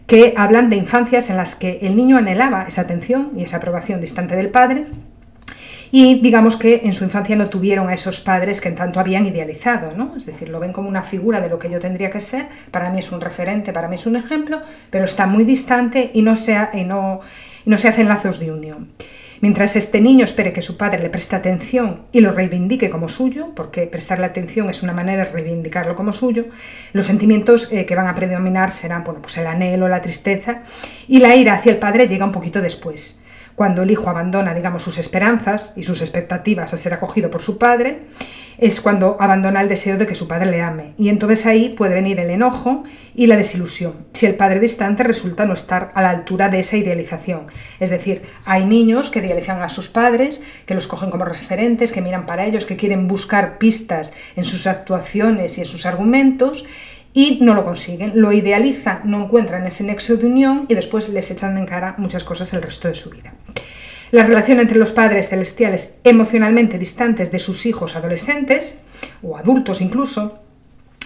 que 0.06 0.32
hablan 0.36 0.70
de 0.70 0.76
infancias 0.76 1.28
en 1.28 1.36
las 1.36 1.56
que 1.56 1.80
el 1.82 1.96
niño 1.96 2.18
anhelaba 2.18 2.66
esa 2.68 2.82
atención 2.82 3.32
y 3.36 3.42
esa 3.42 3.56
aprobación 3.56 4.00
distante 4.00 4.36
del 4.36 4.50
padre 4.50 4.86
y 5.90 6.20
digamos 6.20 6.56
que 6.56 6.82
en 6.84 6.92
su 6.92 7.04
infancia 7.04 7.36
no 7.36 7.48
tuvieron 7.48 7.88
a 7.88 7.94
esos 7.94 8.20
padres 8.20 8.60
que 8.60 8.68
en 8.68 8.74
tanto 8.74 9.00
habían 9.00 9.26
idealizado, 9.26 9.96
¿no? 9.96 10.16
Es 10.16 10.26
decir, 10.26 10.48
lo 10.48 10.60
ven 10.60 10.72
como 10.72 10.88
una 10.88 11.02
figura 11.02 11.40
de 11.40 11.48
lo 11.48 11.58
que 11.58 11.70
yo 11.70 11.78
tendría 11.78 12.10
que 12.10 12.20
ser, 12.20 12.46
para 12.70 12.90
mí 12.90 12.98
es 12.98 13.10
un 13.12 13.20
referente, 13.20 13.72
para 13.72 13.88
mí 13.88 13.94
es 13.94 14.06
un 14.06 14.16
ejemplo, 14.16 14.60
pero 14.90 15.04
está 15.04 15.26
muy 15.26 15.44
distante 15.44 16.10
y 16.12 16.22
no 16.22 16.36
se, 16.36 16.56
y 16.74 16.84
no, 16.84 17.20
y 17.64 17.70
no 17.70 17.78
se 17.78 17.88
hacen 17.88 18.08
lazos 18.08 18.38
de 18.38 18.52
unión. 18.52 18.88
Mientras 19.40 19.76
este 19.76 20.00
niño 20.00 20.24
espere 20.24 20.52
que 20.52 20.60
su 20.60 20.76
padre 20.76 21.00
le 21.00 21.10
preste 21.10 21.36
atención 21.36 22.00
y 22.10 22.20
lo 22.20 22.32
reivindique 22.32 22.90
como 22.90 23.08
suyo, 23.08 23.52
porque 23.54 23.86
prestarle 23.86 24.26
atención 24.26 24.68
es 24.68 24.82
una 24.82 24.92
manera 24.92 25.24
de 25.24 25.30
reivindicarlo 25.30 25.94
como 25.94 26.12
suyo, 26.12 26.46
los 26.92 27.06
sentimientos 27.06 27.72
eh, 27.72 27.86
que 27.86 27.94
van 27.94 28.08
a 28.08 28.16
predominar 28.16 28.72
serán 28.72 29.04
bueno, 29.04 29.20
pues 29.20 29.38
el 29.38 29.46
anhelo, 29.46 29.86
la 29.86 30.00
tristeza 30.00 30.62
y 31.06 31.20
la 31.20 31.36
ira 31.36 31.54
hacia 31.54 31.70
el 31.70 31.78
padre 31.78 32.08
llega 32.08 32.24
un 32.24 32.32
poquito 32.32 32.60
después 32.60 33.22
cuando 33.58 33.82
el 33.82 33.90
hijo 33.90 34.08
abandona, 34.08 34.54
digamos, 34.54 34.84
sus 34.84 34.98
esperanzas 34.98 35.72
y 35.74 35.82
sus 35.82 36.00
expectativas 36.00 36.72
a 36.72 36.76
ser 36.76 36.94
acogido 36.94 37.28
por 37.28 37.42
su 37.42 37.58
padre, 37.58 38.04
es 38.56 38.80
cuando 38.80 39.16
abandona 39.18 39.60
el 39.60 39.68
deseo 39.68 39.96
de 39.96 40.06
que 40.06 40.14
su 40.14 40.28
padre 40.28 40.46
le 40.46 40.62
ame. 40.62 40.94
Y 40.96 41.08
entonces 41.08 41.44
ahí 41.44 41.70
puede 41.70 41.94
venir 41.94 42.20
el 42.20 42.30
enojo 42.30 42.84
y 43.16 43.26
la 43.26 43.34
desilusión, 43.34 44.06
si 44.12 44.26
el 44.26 44.36
padre 44.36 44.60
distante 44.60 45.02
resulta 45.02 45.44
no 45.44 45.54
estar 45.54 45.90
a 45.96 46.02
la 46.02 46.10
altura 46.10 46.48
de 46.48 46.60
esa 46.60 46.76
idealización. 46.76 47.46
Es 47.80 47.90
decir, 47.90 48.22
hay 48.44 48.64
niños 48.64 49.10
que 49.10 49.18
idealizan 49.18 49.60
a 49.60 49.68
sus 49.68 49.88
padres, 49.88 50.44
que 50.64 50.76
los 50.76 50.86
cogen 50.86 51.10
como 51.10 51.24
referentes, 51.24 51.90
que 51.90 52.00
miran 52.00 52.26
para 52.26 52.46
ellos, 52.46 52.64
que 52.64 52.76
quieren 52.76 53.08
buscar 53.08 53.58
pistas 53.58 54.12
en 54.36 54.44
sus 54.44 54.68
actuaciones 54.68 55.58
y 55.58 55.62
en 55.62 55.66
sus 55.66 55.84
argumentos, 55.84 56.64
y 57.12 57.38
no 57.40 57.54
lo 57.54 57.64
consiguen, 57.64 58.12
lo 58.14 58.32
idealizan, 58.32 59.00
no 59.04 59.24
encuentran 59.24 59.66
ese 59.66 59.84
nexo 59.84 60.16
de 60.16 60.26
unión 60.26 60.66
y 60.68 60.74
después 60.74 61.08
les 61.08 61.30
echan 61.30 61.56
en 61.56 61.66
cara 61.66 61.94
muchas 61.98 62.24
cosas 62.24 62.52
el 62.52 62.62
resto 62.62 62.88
de 62.88 62.94
su 62.94 63.10
vida. 63.10 63.34
La 64.10 64.24
relación 64.24 64.58
entre 64.58 64.78
los 64.78 64.92
padres 64.92 65.28
celestiales 65.28 66.00
emocionalmente 66.04 66.78
distantes 66.78 67.30
de 67.30 67.38
sus 67.38 67.66
hijos 67.66 67.94
adolescentes 67.94 68.78
o 69.22 69.36
adultos 69.36 69.80
incluso, 69.80 70.38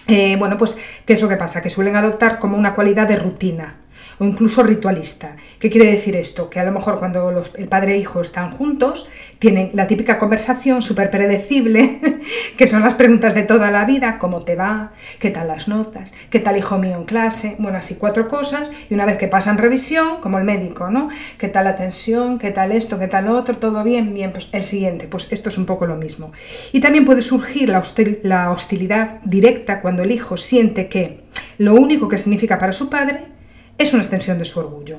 eh, 0.06 0.36
bueno, 0.38 0.56
pues, 0.56 0.78
¿qué 1.04 1.12
es 1.12 1.22
lo 1.22 1.28
que 1.28 1.36
pasa? 1.36 1.62
Que 1.62 1.70
suelen 1.70 1.96
adoptar 1.96 2.38
como 2.38 2.56
una 2.56 2.74
cualidad 2.74 3.08
de 3.08 3.16
rutina, 3.16 3.76
o 4.18 4.24
incluso 4.24 4.62
ritualista. 4.62 5.36
¿Qué 5.58 5.70
quiere 5.70 5.90
decir 5.90 6.16
esto? 6.16 6.50
Que 6.50 6.60
a 6.60 6.64
lo 6.64 6.72
mejor 6.72 6.98
cuando 6.98 7.30
el 7.56 7.68
padre 7.68 7.94
e 7.94 7.98
hijo 7.98 8.20
están 8.20 8.50
juntos, 8.50 9.08
tienen 9.38 9.70
la 9.74 9.86
típica 9.86 10.18
conversación 10.18 10.82
súper 10.82 11.10
predecible, 11.10 12.00
que 12.56 12.66
son 12.66 12.82
las 12.82 12.94
preguntas 12.94 13.34
de 13.34 13.42
toda 13.42 13.70
la 13.70 13.84
vida, 13.84 14.18
¿cómo 14.18 14.40
te 14.40 14.56
va? 14.56 14.92
¿Qué 15.18 15.30
tal 15.30 15.48
las 15.48 15.68
notas? 15.68 16.12
¿Qué 16.30 16.38
tal 16.38 16.56
hijo 16.56 16.78
mío 16.78 16.96
en 16.96 17.04
clase? 17.04 17.56
Bueno, 17.58 17.78
así 17.78 17.96
cuatro 17.96 18.28
cosas, 18.28 18.72
y 18.90 18.94
una 18.94 19.06
vez 19.06 19.16
que 19.16 19.28
pasan 19.28 19.58
revisión, 19.58 20.20
como 20.20 20.38
el 20.38 20.44
médico, 20.44 20.90
¿no? 20.90 21.08
¿Qué 21.38 21.48
tal 21.48 21.64
la 21.64 21.74
tensión? 21.74 22.38
¿Qué 22.38 22.50
tal 22.50 22.72
esto? 22.72 22.98
¿Qué 22.98 23.08
tal 23.08 23.28
otro? 23.28 23.56
¿Todo 23.56 23.84
bien? 23.84 24.14
Bien, 24.14 24.32
pues 24.32 24.48
el 24.52 24.64
siguiente, 24.64 25.08
pues 25.08 25.28
esto 25.30 25.48
es 25.48 25.58
un 25.58 25.66
poco 25.66 25.86
lo 25.86 25.96
mismo. 25.96 26.32
Y 26.72 26.80
también 26.80 27.04
puede 27.04 27.20
surgir 27.20 27.68
la, 27.68 27.82
la 28.22 28.50
hostilidad 28.50 29.20
directa 29.24 29.80
cuando 29.80 30.02
el 30.02 30.12
hijo 30.12 30.36
siente 30.36 30.88
que 30.88 31.20
lo 31.58 31.74
único 31.74 32.08
que 32.08 32.18
significa 32.18 32.58
para 32.58 32.72
su 32.72 32.88
padre 32.88 33.24
es 33.78 33.92
una 33.92 34.02
extensión 34.02 34.38
de 34.38 34.44
su 34.44 34.60
orgullo. 34.60 34.98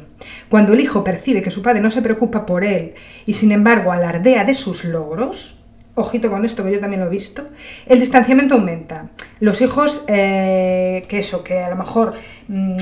Cuando 0.49 0.73
el 0.73 0.79
hijo 0.79 1.03
percibe 1.03 1.41
que 1.41 1.51
su 1.51 1.61
padre 1.61 1.81
no 1.81 1.91
se 1.91 2.01
preocupa 2.01 2.45
por 2.45 2.63
él 2.63 2.93
y 3.25 3.33
sin 3.33 3.51
embargo 3.51 3.91
alardea 3.91 4.43
de 4.43 4.53
sus 4.53 4.83
logros, 4.83 5.57
ojito 5.95 6.29
con 6.29 6.45
esto 6.45 6.63
que 6.63 6.71
yo 6.71 6.79
también 6.79 7.01
lo 7.01 7.07
he 7.07 7.11
visto, 7.11 7.47
el 7.85 7.99
distanciamiento 7.99 8.55
aumenta. 8.55 9.09
Los 9.39 9.61
hijos, 9.61 10.03
eh, 10.07 11.05
que 11.07 11.19
eso, 11.19 11.43
que 11.43 11.59
a 11.59 11.69
lo 11.69 11.75
mejor, 11.75 12.13
mm, 12.47 12.77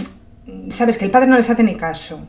sabes 0.70 0.97
que 0.97 1.05
el 1.05 1.11
padre 1.11 1.28
no 1.28 1.36
les 1.36 1.49
hace 1.49 1.63
ni 1.63 1.76
caso, 1.76 2.28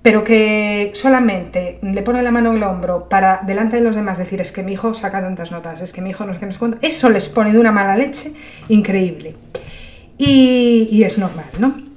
pero 0.00 0.24
que 0.24 0.90
solamente 0.94 1.78
le 1.82 2.02
pone 2.02 2.22
la 2.22 2.30
mano 2.30 2.50
en 2.50 2.56
el 2.56 2.62
hombro 2.64 3.08
para 3.08 3.42
delante 3.46 3.76
de 3.76 3.82
los 3.82 3.94
demás 3.94 4.18
decir 4.18 4.40
es 4.40 4.50
que 4.50 4.62
mi 4.62 4.72
hijo 4.72 4.94
saca 4.94 5.20
tantas 5.20 5.52
notas, 5.52 5.80
es 5.80 5.92
que 5.92 6.00
mi 6.00 6.10
hijo 6.10 6.24
no 6.24 6.32
es 6.32 6.38
que 6.38 6.46
nos 6.46 6.58
cuenta, 6.58 6.78
eso 6.82 7.08
les 7.08 7.28
pone 7.28 7.52
de 7.52 7.58
una 7.58 7.72
mala 7.72 7.96
leche 7.96 8.32
increíble. 8.68 9.36
Y, 10.18 10.88
y 10.90 11.04
es 11.04 11.18
normal, 11.18 11.46
¿no? 11.58 11.91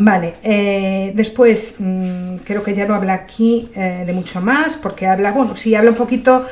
Vale, 0.00 0.34
eh, 0.44 1.12
después 1.14 1.76
mm, 1.80 2.36
creo 2.44 2.62
que 2.62 2.72
ya 2.72 2.86
no 2.86 2.94
habla 2.94 3.14
aquí 3.14 3.68
eh, 3.74 4.04
de 4.06 4.12
mucho 4.12 4.40
más, 4.40 4.76
porque 4.76 5.06
habla, 5.06 5.32
bueno, 5.32 5.56
sí, 5.56 5.74
habla 5.74 5.90
un 5.90 5.96
poquito, 5.96 6.46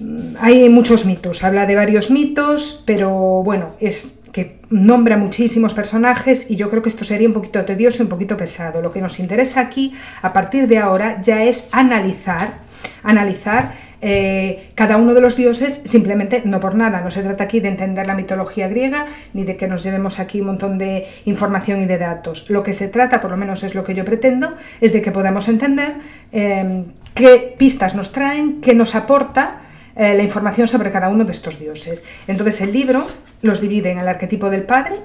mm, 0.00 0.34
hay 0.40 0.68
muchos 0.68 1.06
mitos, 1.06 1.44
habla 1.44 1.66
de 1.66 1.76
varios 1.76 2.10
mitos, 2.10 2.82
pero 2.84 3.10
bueno, 3.44 3.76
es 3.78 4.22
que 4.32 4.58
nombra 4.70 5.16
muchísimos 5.16 5.72
personajes 5.72 6.50
y 6.50 6.56
yo 6.56 6.68
creo 6.68 6.82
que 6.82 6.88
esto 6.88 7.04
sería 7.04 7.28
un 7.28 7.34
poquito 7.34 7.64
tedioso 7.64 8.02
y 8.02 8.04
un 8.04 8.08
poquito 8.08 8.36
pesado. 8.36 8.82
Lo 8.82 8.90
que 8.90 9.00
nos 9.00 9.20
interesa 9.20 9.60
aquí, 9.60 9.92
a 10.22 10.32
partir 10.32 10.66
de 10.66 10.78
ahora, 10.78 11.20
ya 11.20 11.44
es 11.44 11.68
analizar, 11.70 12.58
analizar 13.04 13.74
eh, 14.04 14.72
cada 14.74 14.96
uno 14.96 15.14
de 15.14 15.20
los 15.20 15.36
dioses 15.36 15.82
simplemente 15.84 16.42
no 16.44 16.58
por 16.58 16.74
nada. 16.74 17.00
No 17.02 17.12
se 17.12 17.22
trata 17.22 17.44
aquí 17.44 17.60
de 17.60 17.68
entender 17.68 18.04
la 18.08 18.14
mitología 18.14 18.66
griega 18.66 19.06
ni 19.32 19.44
de 19.44 19.56
que 19.56 19.68
nos 19.68 19.84
llevemos 19.84 20.18
aquí 20.18 20.40
un 20.40 20.48
montón 20.48 20.76
de 20.76 21.06
información 21.24 21.80
y 21.80 21.86
de 21.86 21.98
datos. 21.98 22.50
Lo 22.50 22.64
que 22.64 22.72
se 22.72 22.88
trata, 22.88 23.20
por 23.20 23.30
lo 23.30 23.36
menos 23.36 23.62
es 23.62 23.76
lo 23.76 23.84
que 23.84 23.94
yo 23.94 24.04
pretendo, 24.04 24.56
es 24.80 24.92
de 24.92 25.02
que 25.02 25.12
podamos 25.12 25.48
entender 25.48 25.94
eh, 26.32 26.84
qué 27.14 27.54
pistas 27.56 27.94
nos 27.94 28.10
traen, 28.10 28.60
qué 28.60 28.74
nos 28.74 28.96
aporta 28.96 29.60
eh, 29.94 30.14
la 30.16 30.22
información 30.24 30.66
sobre 30.66 30.90
cada 30.90 31.08
uno 31.08 31.24
de 31.24 31.30
estos 31.30 31.60
dioses. 31.60 32.04
Entonces 32.26 32.60
el 32.60 32.72
libro 32.72 33.06
los 33.40 33.60
divide 33.60 33.92
en 33.92 33.98
el 33.98 34.08
arquetipo 34.08 34.50
del 34.50 34.64
padre, 34.64 34.96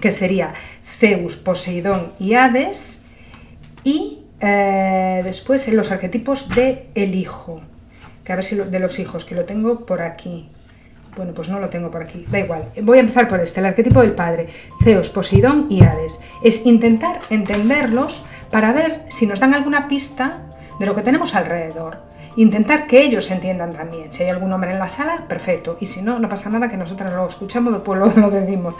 que 0.00 0.12
sería 0.12 0.54
Zeus, 0.98 1.36
Poseidón 1.36 2.12
y 2.20 2.34
Hades, 2.34 3.02
y 3.82 4.22
después 5.24 5.66
en 5.66 5.76
los 5.76 5.90
arquetipos 5.90 6.50
de 6.50 6.88
el 6.94 7.14
hijo 7.14 7.62
que 8.26 8.32
a 8.32 8.36
ver 8.36 8.44
si 8.44 8.56
de 8.56 8.80
los 8.80 8.98
hijos, 8.98 9.24
que 9.24 9.36
lo 9.36 9.44
tengo 9.44 9.86
por 9.86 10.02
aquí. 10.02 10.50
Bueno, 11.16 11.32
pues 11.32 11.48
no 11.48 11.60
lo 11.60 11.68
tengo 11.68 11.90
por 11.90 12.02
aquí, 12.02 12.26
da 12.28 12.40
igual. 12.40 12.64
Voy 12.82 12.98
a 12.98 13.00
empezar 13.00 13.28
por 13.28 13.40
este, 13.40 13.60
el 13.60 13.66
arquetipo 13.66 14.02
del 14.02 14.12
padre, 14.12 14.48
Zeus, 14.82 15.08
Poseidón 15.10 15.68
y 15.70 15.82
Hades. 15.82 16.20
Es 16.42 16.66
intentar 16.66 17.20
entenderlos 17.30 18.26
para 18.50 18.72
ver 18.72 19.04
si 19.08 19.26
nos 19.26 19.38
dan 19.38 19.54
alguna 19.54 19.86
pista 19.86 20.42
de 20.78 20.86
lo 20.86 20.94
que 20.94 21.02
tenemos 21.02 21.34
alrededor. 21.36 22.02
Intentar 22.36 22.86
que 22.86 23.00
ellos 23.00 23.30
entiendan 23.30 23.72
también. 23.72 24.12
Si 24.12 24.24
hay 24.24 24.28
algún 24.28 24.52
hombre 24.52 24.72
en 24.72 24.78
la 24.78 24.88
sala, 24.88 25.24
perfecto. 25.28 25.78
Y 25.80 25.86
si 25.86 26.02
no, 26.02 26.18
no 26.18 26.28
pasa 26.28 26.50
nada 26.50 26.68
que 26.68 26.76
nosotros 26.76 27.10
lo 27.14 27.28
escuchamos, 27.28 27.72
después 27.72 27.98
lo, 27.98 28.10
lo 28.20 28.30
decimos. 28.30 28.74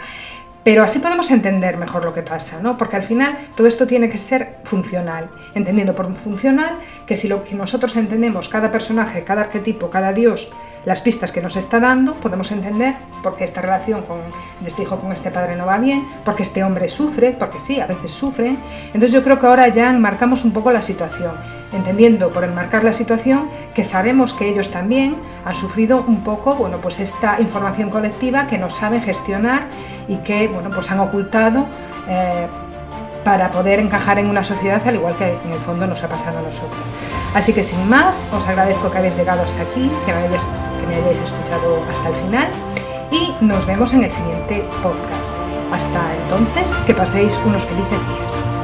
Pero 0.67 0.83
así 0.83 0.99
podemos 0.99 1.31
entender 1.31 1.77
mejor 1.77 2.03
lo 2.03 2.11
que 2.11 2.23
pasa, 2.23 2.59
¿no? 2.61 2.75
Porque 2.75 2.97
al 2.97 3.01
final 3.01 3.37
todo 3.55 3.67
esto 3.67 3.87
tiene 3.87 4.09
que 4.09 4.17
ser 4.17 4.57
funcional, 4.65 5.29
entendiendo 5.55 5.95
por 5.95 6.13
funcional 6.13 6.77
que 7.05 7.15
si 7.15 7.29
lo 7.29 7.45
que 7.45 7.55
nosotros 7.55 7.95
entendemos, 7.95 8.49
cada 8.49 8.69
personaje, 8.69 9.23
cada 9.23 9.43
arquetipo, 9.43 9.89
cada 9.89 10.11
dios, 10.11 10.51
las 10.87 11.01
pistas 11.01 11.33
que 11.33 11.41
nos 11.41 11.57
está 11.57 11.81
dando, 11.81 12.13
podemos 12.13 12.49
entender 12.53 12.95
por 13.21 13.35
qué 13.35 13.43
esta 13.43 13.59
relación 13.59 14.03
con 14.03 14.19
este 14.65 14.83
hijo 14.83 14.97
con 14.97 15.11
este 15.11 15.31
padre 15.31 15.57
no 15.57 15.65
va 15.65 15.79
bien, 15.79 16.07
porque 16.23 16.43
este 16.43 16.63
hombre 16.63 16.87
sufre, 16.87 17.33
porque 17.33 17.59
sí, 17.59 17.81
a 17.81 17.87
veces 17.87 18.09
sufren. 18.09 18.57
Entonces 18.85 19.11
yo 19.11 19.21
creo 19.21 19.37
que 19.37 19.45
ahora 19.47 19.67
ya 19.67 19.89
enmarcamos 19.89 20.45
un 20.45 20.53
poco 20.53 20.71
la 20.71 20.81
situación, 20.81 21.33
entendiendo 21.73 22.29
por 22.29 22.45
enmarcar 22.45 22.85
la 22.85 22.93
situación 22.93 23.49
que 23.75 23.83
sabemos 23.83 24.33
que 24.33 24.47
ellos 24.47 24.71
también 24.71 25.17
han 25.43 25.55
sufrido 25.55 26.05
un 26.07 26.23
poco, 26.23 26.55
bueno, 26.55 26.79
pues 26.79 27.01
esta 27.01 27.41
información 27.41 27.89
colectiva 27.89 28.47
que 28.47 28.57
no 28.57 28.69
saben 28.69 29.01
gestionar 29.01 29.67
y 30.07 30.15
que, 30.19 30.47
bueno, 30.47 30.69
pues 30.69 30.89
han 30.89 31.01
ocultado 31.01 31.65
eh, 32.07 32.47
para 33.27 33.51
poder 33.51 33.81
encajar 33.81 34.19
en 34.19 34.29
una 34.29 34.41
sociedad 34.41 34.81
al 34.87 34.95
igual 34.95 35.13
que 35.17 35.33
en 35.43 35.51
el 35.51 35.59
fondo 35.59 35.85
nos 35.85 36.01
ha 36.01 36.07
pasado 36.07 36.39
a 36.39 36.41
nosotras. 36.41 36.93
Así 37.35 37.51
que 37.51 37.61
sin 37.61 37.89
más, 37.89 38.29
os 38.31 38.47
agradezco 38.47 38.89
que 38.89 38.99
habéis 38.99 39.17
llegado 39.17 39.41
hasta 39.41 39.63
aquí, 39.63 39.91
que 40.05 40.13
me 40.13 40.19
hayáis, 40.19 40.43
que 40.79 40.87
me 40.87 40.95
hayáis 40.95 41.19
escuchado 41.19 41.83
hasta 41.91 42.07
el 42.07 42.15
final 42.15 42.47
y 43.11 43.35
nos 43.43 43.65
vemos 43.65 43.91
en 43.91 44.05
el 44.05 44.11
siguiente 44.13 44.65
podcast. 44.81 45.35
Hasta 45.73 45.99
entonces, 46.23 46.77
que 46.85 46.93
paséis 46.93 47.37
unos 47.45 47.65
felices 47.65 48.01
días. 48.07 48.56